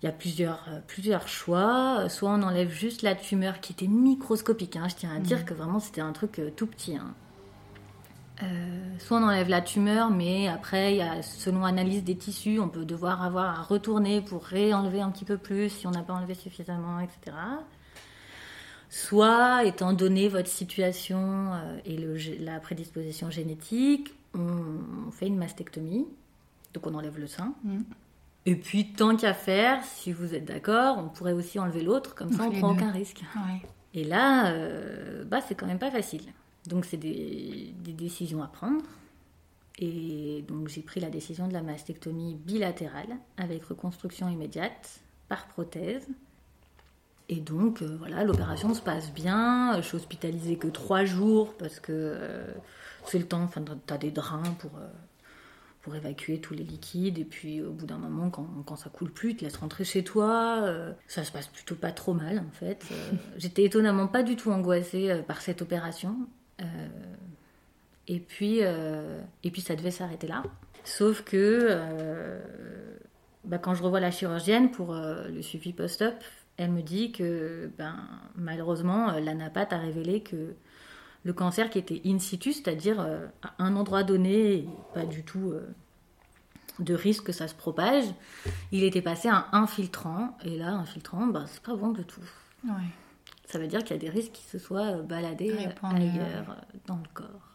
Il 0.02 0.06
y 0.06 0.08
a 0.08 0.12
plusieurs, 0.12 0.64
euh, 0.68 0.80
plusieurs 0.86 1.28
choix. 1.28 2.08
Soit 2.08 2.30
on 2.30 2.42
enlève 2.42 2.70
juste 2.70 3.02
la 3.02 3.14
tumeur 3.14 3.60
qui 3.60 3.72
était 3.72 3.86
microscopique. 3.86 4.76
Hein. 4.76 4.88
Je 4.88 4.94
tiens 4.96 5.14
à 5.14 5.20
dire 5.20 5.38
mhm. 5.38 5.44
que 5.44 5.54
vraiment 5.54 5.80
c'était 5.80 6.02
un 6.02 6.12
truc 6.12 6.38
euh, 6.38 6.50
tout 6.54 6.66
petit. 6.66 6.96
Hein. 6.96 7.14
Euh, 8.42 8.98
soit 8.98 9.18
on 9.18 9.22
enlève 9.22 9.48
la 9.48 9.62
tumeur, 9.62 10.10
mais 10.10 10.46
après, 10.48 10.94
il 10.94 10.98
y 10.98 11.02
a, 11.02 11.22
selon 11.22 11.64
analyse 11.64 12.04
des 12.04 12.16
tissus, 12.16 12.58
on 12.58 12.68
peut 12.68 12.84
devoir 12.84 13.22
avoir 13.22 13.60
à 13.60 13.62
retourner 13.62 14.20
pour 14.20 14.44
réenlever 14.44 15.00
un 15.00 15.10
petit 15.10 15.24
peu 15.24 15.38
plus 15.38 15.70
si 15.70 15.86
on 15.86 15.90
n'a 15.90 16.02
pas 16.02 16.12
enlevé 16.12 16.34
suffisamment, 16.34 17.00
etc. 17.00 17.36
Soit, 18.90 19.64
étant 19.64 19.94
donné 19.94 20.28
votre 20.28 20.48
situation 20.48 21.52
euh, 21.54 21.78
et 21.86 21.96
le, 21.96 22.16
la 22.44 22.60
prédisposition 22.60 23.30
génétique, 23.30 24.14
on, 24.34 25.10
fait 25.12 25.28
une 25.28 25.38
mastectomie, 25.38 26.06
donc 26.74 26.86
on 26.86 26.94
enlève 26.94 27.18
le 27.18 27.26
sein. 27.26 27.54
Mm. 27.64 27.80
Et 28.46 28.54
puis, 28.54 28.92
tant 28.92 29.16
qu'à 29.16 29.34
faire, 29.34 29.84
si 29.84 30.12
vous 30.12 30.34
êtes 30.34 30.44
d'accord, 30.44 30.98
on 30.98 31.08
pourrait 31.08 31.32
aussi 31.32 31.58
enlever 31.58 31.82
l'autre, 31.82 32.14
comme 32.14 32.32
ça 32.32 32.44
on 32.44 32.52
prend 32.52 32.72
aucun 32.72 32.92
risque. 32.92 33.22
Et 33.92 34.04
là, 34.04 34.52
euh, 34.52 35.24
bah, 35.24 35.40
c'est 35.40 35.56
quand 35.56 35.66
même 35.66 35.80
pas 35.80 35.90
facile. 35.90 36.22
Donc 36.66 36.84
c'est 36.84 36.96
des, 36.96 37.74
décisions 37.82 38.42
à 38.42 38.46
prendre. 38.46 38.84
Et 39.78 40.44
donc 40.48 40.68
j'ai 40.68 40.80
pris 40.80 41.00
la 41.00 41.10
décision 41.10 41.48
de 41.48 41.52
la 41.52 41.60
mastectomie 41.60 42.34
bilatérale 42.34 43.16
avec 43.36 43.64
reconstruction 43.64 44.28
immédiate 44.28 45.00
par 45.28 45.48
prothèse. 45.48 46.06
Et 47.28 47.40
donc 47.40 47.82
euh, 47.82 47.96
voilà, 47.98 48.24
l'opération 48.24 48.72
se 48.74 48.80
passe 48.80 49.12
bien. 49.12 49.74
Je 49.76 49.82
suis 49.82 49.96
hospitalisée 49.96 50.56
que 50.56 50.68
trois 50.68 51.04
jours 51.04 51.52
parce 51.58 51.80
que 51.80 51.92
euh, 51.92 52.46
c'est 53.06 53.18
le 53.18 53.26
temps, 53.26 53.42
enfin 53.42 53.62
tu 53.64 53.92
as 53.92 53.98
des 53.98 54.10
drains 54.10 54.54
pour, 54.60 54.70
pour 55.86 55.94
évacuer 55.94 56.40
tous 56.40 56.52
les 56.52 56.64
liquides. 56.64 57.18
Et 57.18 57.24
puis 57.24 57.62
au 57.62 57.70
bout 57.70 57.86
d'un 57.86 57.98
moment, 57.98 58.28
quand, 58.28 58.48
quand, 58.66 58.74
ça 58.74 58.90
coule 58.90 59.12
plus, 59.12 59.30
tu 59.30 59.36
te 59.36 59.44
laisses 59.44 59.56
rentrer 59.56 59.84
chez 59.84 60.02
toi. 60.02 60.68
ça 61.06 61.22
se 61.22 61.30
passe 61.30 61.46
plutôt 61.46 61.76
pas 61.76 61.92
trop 61.92 62.12
mal 62.12 62.40
en 62.40 62.50
fait. 62.50 62.84
J'étais 63.36 63.62
étonnamment 63.62 64.08
pas 64.08 64.24
du 64.24 64.34
tout 64.34 64.50
angoissée 64.50 65.22
par 65.28 65.40
cette 65.40 65.62
opération. 65.62 66.16
Euh, 66.60 66.64
et, 68.08 68.20
puis, 68.20 68.58
euh, 68.62 69.20
et 69.44 69.50
puis 69.50 69.60
ça 69.60 69.76
devait 69.76 69.90
s'arrêter 69.90 70.26
là. 70.26 70.42
Sauf 70.84 71.22
que 71.22 71.36
euh, 71.36 72.40
bah, 73.44 73.58
quand 73.58 73.74
je 73.74 73.82
revois 73.82 74.00
la 74.00 74.10
chirurgienne 74.10 74.70
pour 74.70 74.94
le 74.94 75.42
suivi 75.42 75.72
post-op, 75.72 76.14
elle 76.56 76.70
me 76.70 76.82
dit 76.82 77.12
que 77.12 77.70
ben, 77.76 77.96
malheureusement, 78.34 79.12
l'anapath 79.18 79.72
a 79.72 79.78
révélé 79.78 80.22
que 80.22 80.54
le 81.26 81.32
cancer 81.32 81.68
qui 81.70 81.78
était 81.78 82.00
in 82.06 82.18
situ, 82.18 82.52
c'est-à-dire 82.52 83.00
à 83.00 83.50
un 83.58 83.76
endroit 83.76 84.04
donné, 84.04 84.66
pas 84.94 85.04
du 85.04 85.24
tout 85.24 85.54
de 86.78 86.94
risque 86.94 87.24
que 87.24 87.32
ça 87.32 87.48
se 87.48 87.54
propage, 87.54 88.04
il 88.70 88.84
était 88.84 89.02
passé 89.02 89.28
à 89.28 89.48
un 89.52 89.62
infiltrant. 89.62 90.38
Et 90.44 90.56
là, 90.56 90.72
infiltrant, 90.72 91.26
ben, 91.26 91.44
c'est 91.46 91.62
pas 91.62 91.74
bon 91.74 91.90
du 91.90 92.04
tout. 92.04 92.20
Ouais 92.64 92.72
ça 93.46 93.58
veut 93.58 93.68
dire 93.68 93.82
qu'il 93.84 93.96
y 93.96 93.98
a 93.98 94.02
des 94.02 94.10
risques 94.10 94.32
qui 94.32 94.44
se 94.44 94.58
soient 94.58 94.96
baladés 95.02 95.52
ailleurs 95.52 96.50
euh, 96.50 96.78
dans 96.86 96.96
le 96.96 97.08
corps. 97.14 97.54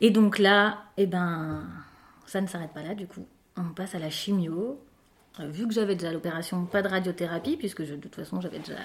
Et 0.00 0.10
donc 0.10 0.38
là, 0.38 0.84
eh 0.96 1.06
ben, 1.06 1.64
ça 2.26 2.40
ne 2.40 2.46
s'arrête 2.46 2.72
pas 2.72 2.82
là 2.82 2.94
du 2.94 3.06
coup. 3.06 3.26
On 3.56 3.74
passe 3.74 3.94
à 3.94 3.98
la 3.98 4.10
chimio. 4.10 4.80
Euh, 5.40 5.48
vu 5.48 5.66
que 5.66 5.74
j'avais 5.74 5.94
déjà 5.96 6.12
l'opération, 6.12 6.64
pas 6.66 6.82
de 6.82 6.88
radiothérapie, 6.88 7.56
puisque 7.56 7.82
de 7.82 7.96
toute 7.96 8.14
façon 8.14 8.40
j'avais 8.40 8.58
déjà, 8.58 8.76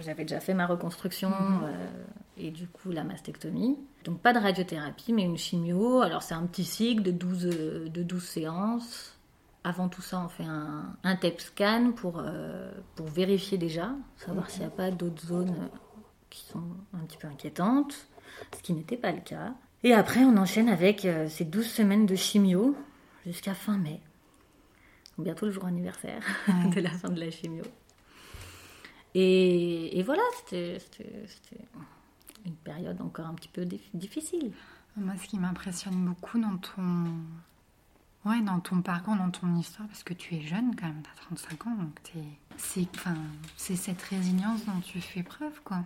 j'avais 0.00 0.24
déjà 0.24 0.40
fait 0.40 0.54
ma 0.54 0.66
reconstruction, 0.66 1.30
mhm. 1.30 1.60
euh, 1.64 1.86
et 2.36 2.50
du 2.50 2.66
coup 2.66 2.90
la 2.90 3.04
mastectomie. 3.04 3.78
Donc 4.04 4.20
pas 4.20 4.32
de 4.32 4.38
radiothérapie, 4.38 5.12
mais 5.12 5.22
une 5.22 5.38
chimio. 5.38 6.00
Alors 6.00 6.22
c'est 6.22 6.34
un 6.34 6.46
petit 6.46 6.64
cycle 6.64 7.02
de 7.02 7.10
12, 7.10 7.42
de 7.90 8.02
12 8.02 8.22
séances. 8.22 9.18
Avant 9.64 9.88
tout 9.88 10.02
ça, 10.02 10.20
on 10.20 10.28
fait 10.28 10.44
un, 10.44 10.96
un 11.04 11.16
TEP 11.16 11.40
scan 11.40 11.92
pour, 11.94 12.18
euh, 12.18 12.72
pour 12.96 13.06
vérifier 13.06 13.58
déjà, 13.58 13.92
savoir 14.16 14.50
s'il 14.50 14.62
n'y 14.62 14.66
a 14.66 14.70
pas 14.70 14.90
d'autres 14.90 15.24
zones 15.24 15.70
qui 16.30 16.44
sont 16.46 16.64
un 16.94 17.04
petit 17.06 17.16
peu 17.16 17.28
inquiétantes, 17.28 17.94
ce 18.56 18.62
qui 18.62 18.72
n'était 18.72 18.96
pas 18.96 19.12
le 19.12 19.20
cas. 19.20 19.54
Et 19.84 19.94
après, 19.94 20.20
on 20.20 20.36
enchaîne 20.36 20.68
avec 20.68 21.04
euh, 21.04 21.28
ces 21.28 21.44
12 21.44 21.64
semaines 21.64 22.06
de 22.06 22.16
chimio 22.16 22.74
jusqu'à 23.24 23.54
fin 23.54 23.78
mai. 23.78 24.00
Bientôt 25.16 25.46
le 25.46 25.52
jour 25.52 25.66
anniversaire 25.66 26.22
de 26.74 26.80
la 26.80 26.90
fin 26.90 27.10
de 27.10 27.20
la 27.20 27.30
chimio. 27.30 27.62
Et, 29.14 29.96
et 29.96 30.02
voilà, 30.02 30.22
c'était 30.44 30.78
une 32.46 32.54
période 32.54 33.00
encore 33.00 33.26
un 33.26 33.34
petit 33.34 33.48
peu 33.48 33.66
difficile. 33.94 34.52
Moi, 34.96 35.14
ce 35.20 35.26
qui 35.26 35.38
m'impressionne 35.38 36.04
beaucoup 36.04 36.38
dans 36.38 36.56
ton, 36.58 37.06
ouais, 38.26 38.40
dans 38.42 38.60
ton 38.60 38.82
parcours, 38.82 39.16
dans 39.16 39.30
ton 39.30 39.56
histoire, 39.56 39.88
parce 39.88 40.02
que 40.02 40.12
tu 40.12 40.34
es 40.34 40.42
jeune 40.42 40.76
quand 40.76 40.86
même, 40.86 41.02
tu 41.02 41.10
as 41.10 41.24
35 41.26 41.66
ans, 41.66 41.74
donc 41.74 42.00
c'est 42.56 42.86
enfin, 42.94 43.16
cette 43.56 44.02
résilience 44.02 44.64
dont 44.66 44.80
tu 44.84 45.00
fais 45.00 45.22
preuve. 45.22 45.60
quoi. 45.64 45.84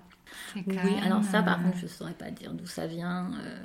Oui, 0.57 0.77
alors 1.03 1.23
ça, 1.23 1.43
par 1.43 1.61
euh, 1.61 1.63
contre, 1.63 1.79
je 1.79 1.85
ne 1.85 1.91
saurais 1.91 2.15
pas 2.15 2.31
dire 2.31 2.53
d'où 2.53 2.67
ça 2.67 2.89
vient. 2.89 3.31
Euh, 3.41 3.65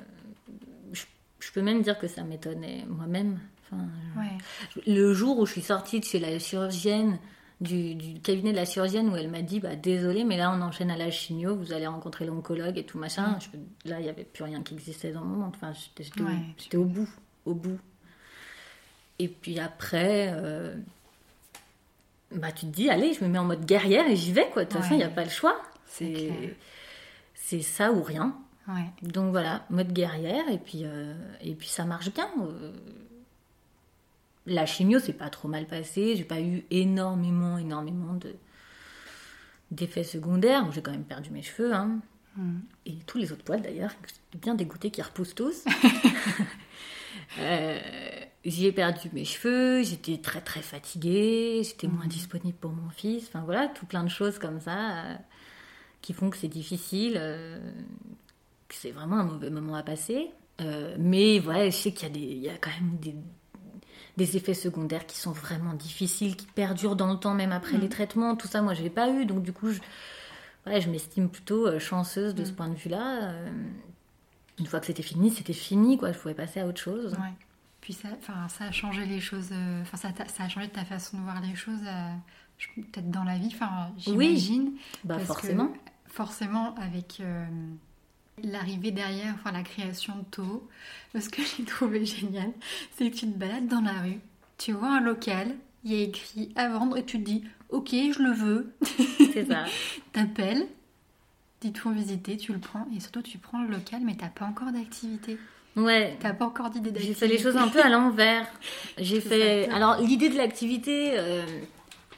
je, 0.92 1.04
je, 1.40 1.52
peux 1.52 1.62
même 1.62 1.82
dire 1.82 1.98
que 1.98 2.06
ça 2.06 2.22
m'étonnait 2.22 2.86
moi-même. 2.88 3.40
Enfin, 3.64 3.84
ouais. 4.16 4.38
Le 4.86 5.12
jour 5.12 5.40
où 5.40 5.46
je 5.46 5.52
suis 5.52 5.62
sortie 5.62 5.98
de 5.98 6.04
chez 6.04 6.20
la 6.20 6.38
chirurgienne, 6.38 7.18
du, 7.62 8.20
cabinet 8.20 8.52
de 8.52 8.56
la 8.56 8.64
chirurgienne 8.64 9.08
où 9.08 9.16
elle 9.16 9.30
m'a 9.30 9.42
dit 9.42 9.60
bah 9.60 9.76
désolé 9.76 10.24
mais 10.24 10.36
là 10.36 10.52
on 10.56 10.60
enchaîne 10.62 10.90
à 10.90 10.96
la 10.96 11.10
chimio 11.10 11.54
vous 11.54 11.72
allez 11.72 11.86
rencontrer 11.86 12.26
l'oncologue 12.26 12.76
et 12.76 12.84
tout 12.84 12.98
machin. 12.98 13.38
Mm. 13.54 13.88
là 13.88 14.00
il 14.00 14.02
n'y 14.02 14.08
avait 14.08 14.24
plus 14.24 14.44
rien 14.44 14.62
qui 14.62 14.74
existait 14.74 15.12
dans 15.12 15.22
le 15.22 15.28
monde. 15.28 15.52
Enfin 15.54 15.72
j'étais 15.96 16.76
au 16.76 16.84
bout 16.84 17.08
au 17.44 17.54
bout. 17.54 17.78
Et 19.18 19.28
puis 19.28 19.60
après 19.60 20.32
euh, 20.34 20.74
bah 22.32 22.52
tu 22.52 22.66
te 22.66 22.72
dis 22.72 22.90
allez 22.90 23.14
je 23.14 23.24
me 23.24 23.28
mets 23.28 23.38
en 23.38 23.44
mode 23.44 23.64
guerrière 23.64 24.08
et 24.08 24.16
j'y 24.16 24.32
vais 24.32 24.48
quoi. 24.52 24.64
De 24.64 24.70
toute 24.70 24.80
façon 24.80 24.94
il 24.94 24.98
n'y 24.98 25.04
a 25.04 25.08
pas 25.08 25.24
le 25.24 25.30
choix. 25.30 25.60
C'est 25.86 26.56
c'est 27.34 27.62
ça 27.62 27.92
ou 27.92 28.02
rien. 28.02 28.36
Donc 29.02 29.30
voilà 29.30 29.64
mode 29.70 29.92
guerrière 29.92 30.48
et 30.50 30.58
puis 30.58 30.82
euh, 30.84 31.14
et 31.42 31.54
puis 31.54 31.68
ça 31.68 31.84
marche 31.84 32.12
bien. 32.12 32.28
Euh, 32.40 32.72
la 34.46 34.66
chimio 34.66 34.98
s'est 34.98 35.12
pas 35.12 35.30
trop 35.30 35.48
mal 35.48 35.66
passé. 35.66 36.16
J'ai 36.16 36.24
pas 36.24 36.40
eu 36.40 36.64
énormément, 36.70 37.58
énormément 37.58 38.14
de 38.14 38.34
d'effets 39.70 40.04
secondaires. 40.04 40.70
J'ai 40.72 40.82
quand 40.82 40.90
même 40.90 41.04
perdu 41.04 41.30
mes 41.30 41.42
cheveux, 41.42 41.72
hein. 41.72 42.00
mm. 42.36 42.58
et 42.86 42.94
tous 43.06 43.18
les 43.18 43.32
autres 43.32 43.44
poils 43.44 43.62
d'ailleurs. 43.62 43.92
bien 44.34 44.54
dégoûté 44.54 44.90
qui 44.90 45.02
repoussent 45.02 45.34
tous. 45.34 45.64
euh, 47.38 47.78
j'ai 48.44 48.72
perdu 48.72 49.08
mes 49.12 49.24
cheveux, 49.24 49.82
j'étais 49.82 50.18
très 50.18 50.40
très 50.40 50.60
fatiguée, 50.60 51.62
j'étais 51.64 51.88
moins 51.88 52.04
mm. 52.04 52.08
disponible 52.08 52.58
pour 52.58 52.72
mon 52.72 52.90
fils. 52.90 53.28
Enfin 53.28 53.42
voilà, 53.44 53.68
tout 53.68 53.86
plein 53.86 54.04
de 54.04 54.10
choses 54.10 54.38
comme 54.38 54.60
ça 54.60 54.90
euh, 54.90 55.14
qui 56.02 56.12
font 56.12 56.28
que 56.28 56.36
c'est 56.36 56.48
difficile, 56.48 57.14
euh, 57.16 57.58
que 58.68 58.74
c'est 58.74 58.90
vraiment 58.90 59.16
un 59.16 59.24
mauvais 59.24 59.50
moment 59.50 59.74
à 59.74 59.82
passer. 59.82 60.30
Mais 60.96 61.40
voilà, 61.40 61.70
je 61.70 61.76
sais 61.76 61.92
qu'il 61.92 62.06
y 62.06 62.10
a, 62.10 62.14
des, 62.14 62.20
il 62.20 62.38
y 62.38 62.48
a 62.48 62.56
quand 62.56 62.70
même 62.70 62.96
des, 63.00 63.16
des 64.16 64.36
effets 64.36 64.54
secondaires 64.54 65.06
qui 65.06 65.16
sont 65.16 65.32
vraiment 65.32 65.74
difficiles, 65.74 66.36
qui 66.36 66.46
perdurent 66.46 66.96
dans 66.96 67.12
le 67.12 67.18
temps, 67.18 67.34
même 67.34 67.52
après 67.52 67.78
les 67.78 67.86
mm. 67.86 67.90
traitements. 67.90 68.36
Tout 68.36 68.48
ça, 68.48 68.62
moi, 68.62 68.74
je 68.74 68.82
l'ai 68.82 68.90
pas 68.90 69.10
eu. 69.10 69.24
Donc, 69.24 69.42
du 69.42 69.52
coup, 69.52 69.70
je, 69.70 69.80
je 70.66 70.88
m'estime 70.88 71.28
plutôt 71.28 71.66
euh, 71.66 71.78
chanceuse 71.78 72.34
de 72.34 72.44
ce 72.44 72.52
mm. 72.52 72.54
point 72.54 72.68
de 72.68 72.74
vue-là. 72.74 73.22
Euh, 73.22 73.50
une 74.58 74.66
fois 74.66 74.80
que 74.80 74.86
c'était 74.86 75.02
fini, 75.02 75.30
c'était 75.30 75.52
fini, 75.52 75.96
quoi. 75.96 76.12
Je 76.12 76.18
pouvais 76.18 76.34
passer 76.34 76.60
à 76.60 76.66
autre 76.66 76.80
chose. 76.80 77.12
Ouais. 77.14 77.32
Puis 77.80 77.94
ça, 77.94 78.10
ça 78.48 78.64
a 78.64 78.70
changé 78.70 79.06
les 79.06 79.20
choses. 79.20 79.48
Euh, 79.50 79.82
enfin, 79.82 79.96
ça, 79.96 80.12
ça, 80.26 80.44
a 80.44 80.48
changé 80.48 80.68
ta 80.68 80.84
façon 80.84 81.18
de 81.18 81.22
voir 81.22 81.40
les 81.40 81.56
choses, 81.56 81.80
peut-être 82.76 83.10
dans 83.10 83.24
la 83.24 83.38
vie. 83.38 83.50
Enfin, 83.54 83.90
j'imagine. 83.96 84.72
Oui. 84.74 84.80
Bah, 85.04 85.18
forcément. 85.18 85.72
forcément, 86.06 86.74
avec 86.76 87.20
L'arrivée 88.42 88.90
derrière, 88.90 89.34
enfin 89.34 89.52
la 89.52 89.62
création 89.62 90.16
de 90.16 90.24
Toho, 90.30 90.68
ce 91.18 91.28
que 91.28 91.42
j'ai 91.56 91.64
trouvé 91.64 92.04
génial, 92.04 92.50
c'est 92.96 93.10
que 93.10 93.16
tu 93.16 93.26
te 93.26 93.38
balades 93.38 93.68
dans 93.68 93.80
la 93.80 94.00
rue, 94.02 94.20
tu 94.58 94.72
vois 94.72 94.96
un 94.96 95.00
local, 95.00 95.54
il 95.84 95.92
y 95.92 96.00
a 96.00 96.04
écrit 96.04 96.52
à 96.56 96.68
vendre 96.68 96.96
et 96.96 97.04
tu 97.04 97.18
te 97.18 97.24
dis 97.24 97.44
ok 97.70 97.90
je 97.90 98.22
le 98.22 98.32
veux. 98.32 98.72
C'est 99.32 99.46
ça. 99.46 99.64
T'appelles, 100.12 100.66
dis 101.60 101.72
toi 101.72 101.92
visiter, 101.92 102.36
tu 102.36 102.52
le 102.52 102.58
prends 102.58 102.86
et 102.94 103.00
surtout 103.00 103.22
tu 103.22 103.38
prends 103.38 103.62
le 103.62 103.68
local 103.68 104.02
mais 104.04 104.14
t'as 104.14 104.28
pas 104.28 104.44
encore 104.44 104.72
d'activité. 104.72 105.38
Ouais. 105.74 106.16
T'as 106.20 106.34
pas 106.34 106.44
encore 106.44 106.70
d'idée 106.70 106.90
d'activité. 106.90 107.14
J'ai 107.14 107.26
fait 107.26 107.34
les 107.34 107.42
choses 107.42 107.56
un 107.56 107.68
peu 107.68 107.82
à 107.82 107.88
l'envers. 107.88 108.46
J'ai 108.98 109.20
fait. 109.20 109.68
Alors 109.70 110.00
l'idée 110.00 110.28
de 110.28 110.36
l'activité. 110.36 111.12
Euh, 111.18 111.46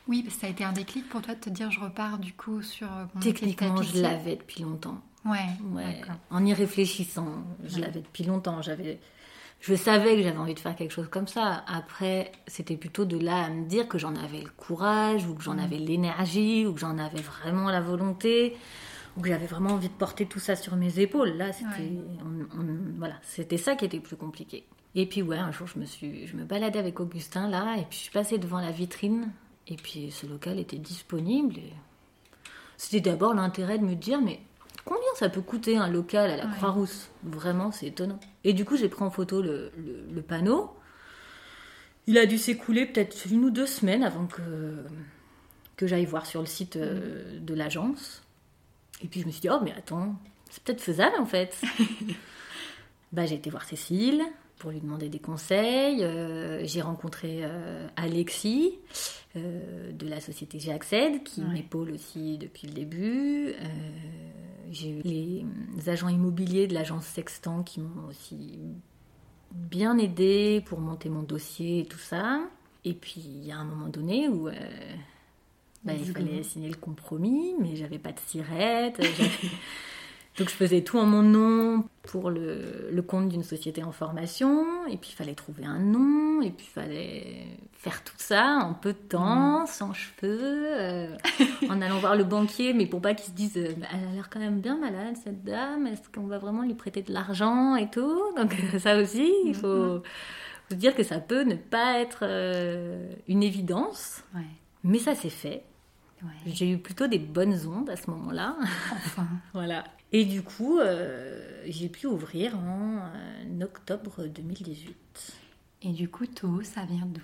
oui, 0.07 0.23
parce 0.23 0.35
que 0.35 0.41
ça 0.43 0.47
a 0.49 0.51
été 0.51 0.65
un 0.65 0.73
déclic 0.73 1.09
pour 1.09 1.23
toi 1.23 1.35
de 1.35 1.41
te 1.41 1.51
dire 1.51 1.71
je 1.71 1.81
repars 1.81 2.19
du 2.19 2.33
coup 2.33 2.63
sur 2.63 2.89
mon 3.15 3.21
Techniquement, 3.21 3.81
je 3.81 4.03
l'avais 4.03 4.37
depuis 4.37 4.63
longtemps. 4.63 5.01
Ouais. 5.25 5.49
ouais. 5.73 6.03
En 6.31 6.45
y 6.45 6.53
réfléchissant, 6.53 7.45
je 7.65 7.81
l'avais 7.81 8.01
depuis 8.01 8.25
longtemps. 8.25 8.61
J'avais, 8.63 9.01
je 9.61 9.75
savais 9.75 10.17
que 10.17 10.23
j'avais 10.23 10.37
envie 10.37 10.55
de 10.55 10.61
faire 10.61 10.77
quelque 10.77 10.93
chose 10.93 11.09
comme 11.11 11.29
ça. 11.29 11.65
Après, 11.67 12.33
c'était 12.47 12.77
plutôt 12.77 13.05
de 13.05 13.19
là 13.19 13.45
à 13.45 13.51
me 13.51 13.67
dire 13.67 13.89
que 13.89 13.99
j'en 13.99 14.15
avais 14.17 14.43
le 14.43 14.51
courage, 14.51 15.27
ou 15.27 15.35
que 15.35 15.43
j'en 15.43 15.59
avais 15.59 15.79
l'énergie, 15.79 16.67
ou 16.67 16.75
que 16.75 16.81
j'en 16.81 16.99
avais 16.99 17.23
vraiment 17.23 17.71
la 17.71 17.81
volonté, 17.81 18.57
ou 19.17 19.23
que 19.23 19.29
j'avais 19.29 19.47
vraiment 19.47 19.71
envie 19.71 19.89
de 19.89 19.95
porter 19.95 20.27
tout 20.27 20.41
ça 20.41 20.57
sur 20.57 20.77
mes 20.77 21.01
épaules. 21.01 21.31
Là, 21.37 21.53
c'était, 21.53 21.93
voilà, 22.99 23.15
c'était 23.23 23.59
ça 23.59 23.77
qui 23.77 23.87
était 23.87 24.01
plus 24.01 24.17
compliqué. 24.17 24.67
Et 24.95 25.07
puis 25.07 25.23
ouais, 25.23 25.39
un 25.39 25.51
jour, 25.51 25.67
je 25.67 25.79
me 25.79 25.87
suis, 25.87 26.27
je 26.27 26.37
me 26.37 26.45
baladais 26.45 26.79
avec 26.79 27.01
Augustin 27.01 27.49
là, 27.49 27.77
et 27.77 27.83
puis 27.83 27.99
je 27.99 28.03
suis 28.03 28.13
passée 28.13 28.39
devant 28.39 28.61
la 28.61 28.71
vitrine, 28.71 29.33
et 29.67 29.77
puis 29.77 30.11
ce 30.11 30.27
local 30.27 30.59
était 30.59 30.79
disponible. 30.79 31.57
Et... 31.59 31.73
C'était 32.77 33.01
d'abord 33.01 33.35
l'intérêt 33.35 33.79
de 33.79 33.85
me 33.85 33.95
dire, 33.95 34.21
mais 34.21 34.41
Combien 34.85 35.03
ça 35.17 35.29
peut 35.29 35.41
coûter 35.41 35.77
un 35.77 35.89
local 35.89 36.31
à 36.31 36.37
la 36.37 36.47
Croix-Rousse? 36.47 37.09
Vraiment, 37.23 37.73
c'est 37.73 37.87
étonnant. 37.87 38.21
Et 38.45 38.53
du 38.53 38.65
coup, 38.65 38.77
j'ai 38.77 38.89
pris 38.89 39.03
en 39.03 39.11
photo 39.11 39.41
le, 39.41 39.71
panneau. 40.27 40.75
Il 42.07 42.19
a 42.19 42.27
dû 42.27 42.37
s'écouler 42.37 42.85
peut-être 42.85 43.27
une 43.31 43.45
ou 43.45 43.51
deux 43.51 43.67
semaines 43.67 44.05
avant 44.05 44.27
que, 44.27 44.77
que 45.77 45.87
j'aille 45.87 46.05
voir 46.05 46.27
sur 46.27 46.41
le 46.41 46.47
site 46.47 46.77
euh, 46.77 47.39
de 47.41 47.55
l'agence. 47.55 48.23
Et 49.03 49.09
puis 49.09 49.21
je 49.21 49.27
me 49.27 49.31
suis 49.31 49.41
dit, 49.41 49.49
oh 49.49 49.59
mais 49.63 49.73
attends, 49.73 50.15
c'est 50.51 50.63
peut-être 50.63 50.83
faisable 50.83 51.17
en 51.19 51.25
fait. 51.25 51.63
bah, 53.13 53.25
j'ai 53.25 53.37
été 53.37 53.49
voir 53.49 53.65
Cécile 53.65 54.23
pour 54.65 54.73
lui 54.73 54.81
demander 54.81 55.11
des 55.11 55.19
conseils. 55.19 56.03
Euh, 56.03 56.63
j'ai 56.65 56.81
rencontré 56.81 57.41
euh, 57.43 57.87
Alexis 57.97 58.79
de 59.35 60.09
la 60.09 60.21
société 60.21 60.59
J'accède 60.59 61.23
qui 61.23 61.43
m'épaule 61.43 61.91
aussi 61.91 62.39
depuis 62.39 62.69
le 62.69 62.73
début. 62.73 63.53
J'ai 64.71 64.91
eu 64.91 65.03
les 65.03 65.45
agents 65.89 66.09
immobiliers 66.09 66.67
de 66.67 66.73
l'agence 66.73 67.05
Sextant 67.05 67.63
qui 67.63 67.81
m'ont 67.81 68.09
aussi 68.09 68.59
bien 69.53 69.99
aidé 69.99 70.63
pour 70.65 70.81
monter 70.81 71.09
mon 71.09 71.23
dossier 71.23 71.81
et 71.81 71.85
tout 71.85 71.99
ça. 71.99 72.41
Et 72.85 72.95
puis 72.95 73.21
il 73.25 73.45
y 73.45 73.53
a 73.53 73.57
un 73.57 73.65
moment 73.65 73.89
donné 73.89 74.29
où 74.29 74.49
euh, 74.49 74.53
bah, 75.85 75.93
il 75.95 76.05
fallait 76.05 76.43
signer 76.43 76.69
le 76.69 76.77
compromis, 76.77 77.55
mais 77.61 77.77
j'avais 77.77 77.99
pas 77.99 78.13
de 78.13 78.21
sirette. 78.21 79.01
Donc 80.39 80.49
je 80.49 80.55
faisais 80.55 80.83
tout 80.83 80.99
en 80.99 81.07
mon 81.07 81.23
nom 81.23 81.85
pour 82.03 82.29
le, 82.29 83.01
compte 83.07 83.29
d'une 83.29 83.45
société 83.45 83.85
en 83.85 83.93
formation, 83.93 84.87
et 84.89 84.97
puis 84.97 85.11
il 85.13 85.15
fallait 85.15 85.35
trouver 85.35 85.65
un 85.65 85.79
nom, 85.79 86.43
et 86.43 86.51
puis 86.51 86.67
il 86.69 86.73
fallait 86.73 87.47
faire 87.73 88.03
tout 88.03 88.17
ça 88.17 88.59
en 88.63 88.75
peu 88.75 88.93
de 88.93 88.99
temps, 88.99 89.63
mm. 89.63 89.67
sans 89.67 89.93
cheveux, 89.93 90.65
euh, 90.81 91.17
en 91.69 91.81
allant 91.81 91.99
voir 91.99 92.17
le 92.17 92.25
banquier, 92.25 92.73
mais 92.73 92.87
pour 92.87 93.01
pas 93.01 93.15
qu'il 93.15 93.27
se 93.27 93.37
dise 93.37 93.57
euh, 93.57 93.75
bah, 93.77 93.87
elle 93.93 94.09
a 94.09 94.13
l'air 94.13 94.29
quand 94.29 94.41
même 94.41 94.61
bien 94.61 94.77
malade 94.77 95.17
cette 95.23 95.45
dame, 95.45 95.87
est-ce 95.87 96.09
qu'on 96.13 96.27
va 96.27 96.39
vraiment 96.39 96.63
lui 96.63 96.75
prêter 96.75 97.03
de 97.03 97.13
l'argent 97.13 97.77
et 97.77 97.89
tout? 97.89 98.21
Donc 98.37 98.55
ça 98.79 98.97
aussi, 98.97 99.33
il 99.45 99.53
mm, 99.53 99.55
faut, 99.55 99.99
mm. 99.99 100.03
se 100.71 100.75
dire 100.75 100.97
que 100.97 101.05
ça 101.05 101.21
peut 101.21 101.43
ne 101.43 101.55
pas 101.55 102.01
être 102.01 102.21
euh, 102.23 103.07
une 103.29 103.45
évidence, 103.45 104.25
mais 104.83 104.99
ça 104.99 105.15
s'est 105.15 105.31
fait. 105.31 105.63
J'ai 106.47 106.71
eu 106.71 106.79
plutôt 106.79 107.07
des 107.07 107.19
bonnes 107.19 107.67
ondes 107.67 107.91
à 107.91 107.97
ce 107.97 108.11
moment-là. 108.11 108.57
Enfin. 108.93 109.27
voilà. 109.53 109.85
Et 110.15 110.25
du 110.25 110.43
coup, 110.43 110.79
euh, 110.79 111.41
j'ai 111.67 111.89
pu 111.89 112.07
ouvrir 112.07 112.57
en 112.57 112.99
euh, 112.99 113.65
octobre 113.65 114.25
2018. 114.25 114.95
Et 115.83 115.89
du 115.89 116.09
coup, 116.09 116.25
To, 116.25 116.63
ça 116.63 116.85
vient 116.85 117.05
d'où? 117.05 117.21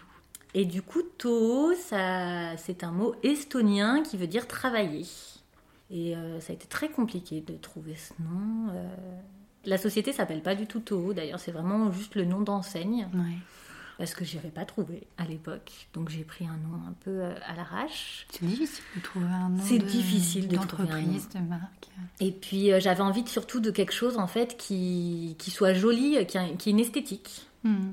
Et 0.55 0.65
du 0.65 0.83
coup, 0.83 1.03
To, 1.19 1.73
ça, 1.77 2.57
c'est 2.57 2.83
un 2.83 2.91
mot 2.91 3.15
estonien 3.23 4.03
qui 4.03 4.17
veut 4.17 4.27
dire 4.27 4.49
travailler. 4.49 5.07
Et 5.93 6.17
euh, 6.17 6.41
ça 6.41 6.53
a 6.53 6.57
été 6.57 6.67
très 6.67 6.89
compliqué 6.89 7.41
de 7.41 7.55
trouver 7.55 7.95
ce 7.95 8.13
nom. 8.21 8.73
La 9.65 9.79
société 9.79 10.13
s'appelle 10.13 10.43
pas 10.43 10.57
du 10.57 10.67
tout 10.67 10.81
Toho, 10.81 11.15
d'ailleurs, 11.15 11.39
c'est 11.39 11.53
vraiment 11.53 11.93
juste 11.93 12.17
le 12.17 12.25
nom 12.25 12.41
d'enseigne. 12.41 13.09
Parce 14.01 14.15
que 14.15 14.25
je 14.25 14.37
n'avais 14.37 14.49
pas 14.49 14.65
trouvé 14.65 15.07
à 15.19 15.27
l'époque. 15.27 15.71
Donc 15.93 16.09
j'ai 16.09 16.25
pris 16.25 16.47
un 16.47 16.57
nom 16.57 16.75
un 16.89 16.95
peu 17.05 17.11
euh, 17.11 17.35
à 17.47 17.55
l'arrache. 17.55 18.27
C'est 18.31 18.47
difficile 18.47 18.83
de 18.97 19.03
trouver 19.03 19.27
un 19.27 19.51
nom. 19.51 19.63
C'est 19.63 19.79
difficile 19.79 20.49
de 20.49 20.57
trouver 20.57 20.91
un 20.91 21.03
nom. 21.03 21.13
de 21.13 21.47
marque. 21.47 21.89
Et 22.19 22.33
puis 22.33 22.73
euh, 22.73 22.81
j'avais 22.81 23.03
envie 23.03 23.27
surtout 23.29 23.61
de 23.61 23.71
quelque 23.71 23.93
chose 23.93 24.17
en 24.17 24.27
fait 24.27 24.57
qui, 24.57 25.37
qui 25.39 25.51
soit 25.51 25.75
joli, 25.75 26.25
qui, 26.25 26.39
a, 26.39 26.49
qui 26.49 26.71
ait 26.71 26.73
une 26.73 26.81
esthétique. 26.81 27.47
Hmm. 27.63 27.91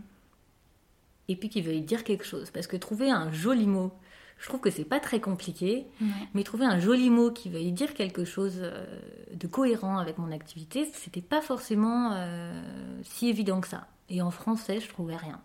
Et 1.28 1.36
puis 1.36 1.50
qui 1.50 1.62
veuille 1.62 1.82
dire 1.82 2.06
quelque 2.06 2.24
chose. 2.24 2.52
Parce 2.52 2.68
que 2.68 2.78
trouver 2.78 3.12
un 3.12 3.30
joli 3.34 3.68
mot, 3.68 3.92
je 4.40 4.48
trouve 4.48 4.62
que 4.62 4.70
c'est 4.70 4.86
pas 4.86 5.02
très 5.02 5.20
compliqué. 5.20 5.88
Mais 6.34 6.44
trouver 6.44 6.66
un 6.66 6.80
joli 6.80 7.10
mot 7.10 7.32
qui 7.32 7.50
veuille 7.50 7.74
dire 7.74 7.94
quelque 7.94 8.24
chose 8.24 8.60
euh, 8.62 8.86
de 9.34 9.46
cohérent 9.48 9.98
avec 9.98 10.20
mon 10.20 10.32
activité, 10.32 10.90
c'était 10.94 11.20
pas 11.20 11.42
forcément 11.42 12.14
euh, 12.14 12.62
si 13.04 13.28
évident 13.28 13.60
que 13.60 13.68
ça. 13.68 13.88
Et 14.10 14.22
en 14.22 14.32
français, 14.32 14.80
je 14.80 14.88
trouvais 14.88 15.18
rien. 15.18 15.42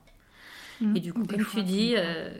Hmm. 0.83 0.97
Et 0.97 1.01
du 1.01 1.12
coup, 1.12 1.24
comme 1.24 1.45
tu 1.45 1.62
dis, 1.62 1.95
euh, 1.97 2.30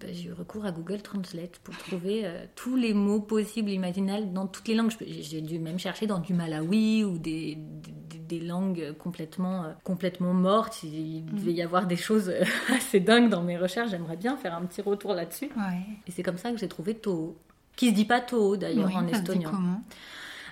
bah, 0.00 0.08
j'ai 0.12 0.28
eu 0.28 0.32
recours 0.32 0.64
à 0.64 0.70
Google 0.72 1.00
Translate 1.02 1.58
pour 1.64 1.76
trouver 1.76 2.22
euh, 2.24 2.44
tous 2.54 2.76
les 2.76 2.94
mots 2.94 3.20
possibles, 3.20 3.70
imaginables, 3.70 4.32
dans 4.32 4.46
toutes 4.46 4.68
les 4.68 4.74
langues. 4.74 4.92
J'ai 5.00 5.40
dû 5.40 5.58
même 5.58 5.78
chercher 5.78 6.06
dans 6.06 6.18
du 6.18 6.34
malawi 6.34 7.04
ou 7.04 7.18
des, 7.18 7.56
des, 7.56 8.18
des 8.18 8.40
langues 8.40 8.94
complètement, 8.98 9.64
euh, 9.64 9.72
complètement 9.84 10.34
mortes. 10.34 10.82
Il 10.84 11.24
devait 11.24 11.52
y 11.54 11.62
avoir 11.62 11.86
des 11.86 11.96
choses 11.96 12.28
euh, 12.28 12.44
assez 12.76 13.00
dingues 13.00 13.30
dans 13.30 13.42
mes 13.42 13.56
recherches. 13.56 13.90
J'aimerais 13.90 14.16
bien 14.16 14.36
faire 14.36 14.54
un 14.54 14.64
petit 14.66 14.82
retour 14.82 15.14
là-dessus. 15.14 15.50
Ouais. 15.56 15.80
Et 16.06 16.10
c'est 16.10 16.22
comme 16.22 16.38
ça 16.38 16.52
que 16.52 16.58
j'ai 16.58 16.68
trouvé 16.68 16.94
Toho. 16.94 17.36
Qui 17.74 17.90
se 17.90 17.94
dit 17.94 18.04
pas 18.04 18.20
Toho 18.20 18.56
d'ailleurs 18.56 18.88
Oui, 18.88 18.94
en 18.96 19.06
estonien. 19.06 19.50
comment? 19.50 19.82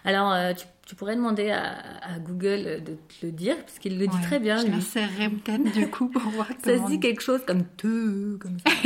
Alors, 0.07 0.33
euh, 0.33 0.55
tu, 0.55 0.65
tu 0.87 0.95
pourrais 0.95 1.17
demander 1.17 1.51
à, 1.51 1.77
à 2.03 2.19
Google 2.19 2.83
de 2.85 2.95
te 2.95 3.27
le 3.27 3.33
dire, 3.33 3.57
parce 3.59 3.79
qu'il 3.79 3.99
le 3.99 4.07
dit 4.07 4.21
très 4.23 4.39
bien. 4.41 4.57
Je 4.59 4.67
lui. 4.67 4.73
l'insérerai 4.73 5.29
peut-être 5.31 5.73
du 5.73 5.87
coup 5.91 6.09
pour 6.09 6.23
voir 6.31 6.47
Ça 6.65 6.79
se 6.79 6.87
dit 6.87 7.01
quelque 7.01 7.23
chose 7.23 7.41
comme 7.47 7.65
te, 7.65 8.37
comme 8.37 8.59
ça. 8.61 8.71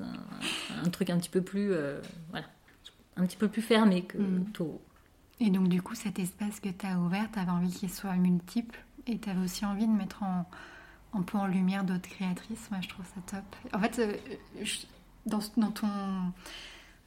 Un, 0.00 0.86
un 0.86 0.90
truc 0.90 1.10
un 1.10 1.18
petit 1.18 1.30
peu 1.30 1.40
plus, 1.42 1.72
euh, 1.72 2.00
voilà, 2.30 2.46
un 3.16 3.26
petit 3.26 3.36
peu 3.36 3.48
plus 3.48 3.62
fermé 3.62 4.02
que 4.02 4.18
Mm. 4.18 4.44
Toho. 4.52 4.80
Et 5.40 5.50
donc, 5.50 5.68
du 5.68 5.82
coup, 5.82 5.94
cet 5.96 6.18
espace 6.20 6.60
que 6.60 6.68
tu 6.68 6.86
as 6.86 6.98
ouvert, 6.98 7.28
tu 7.32 7.38
avais 7.40 7.50
envie 7.50 7.70
qu'il 7.70 7.90
soit 7.90 8.14
multiple 8.14 8.78
et 9.06 9.18
tu 9.18 9.28
avais 9.30 9.42
aussi 9.42 9.64
envie 9.64 9.86
de 9.86 9.92
mettre 9.92 10.22
en, 10.22 10.48
un 11.14 11.22
peu 11.22 11.36
en 11.38 11.46
lumière 11.46 11.82
d'autres 11.84 12.08
créatrices. 12.08 12.68
Moi, 12.70 12.80
je 12.82 12.88
trouve 12.88 13.04
ça 13.06 13.20
top. 13.38 13.56
En 13.72 13.80
fait, 13.80 13.98
euh, 13.98 14.12
je- 14.62 14.86
dans, 15.26 15.40
dans 15.56 15.70
ton. 15.72 15.88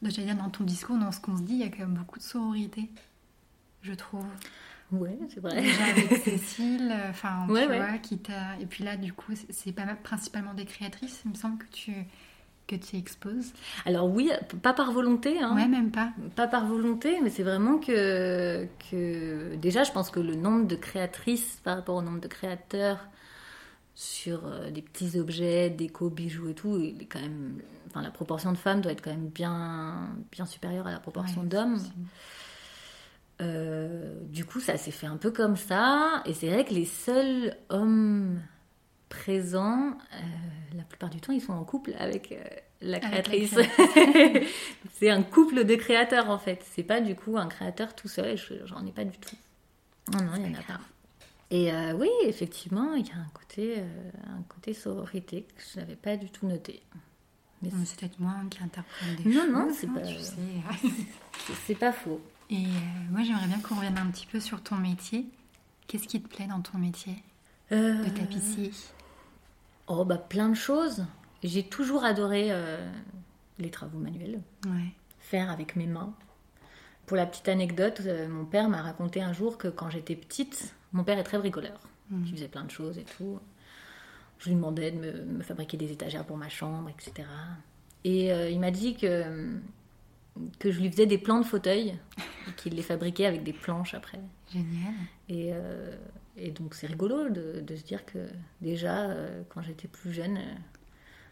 dans 0.02 0.50
ton 0.50 0.64
discours, 0.64 0.98
dans 0.98 1.12
ce 1.12 1.20
qu'on 1.22 1.38
se 1.38 1.44
dit, 1.44 1.54
il 1.54 1.60
y 1.60 1.64
a 1.64 1.70
quand 1.70 1.80
même 1.80 1.94
beaucoup 1.96 2.20
de 2.20 2.24
sororité, 2.24 2.90
je 3.82 3.94
trouve. 3.94 4.26
Ouais, 4.92 5.18
c'est 5.34 5.40
vrai. 5.40 5.62
Déjà 5.62 5.86
avec 5.86 6.18
Cécile, 6.24 6.94
enfin, 7.10 7.48
Ouais, 7.48 7.64
tu 7.64 7.70
ouais. 7.70 7.78
vois, 7.78 7.98
qui 7.98 8.18
t'a. 8.18 8.58
Et 8.60 8.66
puis 8.66 8.84
là, 8.84 8.98
du 8.98 9.14
coup, 9.14 9.32
c'est- 9.50 9.72
pas 9.72 9.86
mal- 9.86 10.02
principalement 10.02 10.54
des 10.54 10.66
créatrices, 10.66 11.22
il 11.26 11.32
me 11.32 11.36
semble 11.36 11.58
que 11.60 11.68
tu 11.72 11.94
que 12.68 12.76
tu 12.78 12.96
exposes. 12.96 13.52
Alors 13.86 14.10
oui, 14.10 14.30
pas 14.62 14.72
par 14.74 14.94
volonté, 14.94 15.42
hein. 15.42 15.56
Ouais, 15.56 15.68
même 15.68 15.92
pas. 15.92 16.14
pas 16.38 16.48
par 16.48 16.66
volonté, 16.68 17.20
mais 17.22 17.30
c'est 17.30 17.44
vraiment 17.44 17.78
que, 17.80 18.66
que 18.90 19.56
déjà, 19.56 19.84
je 19.84 19.92
pense 19.92 20.10
que 20.10 20.22
le 20.22 20.36
nombre 20.36 20.68
de 20.68 20.76
créatrices 20.78 21.60
par 21.66 21.76
rapport 21.76 21.96
au 21.98 22.02
nombre 22.02 22.22
de 22.22 22.28
créateurs 22.30 23.00
sur 23.94 24.46
euh, 24.46 24.72
des 24.72 24.82
petits 24.82 25.20
objets, 25.20 25.70
déco, 25.70 26.10
bijoux 26.10 26.50
et 26.50 26.54
tout, 26.54 26.78
il 26.80 27.02
est 27.02 27.06
quand 27.08 27.20
même, 27.20 27.62
enfin, 27.90 28.02
la 28.02 28.12
proportion 28.12 28.54
de 28.54 28.58
femmes 28.58 28.80
doit 28.80 28.94
être 28.94 29.02
quand 29.04 29.12
même 29.12 29.28
bien, 29.28 30.08
bien 30.32 30.46
supérieure 30.46 30.88
à 30.88 30.92
la 30.92 31.00
proportion 31.00 31.42
Ouais, 31.42 31.48
d'hommes. 31.48 31.80
Euh, 33.42 34.20
du 34.30 34.46
coup, 34.46 34.60
ça 34.60 34.78
s'est 34.78 34.92
fait 34.92 35.08
un 35.08 35.18
peu 35.18 35.32
comme 35.32 35.58
ça. 35.58 36.22
Et 36.26 36.34
c'est 36.34 36.48
vrai 36.50 36.64
que 36.64 36.74
les 36.74 36.86
seuls 36.86 37.56
hommes 37.70 38.40
présents, 39.10 39.92
euh, 40.14 40.76
la 40.78 40.84
plupart 40.84 41.10
du 41.10 41.20
temps, 41.20 41.34
ils 41.34 41.42
sont 41.42 41.54
en 41.54 41.64
couple 41.64 41.94
avec 42.00 42.32
euh, 42.32 42.44
la 42.82 43.00
créatrice. 43.00 43.56
c'est 44.94 45.10
un 45.10 45.24
couple 45.24 45.64
de 45.66 45.76
créateurs 45.76 46.30
en 46.30 46.38
fait. 46.38 46.64
C'est 46.72 46.84
pas 46.84 47.02
du 47.02 47.16
coup 47.16 47.38
un 47.38 47.48
créateur 47.48 47.96
tout 47.96 48.08
seul. 48.08 48.38
Je- 48.38 48.66
J'en 48.66 48.86
ai 48.86 48.92
pas 48.92 49.04
du 49.06 49.18
tout. 49.18 49.36
Non, 50.14 50.24
non, 50.24 50.32
il 50.38 50.52
y 50.52 50.56
en 50.56 50.60
a 50.60 50.64
pas. 50.64 50.80
Et 51.54 51.70
oui, 51.96 52.08
effectivement, 52.24 52.94
il 52.94 53.06
y 53.06 53.12
a 53.12 53.16
un 53.16 53.30
côté, 53.34 53.80
un 54.26 54.42
côté 54.48 54.74
sororité 54.74 55.46
que 55.56 55.62
je 55.74 55.80
n'avais 55.82 55.98
pas 55.98 56.16
du 56.16 56.30
tout 56.32 56.48
noté. 56.48 56.82
Mais 57.62 57.70
C'est 57.86 58.00
peut-être 58.00 58.20
moi 58.20 58.34
qui 58.50 58.62
interprète 58.64 59.22
des 59.24 59.30
Non, 59.30 59.42
choses. 59.42 59.52
non, 59.52 59.70
c'est 59.74 59.88
hein, 59.88 59.94
pas- 59.94 60.02
tu 60.02 60.20
sais. 60.20 60.36
c'est- 61.68 61.76
pas 61.76 61.92
faux. 61.92 62.20
Et 62.50 62.66
euh, 62.66 62.70
moi, 63.12 63.22
j'aimerais 63.24 63.48
bien 63.48 63.60
qu'on 63.60 63.76
revienne 63.76 63.98
un 63.98 64.08
petit 64.08 64.26
peu 64.26 64.40
sur 64.40 64.62
ton 64.64 64.76
métier. 64.76 65.26
Qu'est-ce 65.88 66.08
qui 66.08 66.22
te 66.22 66.28
plaît 66.28 66.48
dans 66.48 66.62
ton 66.62 66.78
métier 66.78 67.16
Euh, 67.72 68.04
de 68.04 68.10
tapissier? 68.10 68.72
Oh, 69.88 70.06
bah 70.06 70.18
plein 70.18 70.50
de 70.50 70.56
choses. 70.56 71.06
J'ai 71.44 71.64
toujours 71.64 72.04
adoré 72.04 72.48
euh, 72.52 72.90
les 73.60 73.70
travaux 73.72 74.00
manuels, 74.00 74.42
Ouais. 74.66 74.94
faire 75.20 75.50
avec 75.50 75.76
mes 75.76 75.88
mains. 75.88 76.14
Pour 77.06 77.18
la 77.18 77.26
petite 77.26 77.50
anecdote, 77.50 78.02
euh, 78.06 78.28
mon 78.30 78.46
père 78.46 78.70
m'a 78.70 78.82
raconté 78.82 79.22
un 79.22 79.34
jour 79.34 79.58
que 79.58 79.68
quand 79.68 79.90
j'étais 79.90 80.16
petite, 80.16 80.74
mon 80.94 81.04
père 81.04 81.18
est 81.20 81.24
très 81.24 81.38
bricoleur. 81.40 81.80
Mhm. 82.10 82.26
Il 82.26 82.32
faisait 82.34 82.48
plein 82.48 82.64
de 82.64 82.72
choses 82.72 82.98
et 82.98 83.04
tout. 83.18 83.40
Je 84.42 84.50
lui 84.50 84.56
demandais 84.56 84.92
de 84.92 84.98
me, 84.98 85.12
me 85.24 85.44
fabriquer 85.44 85.78
des 85.78 85.92
étagères 85.92 86.26
pour 86.26 86.36
ma 86.36 86.50
chambre, 86.50 86.90
etc. 86.90 87.28
Et 88.04 88.34
euh, 88.34 88.50
il 88.50 88.60
m'a 88.60 88.72
dit 88.72 88.96
que, 88.96 89.24
que 90.58 90.72
je 90.72 90.80
lui 90.80 90.90
faisais 90.90 91.06
des 91.06 91.20
plans 91.20 91.40
de 91.40 91.46
fauteuil, 91.46 91.94
et 92.50 92.52
qu'il 92.58 92.74
les 92.74 92.82
fabriquait 92.82 93.28
avec 93.28 93.44
des 93.44 93.54
planches 93.54 93.94
après. 93.94 94.20
Génial. 94.52 94.94
Et, 95.30 95.52
euh, 95.54 95.96
et 96.38 96.50
donc 96.50 96.74
c'est 96.74 96.88
rigolo 96.88 97.30
de, 97.30 97.62
de 97.62 97.76
se 97.76 97.84
dire 97.84 98.04
que 98.04 98.18
déjà, 98.62 99.02
euh, 99.12 99.44
quand 99.50 99.62
j'étais 99.62 99.88
plus 99.88 100.12
jeune, 100.12 100.40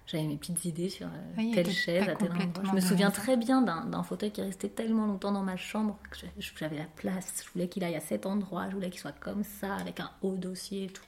j'avais 0.05 0.25
mes 0.25 0.37
petites 0.37 0.65
idées 0.65 0.89
sur 0.89 1.07
Oui, 1.35 1.51
telle 1.55 1.71
chaise 1.71 2.07
à 2.07 2.15
tel 2.15 2.31
endroit. 2.31 2.63
Je 2.63 2.75
me 2.75 2.79
souviens 2.79 3.09
très 3.09 3.37
bien 3.37 3.63
d'un 3.63 4.03
fauteuil 4.03 4.29
qui 4.31 4.41
restait 4.41 4.69
tellement 4.69 5.07
longtemps 5.07 5.31
dans 5.31 5.43
ma 5.43 5.57
chambre 5.57 5.97
que 6.11 6.17
j'avais 6.59 6.77
la 6.77 6.85
place. 6.85 7.43
Je 7.43 7.51
voulais 7.53 7.67
qu'il 7.67 7.83
aille 7.83 7.95
à 7.95 8.01
cet 8.01 8.27
endroit, 8.27 8.69
je 8.69 8.75
voulais 8.75 8.91
qu'il 8.91 8.99
soit 8.99 9.19
comme 9.19 9.43
ça, 9.43 9.73
avec 9.75 9.99
un 9.99 10.11
haut 10.21 10.35
dossier 10.35 10.83
et 10.83 10.87
tout. 10.87 11.03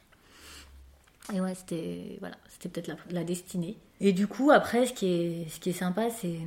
Et 1.34 1.42
ouais, 1.42 1.56
c'était 1.56 2.18
voilà, 2.20 2.36
c'était 2.50 2.70
peut-être 2.70 2.88
la, 2.88 2.96
la 3.12 3.24
destinée. 3.24 3.78
Et 4.00 4.14
du 4.14 4.28
coup, 4.28 4.52
après, 4.52 4.86
ce 4.86 4.94
qui 4.94 5.06
est, 5.08 5.50
ce 5.50 5.60
qui 5.60 5.70
est 5.70 5.74
sympa, 5.74 6.10
c'est 6.10 6.40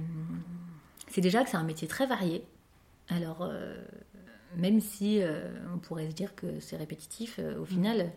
c'est 1.09 1.21
déjà 1.21 1.45
que 1.45 1.51
c'est 1.51 1.57
un 1.57 1.65
métier 1.65 1.87
très 1.87 2.07
varié. 2.07 2.45
Alors, 3.09 3.43
euh, 3.43 3.77
même 4.57 4.81
si 4.81 5.23
euh, 5.23 5.49
on 5.73 5.79
pourrait 5.79 6.09
se 6.11 6.15
dire 6.15 6.35
que 6.35 6.59
c'est 6.61 6.77
répétitif, 6.77 7.37
euh, 7.39 7.59
au 7.61 7.65
final, 7.65 8.11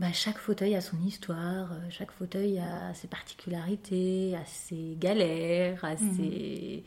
bah, 0.00 0.12
chaque 0.12 0.38
fauteuil 0.38 0.74
a 0.74 0.80
son 0.80 1.00
histoire, 1.02 1.70
chaque 1.90 2.10
fauteuil 2.10 2.58
a 2.58 2.92
ses 2.94 3.06
particularités, 3.06 4.34
a 4.34 4.44
ses 4.46 4.96
galères, 4.98 5.84
a 5.84 5.96
ses, 5.96 6.84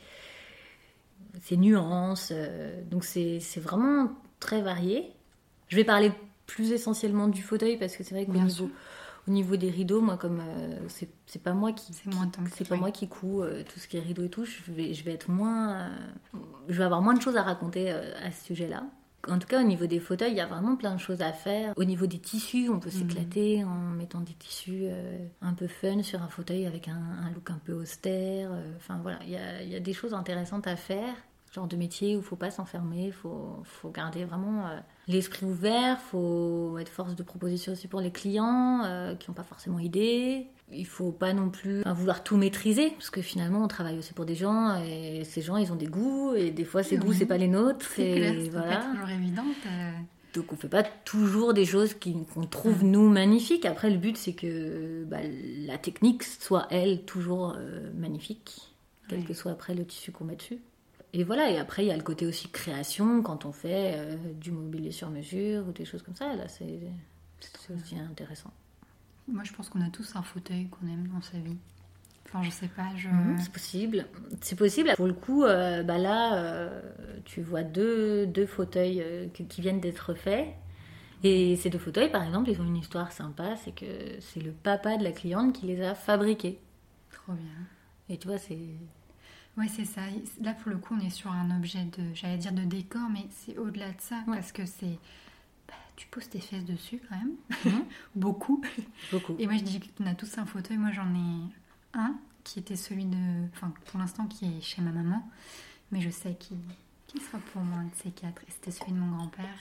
ses 1.40 1.56
nuances. 1.56 2.32
donc 2.90 3.04
c'est 3.04 3.40
c'est 3.40 3.60
vraiment 3.60 4.10
très 4.40 4.60
varié. 4.60 5.12
Je 5.68 5.76
vais 5.76 5.84
parler 5.84 6.12
plus 6.46 6.72
essentiellement 6.72 7.28
du 7.28 7.42
fauteuil 7.42 7.76
parce 7.78 7.96
que 7.96 8.04
c'est 8.04 8.14
vrai 8.14 8.26
qu'au 8.26 8.32
niveau, 8.32 8.70
au 9.26 9.30
niveau 9.30 9.56
des 9.56 9.70
rideaux, 9.70 10.00
moi, 10.02 10.16
comme 10.18 10.40
euh, 10.40 10.78
c'est 10.88 11.08
c'est 11.26 11.42
pas 11.42 11.54
moi 11.54 11.72
qui, 11.72 11.92
C'est 11.94 12.12
moins 12.14 12.26
ton 12.28 12.42
c'est 12.52 12.68
pas 12.68 12.74
oui. 12.74 12.80
moi 12.80 12.90
qui 12.90 13.08
couds 13.08 13.42
euh, 13.42 13.62
tout 13.64 13.80
ce 13.80 13.88
qui 13.88 13.96
est 13.96 14.00
rideau 14.00 14.24
et 14.24 14.28
tout, 14.28 14.44
je 14.44 14.70
vais, 14.72 14.92
je 14.92 15.02
vais 15.04 15.12
être 15.14 15.30
moins. 15.30 15.72
euh, 15.74 15.88
je 16.68 16.76
vais 16.78 16.84
avoir 16.84 17.00
moins 17.02 17.14
de 17.14 17.22
choses 17.22 17.36
à 17.36 17.42
raconter 17.42 17.90
à 17.90 18.30
ce 18.30 18.44
sujet-là. 18.46 18.84
En 19.26 19.38
tout 19.38 19.46
cas, 19.48 19.62
au 19.62 19.64
niveau 19.64 19.86
des 19.86 20.00
fauteuils, 20.00 20.32
il 20.32 20.36
y 20.36 20.40
a 20.40 20.46
vraiment 20.46 20.76
plein 20.76 20.94
de 20.94 21.00
choses 21.00 21.22
à 21.22 21.32
faire. 21.32 21.72
Au 21.78 21.84
niveau 21.84 22.04
des 22.06 22.18
tissus, 22.18 22.68
on 22.68 22.78
peut 22.78 22.90
s'éclater 22.90 23.64
en 23.64 23.74
mettant 23.96 24.20
des 24.20 24.34
tissus 24.34 24.84
un 25.40 25.54
peu 25.54 25.66
fun 25.66 26.02
sur 26.02 26.22
un 26.22 26.28
fauteuil 26.28 26.66
avec 26.66 26.88
un, 26.88 27.00
un 27.24 27.30
look 27.30 27.48
un 27.50 27.58
peu 27.64 27.72
austère. 27.72 28.50
Enfin 28.76 28.98
voilà, 29.00 29.18
il 29.24 29.30
y 29.30 29.36
a, 29.36 29.62
il 29.62 29.70
y 29.70 29.76
a 29.76 29.80
des 29.80 29.94
choses 29.94 30.12
intéressantes 30.12 30.66
à 30.66 30.76
faire. 30.76 31.14
Genre 31.54 31.68
de 31.68 31.76
métier 31.76 32.16
où 32.16 32.18
il 32.18 32.24
faut 32.24 32.34
pas 32.34 32.50
s'enfermer, 32.50 33.06
il 33.06 33.12
faut, 33.12 33.60
faut 33.62 33.90
garder 33.90 34.24
vraiment 34.24 34.66
euh, 34.66 34.76
l'esprit 35.06 35.46
ouvert, 35.46 36.00
faut 36.00 36.76
être 36.78 36.88
force 36.88 37.14
de 37.14 37.22
proposition 37.22 37.72
aussi 37.72 37.86
pour 37.86 38.00
les 38.00 38.10
clients 38.10 38.82
euh, 38.84 39.14
qui 39.14 39.30
n'ont 39.30 39.34
pas 39.34 39.44
forcément 39.44 39.78
idée. 39.78 40.48
Il 40.72 40.86
faut 40.86 41.12
pas 41.12 41.32
non 41.32 41.50
plus 41.50 41.82
vouloir 41.84 42.24
tout 42.24 42.36
maîtriser, 42.36 42.90
parce 42.90 43.10
que 43.10 43.22
finalement 43.22 43.62
on 43.62 43.68
travaille 43.68 43.96
aussi 43.98 44.14
pour 44.14 44.24
des 44.24 44.34
gens 44.34 44.82
et 44.82 45.22
ces 45.24 45.42
gens 45.42 45.56
ils 45.56 45.70
ont 45.72 45.76
des 45.76 45.86
goûts 45.86 46.34
et 46.34 46.50
des 46.50 46.64
fois 46.64 46.82
ces 46.82 46.96
goûts 46.96 47.10
Oui. 47.10 47.16
c'est 47.16 47.26
pas 47.26 47.36
les 47.38 47.46
nôtres. 47.46 47.86
C'est 47.94 48.10
et 48.10 48.14
clair, 48.16 48.34
c'est 48.36 48.48
voilà. 48.48 48.76
pas 48.78 48.84
toujours 48.90 49.08
évident. 49.10 49.44
euh, 49.66 49.90
Donc 50.34 50.52
on 50.52 50.56
fait 50.56 50.68
pas 50.68 50.82
toujours 50.82 51.54
des 51.54 51.66
choses 51.66 51.94
qu'on 51.94 52.46
trouve 52.46 52.82
nous 52.82 53.08
magnifiques. 53.10 53.64
Après 53.64 53.90
le 53.90 53.98
but 53.98 54.16
c'est 54.16 54.32
que 54.32 55.04
bah, 55.04 55.18
la 55.66 55.78
technique 55.78 56.24
soit 56.24 56.66
elle 56.70 57.04
toujours 57.04 57.56
magnifique, 57.94 58.74
quel 59.08 59.24
que 59.24 59.34
soit 59.34 59.52
après 59.52 59.74
le 59.74 59.84
tissu 59.86 60.10
qu'on 60.10 60.24
met 60.24 60.34
dessus. 60.36 60.58
Et 61.16 61.22
voilà, 61.22 61.48
et 61.50 61.58
après 61.58 61.84
il 61.84 61.88
y 61.88 61.92
a 61.92 61.96
le 61.96 62.02
côté 62.02 62.26
aussi 62.26 62.48
création 62.48 63.22
quand 63.22 63.44
on 63.44 63.52
fait 63.52 63.94
euh, 63.96 64.16
du 64.34 64.50
mobilier 64.50 64.90
sur 64.90 65.10
mesure 65.10 65.66
ou 65.68 65.72
des 65.72 65.84
choses 65.84 66.02
comme 66.02 66.16
ça. 66.16 66.34
Là 66.34 66.48
c'est 66.48 66.80
aussi 67.74 67.98
intéressant. 67.98 68.52
Moi, 69.28 69.42
je 69.44 69.52
pense 69.52 69.70
qu'on 69.70 69.80
a 69.80 69.88
tous 69.88 70.16
un 70.16 70.22
fauteuil 70.22 70.68
qu'on 70.68 70.86
aime 70.86 71.08
dans 71.08 71.22
sa 71.22 71.38
vie. 71.38 71.56
Enfin, 72.26 72.42
je 72.42 72.50
sais 72.50 72.68
pas, 72.68 72.88
je. 72.96 73.08
Mhm, 73.08 73.38
C'est 73.40 73.52
possible. 73.52 74.06
C'est 74.42 74.56
possible. 74.56 74.92
Pour 74.96 75.06
le 75.06 75.14
coup, 75.14 75.44
euh, 75.44 75.82
bah 75.82 75.96
là, 75.96 76.34
euh, 76.36 76.82
tu 77.24 77.40
vois 77.40 77.62
deux, 77.62 78.26
deux 78.26 78.44
fauteuils 78.46 79.02
qui 79.48 79.60
viennent 79.62 79.80
d'être 79.80 80.12
faits. 80.14 80.48
Et 81.22 81.56
ces 81.56 81.70
deux 81.70 81.78
fauteuils, 81.78 82.10
par 82.10 82.22
exemple, 82.22 82.50
ils 82.50 82.60
ont 82.60 82.66
une 82.66 82.76
histoire 82.76 83.10
sympa, 83.12 83.56
c'est 83.56 83.74
que 83.74 83.86
c'est 84.20 84.40
le 84.40 84.52
papa 84.52 84.98
de 84.98 85.04
la 85.04 85.12
cliente 85.12 85.54
qui 85.54 85.66
les 85.66 85.80
a 85.82 85.94
fabriqués. 85.94 86.58
Trop 87.10 87.32
bien. 87.32 87.46
Et 88.10 88.18
tu 88.18 88.28
vois, 88.28 88.36
c'est... 88.36 88.58
Ouais, 89.56 89.68
c'est 89.68 89.84
ça. 89.84 90.02
Là, 90.40 90.52
pour 90.54 90.70
le 90.70 90.78
coup, 90.78 90.94
on 90.94 91.00
est 91.00 91.10
sur 91.10 91.30
un 91.30 91.56
objet 91.56 91.84
de, 91.84 92.14
j'allais 92.14 92.38
dire 92.38 92.52
de 92.52 92.64
décor, 92.64 93.08
mais 93.10 93.26
c'est 93.30 93.56
au-delà 93.56 93.90
de 93.90 94.00
ça, 94.00 94.22
parce 94.26 94.50
que 94.50 94.66
c'est... 94.66 94.98
bah, 95.68 95.74
tu 95.96 96.08
poses 96.08 96.28
tes 96.28 96.40
fesses 96.40 96.64
dessus, 96.64 97.00
quand 97.08 97.16
même. 97.16 97.34
Mhm. 97.64 97.84
Beaucoup. 98.16 98.62
Beaucoup. 99.12 99.36
Et 99.38 99.46
moi, 99.46 99.56
je 99.56 99.62
dis 99.62 99.80
qu'on 99.80 100.06
a 100.06 100.14
tous 100.14 100.38
un 100.38 100.46
fauteuil. 100.46 100.76
Moi, 100.76 100.90
j'en 100.92 101.14
ai 101.14 101.52
un 101.94 102.16
qui 102.42 102.58
était 102.58 102.76
celui 102.76 103.04
de... 103.04 103.46
Enfin, 103.52 103.72
pour 103.86 104.00
l'instant, 104.00 104.26
qui 104.26 104.44
est 104.46 104.60
chez 104.60 104.82
ma 104.82 104.90
maman. 104.90 105.28
Mais 105.92 106.00
je 106.00 106.10
sais 106.10 106.34
qui, 106.34 106.56
qui 107.06 107.20
sera 107.20 107.38
pour 107.38 107.62
moi 107.62 107.78
un 107.78 107.84
de 107.84 107.94
ces 108.02 108.10
quatre. 108.10 108.42
Et 108.42 108.50
c'était 108.50 108.72
celui 108.72 108.92
de 108.92 108.98
mon 108.98 109.16
grand-père. 109.16 109.58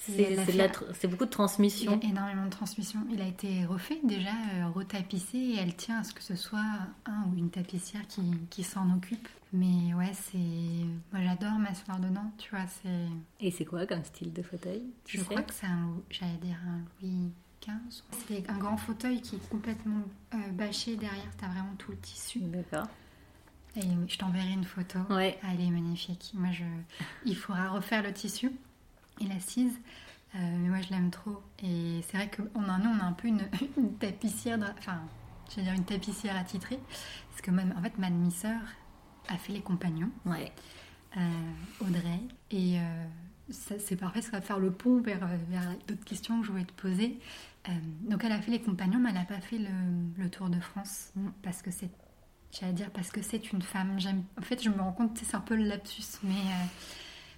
C'est 0.00 0.12
de 0.16 1.06
beaucoup 1.08 1.24
de 1.24 1.30
Il 1.30 1.32
y 1.32 1.36
transmission. 1.36 2.00
a 2.02 2.04
énormément 2.06 2.44
de 2.46 2.50
transmission. 2.50 3.00
Il 3.12 3.20
a 3.20 3.26
été 3.26 3.64
refait 3.66 4.00
déjà, 4.02 4.30
euh, 4.54 4.68
retapissé, 4.74 5.36
et 5.38 5.56
elle 5.58 5.74
tient 5.76 5.98
à 6.00 6.04
ce 6.04 6.14
que 6.14 6.22
ce 6.22 6.36
soit 6.36 6.64
un 7.04 7.24
ou 7.30 7.36
une 7.36 7.50
tapissière 7.50 8.06
qui, 8.08 8.22
qui 8.48 8.62
s'en 8.62 8.90
occupe. 8.96 9.28
Mais 9.52 9.92
ouais, 9.94 10.12
c'est. 10.14 10.38
Moi 11.12 11.22
j'adore 11.24 11.58
m'asseoir 11.58 11.98
dedans, 12.00 12.32
tu 12.38 12.50
vois. 12.50 12.66
c'est... 12.82 13.08
Et 13.40 13.50
c'est 13.50 13.64
quoi 13.64 13.84
comme 13.86 14.04
style 14.04 14.32
de 14.32 14.42
fauteuil 14.42 14.82
tu 15.04 15.18
Je 15.18 15.22
sais 15.22 15.28
crois 15.28 15.42
que 15.42 15.52
c'est 15.52 15.66
un. 15.66 15.90
J'allais 16.08 16.38
dire 16.40 16.56
un 16.66 16.80
Louis 17.02 17.30
XV. 17.60 18.02
C'est 18.28 18.48
un 18.48 18.56
grand 18.58 18.76
fauteuil 18.78 19.20
qui 19.20 19.36
est 19.36 19.48
complètement 19.50 20.02
euh, 20.34 20.36
bâché 20.52 20.96
derrière, 20.96 21.30
t'as 21.36 21.48
vraiment 21.48 21.74
tout 21.76 21.90
le 21.90 21.98
tissu. 21.98 22.38
D'accord. 22.40 22.86
Et 23.76 23.82
je 24.08 24.18
t'enverrai 24.18 24.50
une 24.52 24.64
photo. 24.64 24.98
Ouais. 25.10 25.38
Elle 25.48 25.60
est 25.60 25.70
magnifique. 25.70 26.32
Moi, 26.34 26.50
je... 26.52 26.64
Il 27.24 27.36
faudra 27.36 27.68
refaire 27.68 28.02
le 28.02 28.12
tissu 28.12 28.50
et 29.20 29.24
l'assise. 29.26 29.72
Euh, 30.34 30.38
mais 30.58 30.68
moi, 30.68 30.80
je 30.80 30.90
l'aime 30.90 31.10
trop. 31.10 31.42
Et 31.62 32.00
c'est 32.08 32.16
vrai 32.16 32.30
qu'on 32.30 32.64
a, 32.68 32.78
nous, 32.78 32.90
on 32.90 33.00
a 33.00 33.04
un 33.04 33.12
peu 33.12 33.28
une, 33.28 33.42
une 33.76 33.94
tapissière, 33.94 34.58
de- 34.58 34.64
enfin, 34.78 35.00
je 35.50 35.56
veux 35.56 35.62
dire 35.62 35.72
une 35.72 35.84
tapissière 35.84 36.36
attitrée. 36.36 36.78
Parce 37.30 37.40
que 37.42 37.50
même, 37.50 37.74
en 37.76 37.82
fait, 37.82 37.98
ma 37.98 38.10
demi-sœur 38.10 38.60
a 39.28 39.36
fait 39.36 39.52
les 39.52 39.60
compagnons, 39.60 40.10
Ouais. 40.24 40.52
euh, 41.16 41.20
Audrey. 41.80 42.20
Et 42.52 42.78
euh, 42.78 43.04
c'est 43.50 43.96
parfait, 43.96 44.22
ça 44.22 44.30
va 44.32 44.40
faire 44.40 44.58
le 44.60 44.70
pont 44.70 45.00
vers, 45.00 45.26
vers 45.48 45.74
d'autres 45.88 46.04
questions 46.04 46.40
que 46.40 46.46
je 46.46 46.52
voulais 46.52 46.64
te 46.64 46.72
poser. 46.80 47.18
Euh, 47.68 47.72
donc, 48.08 48.22
elle 48.24 48.32
a 48.32 48.40
fait 48.40 48.52
les 48.52 48.60
compagnons, 48.62 49.00
mais 49.00 49.08
elle 49.10 49.16
n'a 49.16 49.24
pas 49.24 49.40
fait 49.40 49.58
le, 49.58 49.68
le 50.16 50.30
Tour 50.30 50.48
de 50.48 50.60
France. 50.60 51.10
Mm. 51.16 51.28
Parce 51.42 51.62
que 51.62 51.70
c'est 51.70 51.90
J'allais 52.52 52.72
dire 52.72 52.90
parce 52.90 53.10
que 53.12 53.22
c'est 53.22 53.52
une 53.52 53.62
femme. 53.62 54.00
J'aime. 54.00 54.24
En 54.36 54.42
fait, 54.42 54.60
je 54.60 54.70
me 54.70 54.80
rends 54.80 54.90
compte, 54.90 55.16
c'est 55.22 55.36
un 55.36 55.40
peu 55.40 55.54
le 55.54 55.62
lapsus, 55.62 56.02
mais 56.24 56.34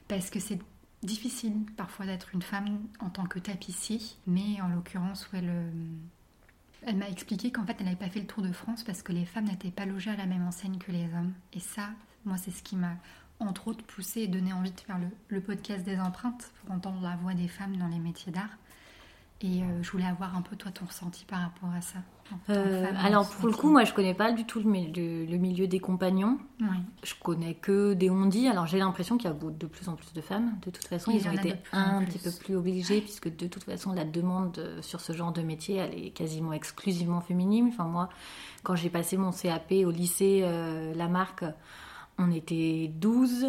parce 0.08 0.30
que 0.30 0.40
c'est 0.40 0.58
difficile 1.02 1.64
parfois 1.76 2.06
d'être 2.06 2.34
une 2.34 2.42
femme 2.42 2.80
en 3.00 3.10
tant 3.10 3.26
que 3.26 3.38
tapissier. 3.38 4.00
Mais 4.26 4.60
en 4.60 4.68
l'occurrence, 4.68 5.28
où 5.32 5.36
elle, 5.36 6.96
m'a 6.96 7.08
expliqué 7.08 7.50
qu'en 7.50 7.64
fait, 7.64 7.76
elle 7.78 7.86
n'avait 7.86 7.96
pas 7.96 8.08
fait 8.08 8.20
le 8.20 8.26
tour 8.26 8.42
de 8.42 8.52
France 8.52 8.84
parce 8.84 9.02
que 9.02 9.12
les 9.12 9.24
femmes 9.24 9.46
n'étaient 9.46 9.70
pas 9.70 9.86
logées 9.86 10.10
à 10.10 10.16
la 10.16 10.26
même 10.26 10.46
enseigne 10.46 10.78
que 10.78 10.92
les 10.92 11.04
hommes. 11.14 11.32
Et 11.52 11.60
ça, 11.60 11.90
moi, 12.24 12.36
c'est 12.36 12.50
ce 12.50 12.62
qui 12.62 12.76
m'a 12.76 12.96
entre 13.40 13.68
autres 13.68 13.84
poussé 13.84 14.20
et 14.20 14.28
donné 14.28 14.52
envie 14.52 14.70
de 14.70 14.80
faire 14.80 14.98
le, 14.98 15.08
le 15.28 15.40
podcast 15.40 15.84
des 15.84 15.98
empreintes 15.98 16.52
pour 16.60 16.70
entendre 16.70 17.00
la 17.02 17.16
voix 17.16 17.34
des 17.34 17.48
femmes 17.48 17.76
dans 17.76 17.88
les 17.88 17.98
métiers 17.98 18.30
d'art. 18.30 18.56
Et 19.40 19.62
euh, 19.62 19.82
je 19.82 19.90
voulais 19.90 20.06
avoir 20.06 20.36
un 20.36 20.42
peu 20.42 20.54
toi 20.54 20.70
ton 20.70 20.84
ressenti 20.84 21.24
par 21.24 21.40
rapport 21.40 21.70
à 21.72 21.80
ça. 21.80 21.98
Euh, 22.50 22.86
femme 22.86 22.96
alors 23.04 23.28
pour 23.28 23.46
le 23.48 23.54
coup, 23.54 23.70
moi 23.70 23.84
je 23.84 23.92
connais 23.92 24.14
pas 24.14 24.32
du 24.32 24.44
tout 24.44 24.58
le, 24.60 24.64
mi- 24.70 24.92
le- 24.92 25.24
le 25.24 25.36
milieu 25.38 25.66
des 25.66 25.78
compagnons. 25.80 26.38
Oui. 26.60 26.66
Je 27.02 27.14
connais 27.22 27.54
que 27.54 27.94
des 27.94 28.10
ondis. 28.10 28.48
Alors 28.48 28.66
j'ai 28.66 28.78
l'impression 28.78 29.16
qu'il 29.16 29.30
y 29.30 29.32
a 29.32 29.36
de 29.36 29.66
plus 29.66 29.88
en 29.88 29.94
plus 29.94 30.12
de 30.12 30.20
femmes. 30.20 30.54
De 30.64 30.70
toute 30.70 30.86
façon, 30.86 31.10
Il 31.10 31.18
ils 31.20 31.28
ont 31.28 31.32
été 31.32 31.54
un 31.72 32.04
petit 32.04 32.18
peu 32.18 32.30
plus 32.30 32.56
obligés 32.56 33.00
puisque 33.00 33.34
de 33.34 33.46
toute 33.46 33.64
façon 33.64 33.92
la 33.92 34.04
demande 34.04 34.58
euh, 34.58 34.82
sur 34.82 35.00
ce 35.00 35.12
genre 35.12 35.32
de 35.32 35.42
métier, 35.42 35.76
elle 35.76 35.94
est 35.94 36.10
quasiment 36.10 36.52
exclusivement 36.52 37.20
féminine. 37.20 37.68
Enfin 37.72 37.84
moi, 37.84 38.08
quand 38.62 38.74
j'ai 38.76 38.90
passé 38.90 39.16
mon 39.16 39.32
CAP 39.32 39.72
au 39.84 39.90
lycée 39.90 40.40
euh, 40.42 40.94
Lamarck, 40.94 41.44
on 42.18 42.30
était 42.30 42.90
12 42.96 43.46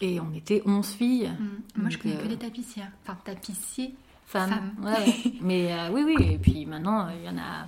et 0.00 0.18
on 0.20 0.32
était 0.34 0.62
11 0.66 0.86
filles. 0.86 1.28
Mm. 1.76 1.80
Moi, 1.82 1.90
je 1.90 1.98
connais 1.98 2.16
euh, 2.16 2.22
que 2.22 2.28
des 2.28 2.36
tapissières. 2.38 2.90
Enfin, 3.04 3.16
tapissiers. 3.24 3.94
femmes. 4.26 4.72
Ouais, 4.82 4.90
ouais. 4.92 5.32
Mais 5.42 5.72
euh, 5.72 5.90
oui, 5.92 6.02
oui. 6.04 6.14
Et 6.32 6.38
puis 6.38 6.64
maintenant, 6.66 7.06
euh, 7.06 7.10
il 7.18 7.24
y 7.24 7.28
en 7.28 7.36
a. 7.38 7.66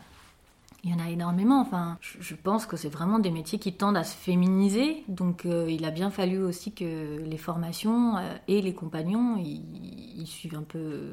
Il 0.84 0.90
y 0.90 0.94
en 0.94 0.98
a 0.98 1.08
énormément. 1.08 1.60
Enfin, 1.60 1.98
je, 2.00 2.34
pense 2.34 2.66
que 2.66 2.76
c'est 2.76 2.90
vraiment 2.90 3.18
des 3.18 3.30
métiers 3.30 3.58
qui 3.58 3.72
tendent 3.72 3.96
à 3.96 4.04
se 4.04 4.14
féminiser. 4.14 5.02
Donc, 5.08 5.46
euh, 5.46 5.66
il 5.70 5.84
a 5.86 5.90
bien 5.90 6.10
fallu 6.10 6.42
aussi 6.42 6.72
que 6.72 7.22
les 7.24 7.38
formations 7.38 8.18
euh, 8.18 8.34
et 8.48 8.60
les 8.60 8.74
compagnons, 8.74 9.36
ils, 9.38 10.26
suivent 10.26 10.56
un 10.56 10.62
peu, 10.62 11.10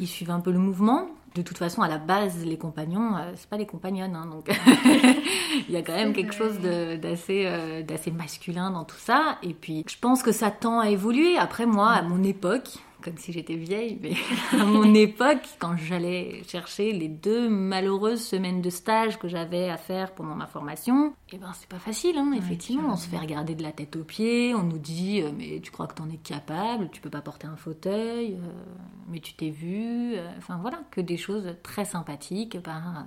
ils 0.00 0.08
suivent 0.08 0.32
un 0.32 0.40
peu 0.40 0.50
le 0.50 0.58
mouvement. 0.58 1.08
De 1.34 1.42
toute 1.42 1.58
façon, 1.58 1.82
à 1.82 1.88
la 1.88 1.98
base, 1.98 2.44
les 2.44 2.56
compagnons, 2.56 3.16
euh, 3.16 3.32
c'est 3.34 3.48
pas 3.48 3.56
les 3.56 3.66
compagnonnes. 3.66 4.14
hein, 4.14 4.26
donc, 4.26 4.48
il 5.68 5.74
y 5.74 5.76
a 5.76 5.82
quand 5.82 5.94
même 5.94 6.12
quelque 6.12 6.32
chose 6.32 6.60
d'assez, 6.60 7.44
euh, 7.46 7.82
d'assez 7.82 8.12
masculin 8.12 8.70
dans 8.70 8.84
tout 8.84 8.98
ça. 8.98 9.38
Et 9.42 9.52
puis, 9.52 9.84
je 9.88 9.98
pense 9.98 10.22
que 10.22 10.30
ça 10.30 10.52
tend 10.52 10.78
à 10.78 10.90
évoluer. 10.90 11.36
Après, 11.36 11.66
moi, 11.66 11.90
à 11.90 12.02
mon 12.02 12.22
époque, 12.22 12.78
comme 13.04 13.18
si 13.18 13.32
j'étais 13.32 13.56
vieille, 13.56 13.98
mais 14.00 14.14
à 14.58 14.64
mon 14.64 14.94
époque, 14.94 15.42
quand 15.58 15.76
j'allais 15.76 16.42
chercher 16.48 16.92
les 16.92 17.08
deux 17.08 17.50
malheureuses 17.50 18.22
semaines 18.22 18.62
de 18.62 18.70
stage 18.70 19.18
que 19.18 19.28
j'avais 19.28 19.68
à 19.68 19.76
faire 19.76 20.14
pendant 20.14 20.34
ma 20.34 20.46
formation, 20.46 21.14
eh 21.30 21.36
ben 21.36 21.52
c'est 21.54 21.68
pas 21.68 21.78
facile, 21.78 22.16
hein, 22.16 22.30
Ouais, 22.30 22.38
effectivement. 22.38 22.92
On 22.92 22.96
se 22.96 23.08
fait 23.08 23.18
regarder 23.18 23.54
de 23.54 23.62
la 23.62 23.72
tête 23.72 23.94
aux 23.96 24.04
pieds, 24.04 24.54
on 24.54 24.62
nous 24.62 24.78
dit 24.78 25.20
euh, 25.20 25.30
mais 25.36 25.60
tu 25.60 25.70
crois 25.70 25.86
que 25.86 25.94
t'en 25.94 26.08
es 26.08 26.16
capable, 26.16 26.88
tu 26.90 27.02
peux 27.02 27.10
pas 27.10 27.20
porter 27.20 27.46
un 27.46 27.56
fauteuil, 27.56 28.34
euh, 28.34 28.64
mais 29.08 29.20
tu 29.20 29.34
t'es 29.34 29.50
vu, 29.50 30.14
euh, 30.14 30.26
enfin 30.38 30.58
voilà, 30.60 30.80
que 30.90 31.00
des 31.00 31.16
choses 31.16 31.54
très 31.62 31.84
sympathiques 31.84 32.60
par 32.60 32.98
euh, 32.98 33.02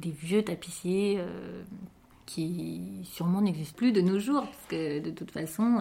des 0.00 0.10
vieux 0.10 0.42
tapissiers 0.42 1.16
euh, 1.18 1.62
qui 2.26 3.00
sûrement 3.04 3.40
n'existent 3.40 3.76
plus 3.76 3.92
de 3.92 4.00
nos 4.00 4.18
jours, 4.18 4.42
parce 4.42 4.66
que 4.68 5.00
de 5.00 5.10
toute 5.10 5.30
façon, 5.30 5.78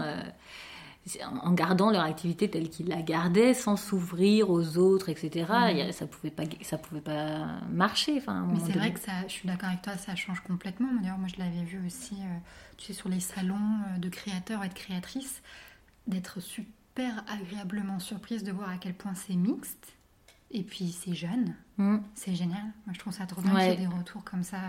en 1.43 1.51
gardant 1.51 1.91
leur 1.91 2.03
activité 2.03 2.49
telle 2.49 2.69
qu'ils 2.69 2.87
la 2.87 3.01
gardaient, 3.01 3.53
sans 3.53 3.75
s'ouvrir 3.75 4.49
aux 4.49 4.77
autres, 4.77 5.09
etc., 5.09 5.45
a- 5.51 5.91
ça 5.91 6.07
pouvait 6.07 6.31
pas, 6.31 6.43
ça 6.61 6.77
pouvait 6.77 7.01
pas 7.01 7.59
marcher. 7.69 8.17
Enfin, 8.17 8.47
Mais 8.51 8.59
c'est 8.59 8.67
donné. 8.67 8.77
vrai 8.79 8.93
que 8.93 8.99
ça, 8.99 9.11
je 9.27 9.33
suis 9.33 9.47
d'accord 9.47 9.69
avec 9.69 9.81
toi, 9.81 9.97
ça 9.97 10.15
change 10.15 10.39
complètement. 10.41 10.87
D'ailleurs, 11.01 11.17
moi, 11.17 11.27
je 11.27 11.39
l'avais 11.39 11.63
vu 11.63 11.85
aussi, 11.85 12.15
euh, 12.15 12.37
tu 12.77 12.87
sais, 12.87 12.93
sur 12.93 13.09
les 13.09 13.19
salons 13.19 13.55
euh, 13.55 13.97
de 13.99 14.09
créateurs 14.09 14.63
et 14.63 14.69
de 14.69 14.73
créatrices, 14.73 15.41
d'être 16.07 16.39
super 16.39 17.23
agréablement 17.27 17.99
surprise 17.99 18.43
de 18.43 18.51
voir 18.51 18.69
à 18.69 18.77
quel 18.77 18.93
point 18.93 19.13
c'est 19.15 19.35
mixte. 19.35 19.93
Et 20.51 20.63
puis, 20.63 20.91
c'est 20.91 21.15
jeune. 21.15 21.55
Mm. 21.77 21.97
C'est 22.15 22.35
génial. 22.35 22.63
Moi, 22.85 22.93
je 22.93 22.99
trouve 22.99 23.13
ça 23.13 23.25
trop 23.25 23.41
bien 23.41 23.53
Ouais. 23.55 23.71
qu'il 23.71 23.81
y 23.81 23.83
ait 23.83 23.87
des 23.87 23.93
retours 23.93 24.23
comme 24.23 24.43
ça. 24.43 24.59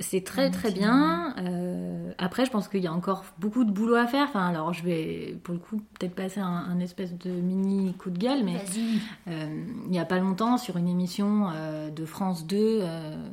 C'est 0.00 0.22
très 0.22 0.46
Un 0.46 0.50
très 0.50 0.70
bien. 0.70 1.34
Euh, 1.38 2.12
après, 2.18 2.44
je 2.44 2.50
pense 2.50 2.68
qu'il 2.68 2.82
y 2.82 2.86
a 2.86 2.92
encore 2.92 3.24
beaucoup 3.38 3.64
de 3.64 3.72
boulot 3.72 3.96
à 3.96 4.06
faire. 4.06 4.26
Enfin, 4.28 4.46
alors, 4.46 4.72
je 4.72 4.84
vais 4.84 5.36
pour 5.42 5.54
le 5.54 5.60
coup 5.60 5.82
peut-être 5.98 6.14
passer 6.14 6.38
un, 6.38 6.46
un 6.46 6.78
espèce 6.78 7.16
de 7.18 7.30
mini 7.30 7.94
coup 7.94 8.10
de 8.10 8.18
gueule, 8.18 8.44
mais 8.44 8.56
euh, 9.26 9.64
il 9.84 9.90
n'y 9.90 9.98
a 9.98 10.04
pas 10.04 10.18
longtemps, 10.18 10.56
sur 10.56 10.76
une 10.76 10.88
émission 10.88 11.50
euh, 11.52 11.90
de 11.90 12.04
France 12.04 12.46
2, 12.46 12.56
euh, 12.58 13.28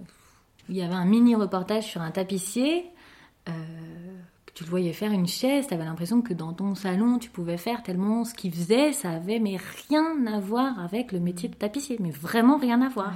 il 0.69 0.75
y 0.75 0.81
avait 0.81 0.95
un 0.95 1.05
mini 1.05 1.35
reportage 1.35 1.85
sur 1.85 2.01
un 2.01 2.11
tapissier. 2.11 2.85
Tu 4.55 4.63
le 4.63 4.69
voyais 4.69 4.93
faire 4.93 5.11
une 5.11 5.27
chaise, 5.27 5.67
tu 5.67 5.73
avais 5.73 5.83
l'impression 5.83 6.21
que 6.21 6.33
dans 6.33 6.53
ton 6.53 6.75
salon, 6.75 7.19
tu 7.19 7.29
pouvais 7.29 7.57
faire 7.57 7.83
tellement 7.83 8.23
ce 8.23 8.33
qu'il 8.33 8.53
faisait, 8.53 8.93
ça 8.93 9.11
avait 9.11 9.37
mais 9.37 9.57
rien 9.89 10.25
à 10.27 10.39
voir 10.39 10.79
avec 10.79 11.11
le 11.11 11.19
métier 11.19 11.49
de 11.49 11.55
tapissier, 11.55 11.97
mais 11.99 12.09
vraiment 12.09 12.57
rien 12.57 12.81
à 12.81 12.87
voir. 12.87 13.13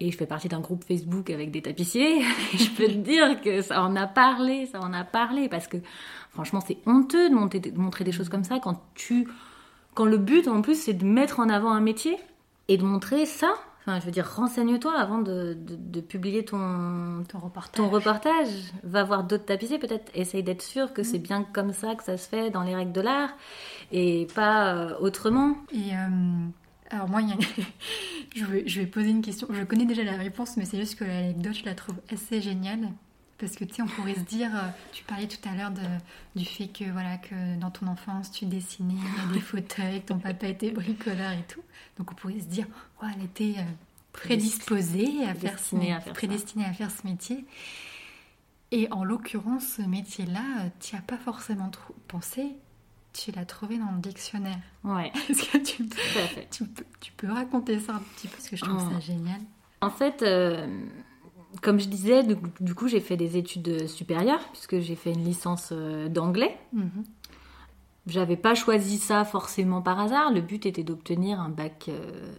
Et 0.00 0.10
je 0.10 0.16
fais 0.16 0.26
partie 0.26 0.48
d'un 0.48 0.60
groupe 0.60 0.84
Facebook 0.84 1.30
avec 1.30 1.50
des 1.50 1.62
tapissiers. 1.62 2.18
Et 2.52 2.58
je 2.58 2.70
peux 2.70 2.86
te 2.86 2.92
dire 2.98 3.40
que 3.40 3.62
ça 3.62 3.82
en 3.82 3.96
a 3.96 4.06
parlé, 4.06 4.66
ça 4.66 4.80
en 4.80 4.92
a 4.92 5.04
parlé. 5.04 5.48
Parce 5.48 5.66
que 5.68 5.78
franchement, 6.30 6.60
c'est 6.66 6.78
honteux 6.86 7.30
de, 7.30 7.34
monter- 7.34 7.60
de 7.60 7.78
montrer 7.78 8.04
des 8.04 8.12
choses 8.12 8.28
comme 8.28 8.44
ça 8.44 8.58
quand 8.58 8.82
tu. 8.94 9.26
Quand 9.94 10.04
le 10.04 10.18
but 10.18 10.48
en 10.48 10.60
plus, 10.60 10.74
c'est 10.78 10.92
de 10.92 11.04
mettre 11.06 11.40
en 11.40 11.48
avant 11.48 11.72
un 11.72 11.80
métier 11.80 12.18
et 12.68 12.76
de 12.76 12.84
montrer 12.84 13.24
ça. 13.24 13.54
Enfin, 13.88 14.00
je 14.00 14.04
veux 14.04 14.10
dire, 14.10 14.26
renseigne-toi 14.28 14.92
avant 14.98 15.18
de, 15.18 15.54
de- 15.54 15.76
de 15.76 16.00
publier 16.00 16.44
ton, 16.44 17.22
Ton 17.28 17.38
reportage. 17.38 17.76
ton 17.76 17.88
reportage. 17.88 18.48
Va 18.82 19.04
voir 19.04 19.22
d'autres 19.24 19.44
tapissiers, 19.46 19.78
peut-être. 19.78 20.10
Essaye 20.14 20.42
d'être 20.42 20.60
sûr 20.60 20.92
que 20.92 21.04
c'est 21.04 21.20
bien 21.20 21.44
comme 21.54 21.72
ça 21.72 21.94
que 21.94 22.02
ça 22.02 22.18
se 22.18 22.28
fait 22.28 22.50
dans 22.50 22.62
les 22.64 22.74
règles 22.74 22.92
de 22.92 23.00
l'art 23.00 23.30
et 23.92 24.26
pas 24.34 24.74
euh, 24.74 24.94
autrement. 25.00 25.56
Et 25.72 25.92
euh, 25.94 26.48
alors 26.90 27.08
moi, 27.08 27.20
il 27.22 27.28
y 27.28 27.32
a- 27.32 27.36
je, 28.36 28.44
vais, 28.44 28.68
je 28.68 28.80
vais 28.80 28.86
poser 28.86 29.10
une 29.10 29.22
question. 29.22 29.46
Je 29.50 29.62
connais 29.64 29.86
déjà 29.86 30.04
la 30.04 30.16
réponse, 30.16 30.56
mais 30.56 30.64
c'est 30.64 30.78
juste 30.78 30.96
que 30.98 31.04
l'anecdote, 31.04 31.54
je 31.54 31.64
la 31.64 31.74
trouve 31.74 31.96
assez 32.12 32.40
géniale. 32.40 32.90
Parce 33.38 33.52
que 33.54 33.64
tu 33.64 33.74
sais, 33.74 33.82
on 33.82 33.86
pourrait 33.86 34.14
se 34.14 34.20
dire, 34.20 34.48
euh, 34.54 34.68
tu 34.92 35.04
parlais 35.04 35.26
tout 35.28 35.46
à 35.46 35.54
l'heure 35.54 35.70
du 36.34 36.44
fait 36.46 36.68
que 36.68 36.84
voilà 36.90 37.18
que 37.18 37.58
dans 37.60 37.70
ton 37.70 37.86
enfance 37.86 38.30
tu 38.32 38.46
dessinais 38.46 38.94
des 39.34 39.40
fauteuils, 39.52 40.00
que 40.00 40.06
ton 40.06 40.18
papa 40.18 40.46
était 40.48 40.70
bricoleur 40.70 41.32
et 41.32 41.44
tout. 41.46 41.60
Donc 41.98 42.12
on 42.12 42.14
pourrait 42.14 42.40
se 42.40 42.46
dire, 42.46 42.66
ouais, 43.02 43.08
elle 43.14 43.24
était 43.24 43.58
euh, 43.58 43.62
prédisposée 44.12 45.22
à 45.26 45.34
faire, 45.34 45.58
ce, 45.58 45.76
à 45.76 45.80
faire 45.80 46.02
ça. 46.04 46.12
prédestinée 46.12 46.64
à 46.64 46.72
faire 46.72 46.90
ce 46.90 47.06
métier. 47.06 47.44
Et 48.72 48.88
en 48.90 49.04
l'occurrence, 49.04 49.74
ce 49.76 49.82
métier-là, 49.82 50.70
tu 50.80 50.94
n'y 50.94 50.98
as 50.98 51.02
pas 51.02 51.18
forcément 51.18 51.68
trop 51.68 51.94
pensé. 52.08 52.56
Tu 53.18 53.32
l'as 53.32 53.44
trouvé 53.44 53.78
dans 53.78 53.90
le 53.92 54.00
dictionnaire. 54.00 54.58
Ouais. 54.84 55.10
Est-ce 55.30 55.50
que 55.50 55.58
tu 55.58 55.84
peux, 55.84 55.96
Tout 55.96 56.18
à 56.18 56.26
fait. 56.28 56.48
tu 56.50 56.64
peux, 56.64 56.84
tu 57.00 57.12
peux 57.12 57.30
raconter 57.30 57.78
ça 57.80 57.94
un 57.94 58.02
petit 58.16 58.28
peu 58.28 58.36
parce 58.36 58.48
que 58.48 58.56
je 58.56 58.64
trouve 58.64 58.82
Oh. 58.86 58.92
ça 58.94 59.00
génial. 59.00 59.40
En 59.80 59.90
fait, 59.90 60.22
euh, 60.22 60.66
comme 61.62 61.78
je 61.80 61.88
disais, 61.88 62.22
du, 62.22 62.36
du 62.60 62.74
coup, 62.74 62.88
j'ai 62.88 63.00
fait 63.00 63.16
des 63.16 63.36
études 63.36 63.86
supérieures 63.88 64.42
puisque 64.52 64.78
j'ai 64.80 64.96
fait 64.96 65.12
une 65.12 65.24
licence 65.24 65.70
euh, 65.72 66.08
d'anglais. 66.08 66.56
Mhm. 66.72 67.04
J'avais 68.06 68.36
pas 68.36 68.54
choisi 68.54 68.98
ça 68.98 69.24
forcément 69.24 69.82
par 69.82 69.98
hasard. 69.98 70.32
Le 70.32 70.40
but 70.40 70.64
était 70.66 70.84
d'obtenir 70.84 71.40
un 71.40 71.48
bac 71.48 71.86
euh, 71.88 72.32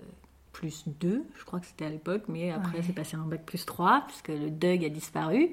plus 0.53 0.83
2, 0.87 1.23
je 1.37 1.43
crois 1.45 1.59
que 1.59 1.65
c'était 1.67 1.85
à 1.85 1.89
l'époque, 1.89 2.23
mais 2.29 2.51
après 2.51 2.77
Ouais. 2.77 2.83
c'est 2.87 2.93
passé 2.93 3.15
à 3.15 3.19
un 3.19 3.25
bac 3.27 3.45
plus 3.45 3.65
3 3.65 4.05
puisque 4.07 4.29
le 4.29 4.49
DUG 4.49 4.85
a 4.85 4.89
disparu. 4.89 5.49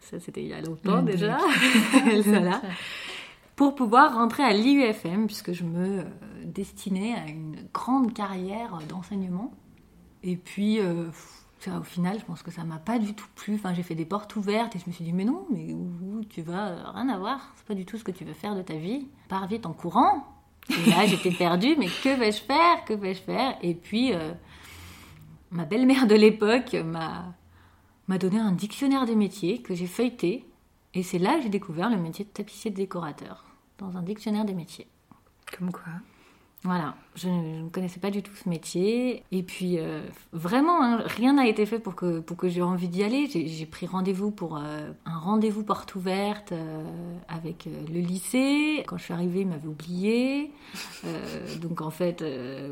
Ça, 0.00 0.20
c'était 0.20 0.42
il 0.42 0.48
y 0.48 0.52
a 0.52 0.60
longtemps 0.60 0.96
Le 1.00 1.12
déjà. 1.12 1.38
Voilà. 2.26 2.60
Pour 3.56 3.76
pouvoir 3.76 4.14
rentrer 4.14 4.42
à 4.42 4.52
l'IUFM 4.52 5.26
puisque 5.26 5.52
je 5.52 5.62
me 5.62 6.00
euh, 6.00 6.04
destinais 6.44 7.14
à 7.14 7.28
une 7.28 7.68
grande 7.72 8.12
carrière 8.12 8.78
d'enseignement. 8.88 9.52
Et 10.24 10.36
puis, 10.36 10.80
euh, 10.80 11.06
au 11.68 11.82
final, 11.82 12.18
je 12.18 12.24
pense 12.24 12.42
que 12.42 12.50
ça 12.50 12.64
m'a 12.64 12.78
pas 12.78 12.98
du 12.98 13.14
tout 13.14 13.28
plu. 13.36 13.54
Enfin, 13.54 13.72
j'ai 13.72 13.84
fait 13.84 13.94
des 13.94 14.06
portes 14.06 14.34
ouvertes 14.34 14.74
et 14.74 14.80
je 14.80 14.86
me 14.88 14.92
suis 14.92 15.04
dit, 15.04 15.12
mais 15.12 15.24
non, 15.24 15.46
mais 15.50 15.72
où, 15.72 16.24
tu 16.28 16.42
vas 16.42 16.70
euh, 16.70 16.82
Rien 16.94 17.08
à 17.08 17.18
voir. 17.18 17.52
C'est 17.56 17.66
pas 17.66 17.74
du 17.74 17.86
tout 17.86 17.96
ce 17.96 18.02
que 18.02 18.10
tu 18.10 18.24
veux 18.24 18.32
faire 18.32 18.56
de 18.56 18.62
ta 18.62 18.74
vie. 18.74 19.06
Pars 19.28 19.46
vite 19.46 19.66
en 19.66 19.72
courant. 19.72 20.26
Et 20.70 20.90
là, 20.90 21.06
j'étais 21.06 21.30
perdue, 21.30 21.76
mais 21.78 21.86
que 21.86 22.18
vais-je 22.18 22.42
faire 22.42 22.84
Que 22.84 22.94
vais-je 22.94 23.22
faire? 23.22 23.56
Et 23.62 23.74
puis, 23.74 24.12
ma 25.52 25.64
belle-mère 25.64 26.08
de 26.08 26.16
l'époque 26.16 26.74
m'a 26.74 28.18
donné 28.18 28.40
un 28.40 28.52
dictionnaire 28.52 29.06
des 29.06 29.14
métiers 29.14 29.62
que 29.62 29.74
j'ai 29.74 29.86
feuilleté. 29.86 30.44
Et 30.94 31.02
c'est 31.02 31.18
là 31.18 31.36
que 31.36 31.42
j'ai 31.42 31.48
découvert 31.48 31.90
le 31.90 31.96
métier 31.96 32.24
de 32.24 32.30
tapissier 32.30 32.70
décorateur, 32.70 33.44
dans 33.78 33.96
un 33.96 34.02
dictionnaire 34.02 34.44
des 34.44 34.54
métiers. 34.54 34.86
Comme 35.56 35.72
quoi 35.72 35.92
Voilà, 36.66 36.94
je, 37.14 37.28
ne 37.28 37.68
connaissais 37.68 38.00
pas 38.00 38.10
du 38.10 38.22
tout 38.22 38.34
ce 38.34 38.48
métier. 38.48 39.22
Et 39.32 39.42
puis, 39.42 39.78
euh, 39.78 40.00
vraiment, 40.32 40.82
hein, 40.82 41.02
rien 41.04 41.34
n'a 41.34 41.46
été 41.46 41.66
fait 41.66 41.78
pour 41.78 41.94
que, 41.94 42.20
pour 42.20 42.38
que 42.38 42.48
j'ai 42.48 42.62
envie 42.62 42.88
d'y 42.88 43.04
aller. 43.04 43.26
J'ai 43.26 43.66
pris 43.66 43.86
rendez-vous 43.86 44.30
pour 44.30 44.56
euh, 44.56 44.90
un 45.04 45.18
rendez-vous 45.18 45.62
porte 45.62 45.94
ouverte 45.94 46.52
euh, 46.52 46.82
avec 47.28 47.68
le 47.92 48.00
lycée. 48.00 48.82
Quand 48.86 48.96
je 48.96 49.04
suis 49.04 49.12
arrivée, 49.12 49.42
ils 49.42 49.46
m'avaient 49.46 49.68
oublié. 49.68 50.52
Donc, 51.60 51.82
en 51.82 51.90
fait, 51.90 52.24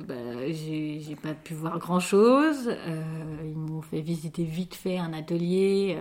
bah, 0.08 0.14
j'ai 0.48 1.16
pas 1.22 1.34
pu 1.34 1.52
voir 1.52 1.78
grand-chose. 1.78 2.74
Ils 3.44 3.58
m'ont 3.58 3.82
fait 3.82 4.00
visiter 4.00 4.44
vite 4.44 4.74
fait 4.74 4.96
un 4.96 5.12
atelier. 5.12 5.98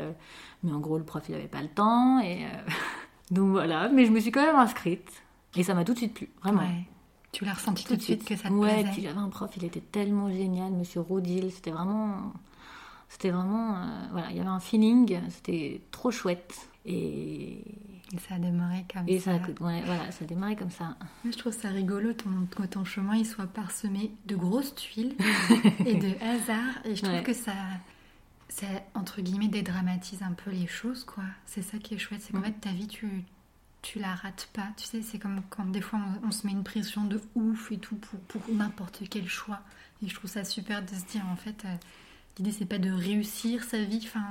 mais 0.63 0.71
en 0.71 0.79
gros, 0.79 0.97
le 0.97 1.03
prof, 1.03 1.23
il 1.27 1.35
avait 1.35 1.49
pas 1.49 1.61
le 1.61 1.67
temps. 1.67 2.21
Et, 2.21 2.45
donc, 3.31 3.49
voilà. 3.49 3.89
Mais 3.89 4.05
je 4.05 4.11
me 4.11 4.21
suis 4.21 4.31
quand 4.31 4.45
même 4.45 4.55
inscrite. 4.55 5.23
Et 5.57 5.63
ça 5.63 5.73
m'a 5.73 5.83
tout 5.83 5.91
de 5.91 5.97
suite 5.97 6.13
plu, 6.13 6.29
vraiment. 6.41 6.61
Tu 7.31 7.45
l'as 7.45 7.53
ressenti 7.53 7.85
tout 7.85 7.95
de 7.95 8.01
suite 8.01 8.25
que 8.25 8.35
ça 8.35 8.49
te 8.49 8.53
ouais, 8.53 8.73
plaisait 8.83 8.91
puis 8.91 9.01
j'avais 9.03 9.17
un 9.19 9.29
prof, 9.29 9.49
il 9.55 9.63
était 9.63 9.79
tellement 9.79 10.29
génial, 10.29 10.71
Monsieur 10.73 10.99
Rodil, 11.01 11.51
c'était 11.51 11.71
vraiment, 11.71 12.33
c'était 13.07 13.29
vraiment, 13.31 13.77
euh, 13.77 14.07
voilà, 14.11 14.31
il 14.31 14.37
y 14.37 14.39
avait 14.41 14.49
un 14.49 14.59
feeling, 14.59 15.17
c'était 15.29 15.81
trop 15.91 16.11
chouette. 16.11 16.67
Et, 16.85 17.63
Et 18.13 18.17
ça 18.27 18.35
a 18.35 18.39
démarré 18.39 18.85
comme 18.93 19.07
et 19.07 19.19
ça. 19.19 19.37
ça, 19.39 19.63
ouais, 19.63 19.81
voilà, 19.85 20.11
ça 20.11 20.23
a 20.23 20.27
démarré 20.27 20.55
comme 20.57 20.71
ça. 20.71 20.95
Moi, 21.23 21.31
je 21.31 21.37
trouve 21.37 21.53
ça 21.53 21.69
rigolo 21.69 22.11
ton, 22.13 22.29
que 22.49 22.63
ton 22.63 22.83
chemin 22.83 23.15
il 23.15 23.25
soit 23.25 23.45
parsemé 23.47 24.11
de 24.25 24.35
grosses 24.35 24.75
tuiles 24.75 25.15
et 25.85 25.93
de 25.95 26.09
hasard. 26.23 26.79
Et 26.85 26.95
je 26.95 27.03
trouve 27.03 27.15
Ouais. 27.15 27.23
que 27.23 27.33
ça, 27.33 27.53
ça, 28.49 28.65
entre 28.95 29.21
guillemets, 29.21 29.47
dédramatise 29.47 30.23
un 30.23 30.33
peu 30.33 30.49
les 30.51 30.67
choses, 30.67 31.03
quoi. 31.05 31.23
C'est 31.45 31.61
ça 31.61 31.77
qui 31.77 31.93
est 31.93 31.97
chouette. 31.99 32.21
C'est 32.23 32.33
qu'en 32.33 32.39
Mm. 32.39 32.45
fait, 32.45 32.59
ta 32.61 32.71
vie, 32.71 32.87
tu, 32.87 33.23
tu 33.81 33.99
la 33.99 34.13
rates 34.15 34.49
pas. 34.53 34.67
Tu 34.77 34.85
sais, 34.85 35.01
c'est 35.01 35.17
comme 35.19 35.41
quand 35.49 35.65
des 35.65 35.81
fois 35.81 35.99
on, 36.23 36.27
on 36.27 36.31
se 36.31 36.45
met 36.45 36.53
une 36.53 36.63
pression 36.63 37.03
de 37.05 37.19
ouf 37.35 37.71
et 37.71 37.77
tout 37.77 37.95
pour, 37.95 38.19
pour 38.21 38.41
n'importe 38.53 39.01
quel 39.09 39.27
choix. 39.27 39.59
Et 40.03 40.07
je 40.07 40.15
trouve 40.15 40.29
ça 40.29 40.43
super 40.43 40.81
de 40.83 40.89
se 40.89 41.05
dire, 41.05 41.23
en 41.31 41.35
fait, 41.35 41.63
euh, 41.65 41.75
l'idée, 42.37 42.51
c'est 42.51 42.65
pas 42.65 42.79
de 42.79 42.91
réussir 42.91 43.63
sa 43.63 43.77
vie. 43.83 44.01
Enfin, 44.03 44.23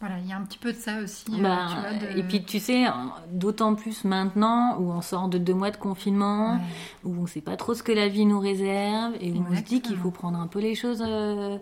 voilà, 0.00 0.18
il 0.20 0.26
y 0.28 0.32
a 0.32 0.36
un 0.36 0.42
petit 0.44 0.58
peu 0.58 0.72
de 0.72 0.78
ça 0.78 1.00
aussi. 1.00 1.24
euh, 1.32 1.42
Bah, 1.42 1.66
tu 1.70 1.80
vois, 1.80 1.94
de- 2.12 2.18
Et 2.18 2.22
puis 2.22 2.44
tu 2.44 2.60
sais, 2.60 2.86
d'autant 3.32 3.74
plus 3.74 4.04
maintenant 4.04 4.76
où 4.78 4.92
on 4.92 5.00
sort 5.02 5.28
de 5.28 5.38
deux 5.38 5.54
mois 5.54 5.70
de 5.72 5.76
confinement, 5.76 6.54
Ouais. 6.54 6.60
où 7.04 7.20
on 7.20 7.26
sait 7.26 7.40
pas 7.40 7.56
trop 7.56 7.74
ce 7.74 7.82
que 7.82 7.90
la 7.92 8.06
vie 8.08 8.26
nous 8.26 8.38
réserve, 8.40 9.14
et 9.20 9.32
où 9.32 9.44
on 9.50 9.56
se 9.56 9.62
dit 9.62 9.80
qu'il 9.82 9.96
faut 9.96 10.12
prendre 10.12 10.38
un 10.38 10.46
peu 10.46 10.60
les 10.60 10.76
choses 10.76 11.02
euh, 11.04 11.58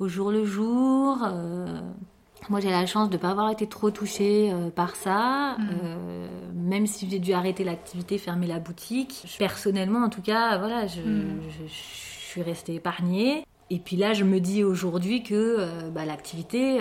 au 0.00 0.08
jour 0.08 0.32
le 0.32 0.44
jour. 0.44 1.18
Moi, 2.48 2.58
j'ai 2.60 2.70
la 2.70 2.86
chance 2.86 3.08
de 3.10 3.16
ne 3.16 3.20
pas 3.20 3.30
avoir 3.30 3.50
été 3.50 3.66
trop 3.68 3.90
touchée 3.90 4.50
euh, 4.52 4.70
par 4.70 4.96
ça, 4.96 5.56
Mhm. 5.58 5.68
euh, 5.82 6.28
même 6.54 6.86
si 6.86 7.08
j'ai 7.08 7.18
dû 7.18 7.32
arrêter 7.32 7.62
l'activité, 7.64 8.18
fermer 8.18 8.46
la 8.46 8.58
boutique. 8.58 9.24
Personnellement, 9.38 10.00
en 10.04 10.08
tout 10.08 10.22
cas, 10.22 10.58
voilà, 10.58 10.86
je, 10.86 11.00
Mhm. 11.02 11.40
je- 11.48 11.66
je 11.66 11.72
suis 11.72 12.42
restée 12.42 12.74
épargnée. 12.76 13.44
Et 13.68 13.78
puis 13.78 13.96
là, 13.96 14.14
je 14.14 14.24
me 14.24 14.40
dis 14.40 14.64
aujourd'hui 14.64 15.22
que 15.22 15.34
euh, 15.58 15.90
bah, 15.90 16.04
l'activité, 16.04 16.80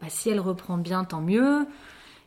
bah, 0.00 0.06
si 0.08 0.30
elle 0.30 0.40
reprend 0.40 0.78
bien, 0.78 1.04
tant 1.04 1.20
mieux. 1.20 1.66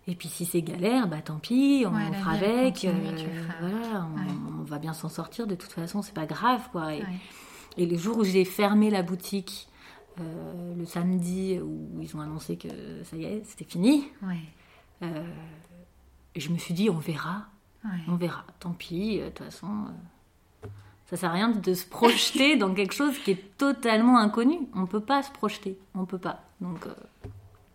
Et 0.09 0.15
puis 0.15 0.29
si 0.29 0.45
c'est 0.45 0.61
galère, 0.61 1.07
bah 1.09 1.17
tant 1.23 1.37
pis, 1.37 1.83
on 1.85 1.93
Ouais, 1.93 2.09
la 2.11 2.13
fera 2.17 2.31
avec. 2.31 2.75
continue, 2.75 3.29
voilà, 3.59 4.07
on, 4.15 4.17
Ouais. 4.19 4.33
on 4.59 4.63
va 4.63 4.77
bien 4.77 4.93
s'en 4.93 5.09
sortir. 5.09 5.47
De 5.47 5.55
toute 5.55 5.71
façon, 5.71 6.01
c'est 6.01 6.13
pas 6.13 6.25
grave, 6.25 6.61
quoi. 6.71 6.93
Et, 6.93 6.99
Ouais. 6.99 7.05
et 7.77 7.85
le 7.85 7.97
jour 7.97 8.17
où 8.19 8.23
j'ai 8.23 8.45
fermé 8.45 8.89
la 8.89 9.01
boutique, 9.03 9.67
euh, 10.21 10.75
le 10.75 10.85
samedi 10.85 11.59
où 11.59 11.99
ils 12.01 12.15
ont 12.15 12.21
annoncé 12.21 12.57
que 12.57 12.67
ça 13.03 13.15
y 13.17 13.25
est, 13.25 13.43
c'était 13.45 13.65
fini, 13.65 14.05
Ouais. 14.21 14.37
euh, 15.03 15.23
je 16.35 16.49
me 16.49 16.57
suis 16.57 16.73
dit, 16.73 16.89
on 16.89 16.97
verra, 16.97 17.45
Ouais. 17.85 17.99
on 18.07 18.15
verra. 18.15 18.43
Tant 18.59 18.71
pis, 18.73 19.19
euh, 19.19 19.25
de 19.25 19.29
toute 19.29 19.45
façon, 19.45 19.67
euh, 20.63 20.67
ça 21.09 21.17
sert 21.17 21.29
à 21.29 21.33
rien 21.33 21.49
de 21.49 21.73
se 21.73 21.85
projeter 21.85 22.55
dans 22.57 22.73
quelque 22.73 22.93
chose 22.93 23.17
qui 23.19 23.31
est 23.31 23.57
totalement 23.57 24.17
inconnu. 24.17 24.57
On 24.75 24.85
peut 24.85 24.99
pas 24.99 25.23
se 25.23 25.31
projeter, 25.31 25.77
on 25.95 26.05
peut 26.05 26.17
pas. 26.17 26.43
Donc, 26.61 26.85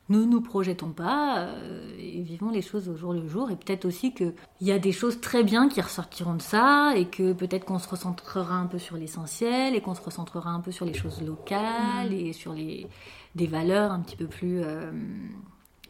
ne 0.09 0.25
nous 0.25 0.41
projetons 0.41 0.93
pas 0.93 1.39
euh, 1.39 1.97
et 1.99 2.23
vivons 2.23 2.51
les 2.51 2.63
choses 2.63 2.89
au 2.89 2.97
jour 2.97 3.13
le 3.13 3.27
jour. 3.29 3.51
Et 3.51 3.57
peut-être 3.57 3.85
aussi 3.85 4.13
qu'il 4.13 4.35
y 4.61 4.73
a 4.73 4.79
des 4.79 4.93
choses 4.93 5.21
très 5.21 5.45
bien 5.45 5.69
qui 5.69 5.81
ressortiront 5.81 6.35
de 6.35 6.43
ça 6.43 6.93
et 6.97 7.07
que 7.07 7.33
peut-être 7.33 7.65
qu'on 7.65 7.79
se 7.79 7.89
recentrera 7.89 8.57
un 8.57 8.67
peu 8.67 8.79
sur 8.79 8.97
l'essentiel 8.97 9.75
et 9.75 9.81
qu'on 9.81 9.95
se 9.95 10.03
recentrera 10.03 10.51
un 10.51 10.61
peu 10.61 10.73
sur 10.73 10.87
les 10.87 10.95
choses 10.95 11.23
locales 11.23 12.13
et 12.13 12.33
sur 12.33 12.53
les, 12.53 12.87
des 13.35 13.47
valeurs 13.47 13.93
un 13.93 14.01
petit 14.01 14.17
peu 14.17 14.27
plus, 14.27 14.61
euh, 14.63 14.91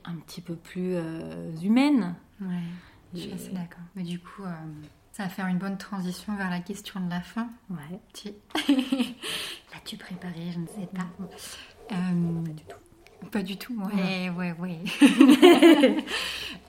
un 0.05 0.15
petit 0.17 0.41
peu 0.41 0.57
plus 0.57 0.95
euh, 0.95 1.51
humaines. 1.63 2.15
Ouais, 2.41 2.63
je 3.15 3.21
suis 3.21 3.33
assez 3.33 3.51
d'accord. 3.51 3.83
Mais 3.97 4.03
du 4.03 4.19
coup, 4.19 4.43
ça 5.13 5.25
va 5.25 5.29
faire 5.29 5.47
une 5.47 5.59
bonne 5.59 5.79
transition 5.79 6.37
vers 6.37 6.51
la 6.51 6.61
question 6.61 7.01
de 7.01 7.11
la 7.11 7.21
fin. 7.21 7.49
Ouais. 7.71 8.01
Tu... 8.13 8.29
L'as-tu 9.73 9.97
préparé? 9.97 10.51
Je 10.53 10.59
ne 10.59 10.67
sais 10.67 10.89
pas. 10.93 11.07
Pas 11.89 12.51
du 12.53 12.65
tout. 12.65 12.77
Pas 13.31 13.43
du 13.43 13.57
tout, 13.57 13.75
ouais, 13.75 14.31
ouais, 14.31 14.55
ouais. 14.59 14.79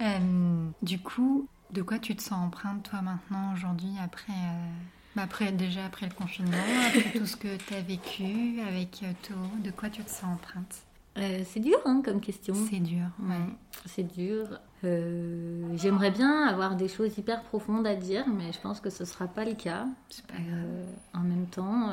Euh, 0.02 0.70
du 0.82 1.00
coup, 1.00 1.48
de 1.72 1.82
quoi 1.82 2.00
tu 2.00 2.16
te 2.16 2.22
sens 2.22 2.34
empreinte, 2.48 2.90
toi, 2.90 3.02
maintenant, 3.02 3.54
aujourd'hui, 3.54 3.94
après, 4.04 4.34
euh, 4.34 4.72
bah, 5.16 5.24
après 5.24 5.52
déjà 5.52 5.86
après 5.86 6.08
le 6.08 6.14
confinement, 6.14 6.58
après 6.88 7.20
tout 7.20 7.26
ce 7.26 7.36
que 7.36 7.56
tu 7.58 7.74
as 7.76 7.82
vécu 7.82 8.60
avec 8.68 9.02
euh, 9.04 9.12
Tho 9.22 9.36
De 9.64 9.72
quoi 9.72 9.90
tu 9.90 10.04
te 10.04 10.10
sens 10.10 10.34
empreinte? 10.34 10.84
Euh, 11.20 11.44
c'est 11.46 11.60
dur 11.60 11.78
hein, 11.86 12.02
comme 12.04 12.20
question. 12.20 12.56
C'est 12.70 12.80
dur, 12.80 13.06
ouais. 13.22 13.36
Ouais, 13.36 13.54
c'est 13.86 14.04
dur. 14.16 14.60
Euh, 14.84 15.64
J'aimerais 15.76 16.10
bien 16.10 16.48
avoir 16.48 16.76
des 16.76 16.88
choses 16.88 17.16
hyper 17.18 17.44
profondes 17.44 17.86
à 17.86 17.96
dire, 17.96 18.26
mais 18.28 18.52
je 18.52 18.60
pense 18.60 18.80
que 18.80 18.90
ce 18.90 19.06
sera 19.06 19.28
pas 19.28 19.46
le 19.46 19.54
cas. 19.54 19.86
Pas. 20.28 20.34
Euh, 20.34 20.86
en 21.14 21.20
même 21.20 21.46
temps, 21.46 21.92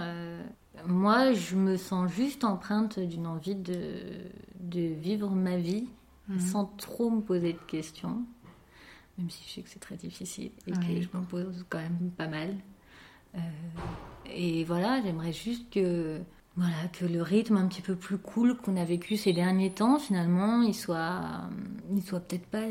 moi, 0.87 1.33
je 1.35 1.57
me 1.57 1.77
sens 1.77 2.11
juste 2.11 2.45
empreinte 2.45 2.99
d'une 2.99 3.27
envie 3.27 3.55
de, 3.55 3.75
de 4.61 4.81
vivre 4.81 5.31
ma 5.31 5.57
vie 5.57 5.89
Mhm. 6.29 6.39
sans 6.41 6.65
trop 6.67 7.11
me 7.11 7.21
poser 7.23 7.55
de 7.55 7.59
questions, 7.67 8.23
même 9.19 9.31
si 9.31 9.43
je 9.49 9.55
sais 9.55 9.63
que 9.63 9.69
c'est 9.69 9.81
très 9.81 9.97
difficile 9.97 10.53
et 10.69 10.73
Ouais. 10.73 10.79
que 10.79 11.03
je 11.03 11.09
m'en 11.13 11.25
pose 11.25 11.65
quand 11.69 11.79
même 11.79 12.11
pas 12.17 12.29
mal. 12.29 12.55
Euh, 13.35 13.39
et 14.27 14.63
voilà, 14.65 15.01
j'aimerais 15.03 15.33
juste 15.33 15.69
que, 15.71 16.21
voilà, 16.57 16.87
que 16.93 17.05
le 17.05 17.21
rythme 17.23 17.57
un 17.57 17.67
petit 17.67 17.83
peu 17.83 17.97
plus 17.97 18.19
cool 18.19 18.57
qu'on 18.57 18.77
a 18.77 18.85
vécu 18.85 19.17
ces 19.17 19.33
derniers 19.33 19.71
temps, 19.71 19.99
finalement, 19.99 20.63
il 20.63 20.75
soit, 20.75 21.23
il 21.91 22.03
soit 22.03 22.21
peut-être 22.21 22.47
pas 22.47 22.69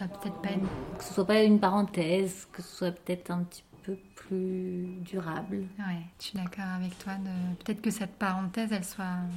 va 0.00 0.08
peut-être 0.08 0.40
pas 0.42 0.52
une 0.52 0.66
que 0.98 1.04
ce 1.04 1.14
soit 1.14 1.26
pas 1.26 1.42
une 1.42 1.60
parenthèse, 1.60 2.46
que 2.52 2.60
ce 2.62 2.68
soit 2.76 2.90
peut-être 2.92 3.30
un 3.30 3.44
petit 3.44 3.62
peu 3.84 3.96
plus 4.14 4.86
durable. 5.02 5.58
Ouais, 5.78 6.02
je 6.18 6.24
suis 6.24 6.36
d'accord 6.38 6.64
avec 6.76 6.98
toi. 6.98 7.14
De... 7.14 7.54
Peut-être 7.64 7.80
que 7.82 7.90
cette 7.90 8.14
parenthèse, 8.14 8.72
elle 8.72 8.84
soit 8.84 9.04
euh, 9.04 9.28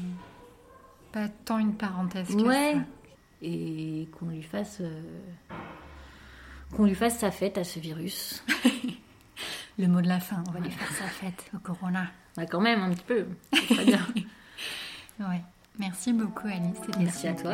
pas 1.12 1.28
tant 1.46 1.60
une 1.60 1.76
parenthèse 1.76 2.28
que 2.36 2.42
Ouais. 2.42 2.74
ça. 2.74 2.80
Et 3.42 4.08
qu'on 4.20 4.28
lui 4.28 4.44
fasse 4.44 4.78
euh, 4.82 5.02
qu'on 6.76 6.86
lui 6.86 6.96
fasse 6.96 7.18
sa 7.20 7.32
fête 7.32 7.58
à 7.58 7.64
ce 7.64 7.80
virus. 7.80 8.44
Le 9.80 9.88
mot 9.88 10.02
de 10.02 10.08
la 10.10 10.20
fin, 10.20 10.44
on 10.48 10.52
va 10.52 10.60
lui 10.60 10.72
faire 10.72 10.92
sa 10.92 11.06
fête 11.06 11.50
au 11.56 11.60
Corona. 11.60 12.08
Bah 12.36 12.46
quand 12.46 12.60
même 12.60 12.82
un 12.82 12.90
petit 12.94 13.04
peu. 13.06 13.26
C'est 13.54 13.76
très 13.76 13.86
bien. 13.86 14.06
Ouais. 15.20 15.42
Merci 15.80 16.12
beaucoup 16.12 16.48
Alice. 16.48 16.76
c'était 16.86 17.00
Merci 17.00 17.28
à 17.28 17.34
toi. 17.34 17.54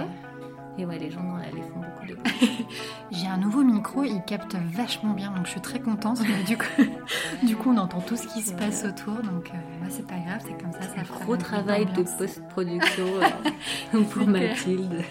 Et 0.77 0.85
ouais, 0.85 0.97
les 0.97 1.09
gens 1.11 1.23
dans 1.23 1.37
l'allée 1.37 1.61
font 1.61 1.79
beaucoup 1.79 2.05
de 2.07 2.15
bruit. 2.15 2.65
J'ai 3.11 3.27
un 3.27 3.37
nouveau 3.37 3.63
micro, 3.63 4.03
il 4.03 4.21
capte 4.23 4.55
vachement 4.55 5.13
bien, 5.13 5.31
donc 5.31 5.45
je 5.45 5.51
suis 5.51 5.61
très 5.61 5.79
contente. 5.79 6.21
Du 6.45 6.57
coup, 6.57 6.65
du 7.43 7.55
coup, 7.55 7.71
on 7.71 7.77
entend 7.77 8.01
tout 8.01 8.17
ce 8.17 8.27
qui 8.27 8.41
se 8.41 8.53
passe 8.53 8.83
autour, 8.83 9.13
donc 9.21 9.51
euh, 9.53 9.85
c'est 9.89 10.05
pas 10.05 10.17
grave, 10.17 10.41
c'est 10.43 10.61
comme 10.61 10.73
ça. 10.73 10.81
Ça 10.81 11.03
fera 11.03 11.23
gros 11.23 11.37
travail 11.37 11.85
de 11.85 12.03
post-production 12.17 13.05
euh, 13.93 14.03
pour 14.03 14.27
Mathilde. 14.27 15.03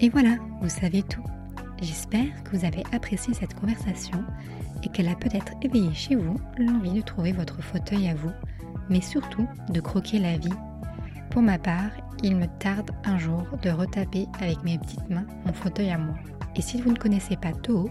Et 0.00 0.08
voilà, 0.08 0.36
vous 0.62 0.68
savez 0.68 1.02
tout. 1.02 1.24
J'espère 1.82 2.42
que 2.44 2.56
vous 2.56 2.64
avez 2.64 2.84
apprécié 2.92 3.34
cette 3.34 3.58
conversation 3.58 4.24
et 4.82 4.88
qu'elle 4.88 5.08
a 5.08 5.14
peut-être 5.16 5.52
éveillé 5.60 5.92
chez 5.92 6.14
vous 6.14 6.36
l'envie 6.56 6.92
de 6.92 7.02
trouver 7.02 7.32
votre 7.32 7.60
fauteuil 7.62 8.08
à 8.08 8.14
vous, 8.14 8.32
mais 8.90 9.00
surtout 9.00 9.46
de 9.70 9.80
croquer 9.80 10.18
la 10.18 10.36
vie. 10.36 10.52
Pour 11.30 11.42
ma 11.42 11.58
part, 11.58 11.90
il 12.22 12.36
me 12.36 12.46
tarde 12.58 12.90
un 13.04 13.18
jour 13.18 13.42
de 13.62 13.70
retaper 13.70 14.26
avec 14.40 14.62
mes 14.64 14.78
petites 14.78 15.08
mains 15.10 15.26
mon 15.44 15.52
fauteuil 15.52 15.90
à 15.90 15.98
moi. 15.98 16.14
Et 16.54 16.62
si 16.62 16.80
vous 16.80 16.90
ne 16.90 16.96
connaissez 16.96 17.36
pas 17.36 17.52
Toho, 17.52 17.90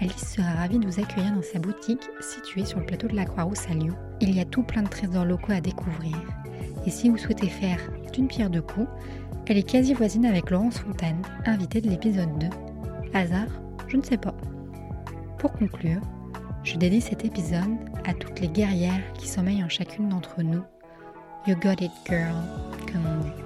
Alice 0.00 0.34
sera 0.34 0.52
ravie 0.52 0.78
de 0.78 0.86
vous 0.86 1.00
accueillir 1.00 1.32
dans 1.32 1.42
sa 1.42 1.58
boutique 1.58 2.08
située 2.20 2.64
sur 2.64 2.78
le 2.78 2.86
plateau 2.86 3.08
de 3.08 3.16
la 3.16 3.24
Croix-Rousse 3.24 3.66
à 3.70 3.74
Lyon. 3.74 3.94
Il 4.20 4.34
y 4.34 4.40
a 4.40 4.44
tout 4.44 4.62
plein 4.62 4.82
de 4.82 4.88
trésors 4.88 5.24
locaux 5.24 5.52
à 5.52 5.60
découvrir. 5.60 6.16
Et 6.86 6.90
si 6.90 7.08
vous 7.08 7.16
souhaitez 7.16 7.48
faire 7.48 7.78
d'une 8.12 8.28
pierre 8.28 8.50
deux 8.50 8.62
coups, 8.62 8.88
elle 9.46 9.58
est 9.58 9.68
quasi 9.68 9.94
voisine 9.94 10.26
avec 10.26 10.50
Laurence 10.50 10.78
Fontaine, 10.78 11.22
invitée 11.46 11.80
de 11.80 11.90
l'épisode 11.90 12.38
2. 12.38 12.46
Hasard 13.12 13.48
Je 13.88 13.96
ne 13.96 14.02
sais 14.02 14.16
pas. 14.16 14.34
Pour 15.38 15.52
conclure, 15.52 16.00
je 16.64 16.78
dédie 16.78 17.02
cet 17.02 17.24
épisode 17.26 17.76
à 18.06 18.14
toutes 18.14 18.40
les 18.40 18.48
guerrières 18.48 19.12
qui 19.18 19.28
sommeillent 19.28 19.62
en 19.62 19.68
chacune 19.68 20.08
d'entre 20.08 20.42
nous. 20.42 20.62
You 21.46 21.56
got 21.56 21.84
it, 21.84 21.92
girl, 22.06 22.34
comme 22.90 23.04
on 23.06 23.22
dit. 23.22 23.44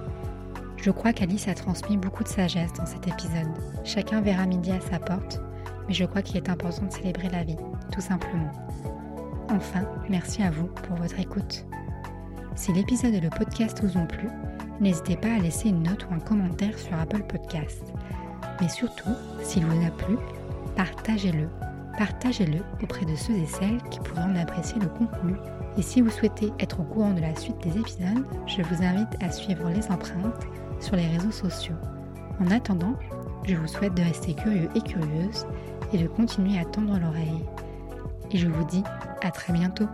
Je 0.77 0.89
crois 0.89 1.11
qu'Alice 1.11 1.49
a 1.49 1.53
transmis 1.53 1.97
beaucoup 1.97 2.23
de 2.23 2.29
sagesse 2.29 2.71
dans 2.73 2.85
cet 2.85 3.07
épisode. 3.07 3.49
Chacun 3.83 4.21
verra 4.21 4.45
midi 4.45 4.71
à 4.71 4.79
sa 4.79 4.99
porte, 4.99 5.41
mais 5.87 5.93
je 5.93 6.05
crois 6.05 6.21
qu'il 6.21 6.37
est 6.37 6.49
important 6.49 6.85
de 6.85 6.93
célébrer 6.93 7.27
la 7.27 7.43
vie, 7.43 7.57
tout 7.91 7.99
simplement. 7.99 8.51
Enfin, 9.49 9.81
merci 10.09 10.41
à 10.41 10.51
vous 10.51 10.67
pour 10.67 10.95
votre 10.95 11.19
écoute. 11.19 11.65
Si 12.55 12.71
l'épisode 12.71 13.13
et 13.13 13.19
le 13.19 13.29
podcast 13.29 13.83
vous 13.83 13.97
ont 13.97 14.05
plu, 14.05 14.29
n'hésitez 14.79 15.17
pas 15.17 15.33
à 15.33 15.39
laisser 15.39 15.67
une 15.67 15.83
note 15.83 16.07
ou 16.09 16.13
un 16.13 16.19
commentaire 16.19 16.77
sur 16.79 16.97
Apple 16.97 17.23
Podcast. 17.23 17.93
Mais 18.61 18.69
surtout, 18.69 19.09
s'il 19.43 19.65
vous 19.65 19.85
a 19.85 19.91
plu, 19.91 20.17
partagez-le. 20.77 21.49
Partagez-le 21.97 22.59
auprès 22.81 23.05
de 23.05 23.15
ceux 23.15 23.33
et 23.33 23.45
celles 23.45 23.81
qui 23.89 23.99
pourraient 23.99 24.21
en 24.21 24.35
apprécier 24.35 24.79
le 24.79 24.87
contenu. 24.87 25.35
Et 25.77 25.81
si 25.81 26.01
vous 26.01 26.09
souhaitez 26.09 26.51
être 26.59 26.79
au 26.79 26.83
courant 26.83 27.13
de 27.13 27.21
la 27.21 27.35
suite 27.35 27.61
des 27.61 27.77
épisodes, 27.77 28.25
je 28.47 28.61
vous 28.61 28.83
invite 28.83 29.21
à 29.21 29.31
suivre 29.31 29.69
les 29.69 29.85
empreintes 29.87 30.47
sur 30.79 30.95
les 30.95 31.07
réseaux 31.07 31.31
sociaux. 31.31 31.75
En 32.39 32.51
attendant, 32.51 32.95
je 33.43 33.55
vous 33.55 33.67
souhaite 33.67 33.95
de 33.95 34.01
rester 34.01 34.33
curieux 34.33 34.69
et 34.75 34.81
curieuse 34.81 35.45
et 35.93 35.97
de 35.97 36.07
continuer 36.07 36.59
à 36.59 36.65
tendre 36.65 36.99
l'oreille. 36.99 37.45
Et 38.31 38.37
je 38.37 38.47
vous 38.47 38.63
dis 38.65 38.83
à 39.21 39.31
très 39.31 39.53
bientôt. 39.53 39.87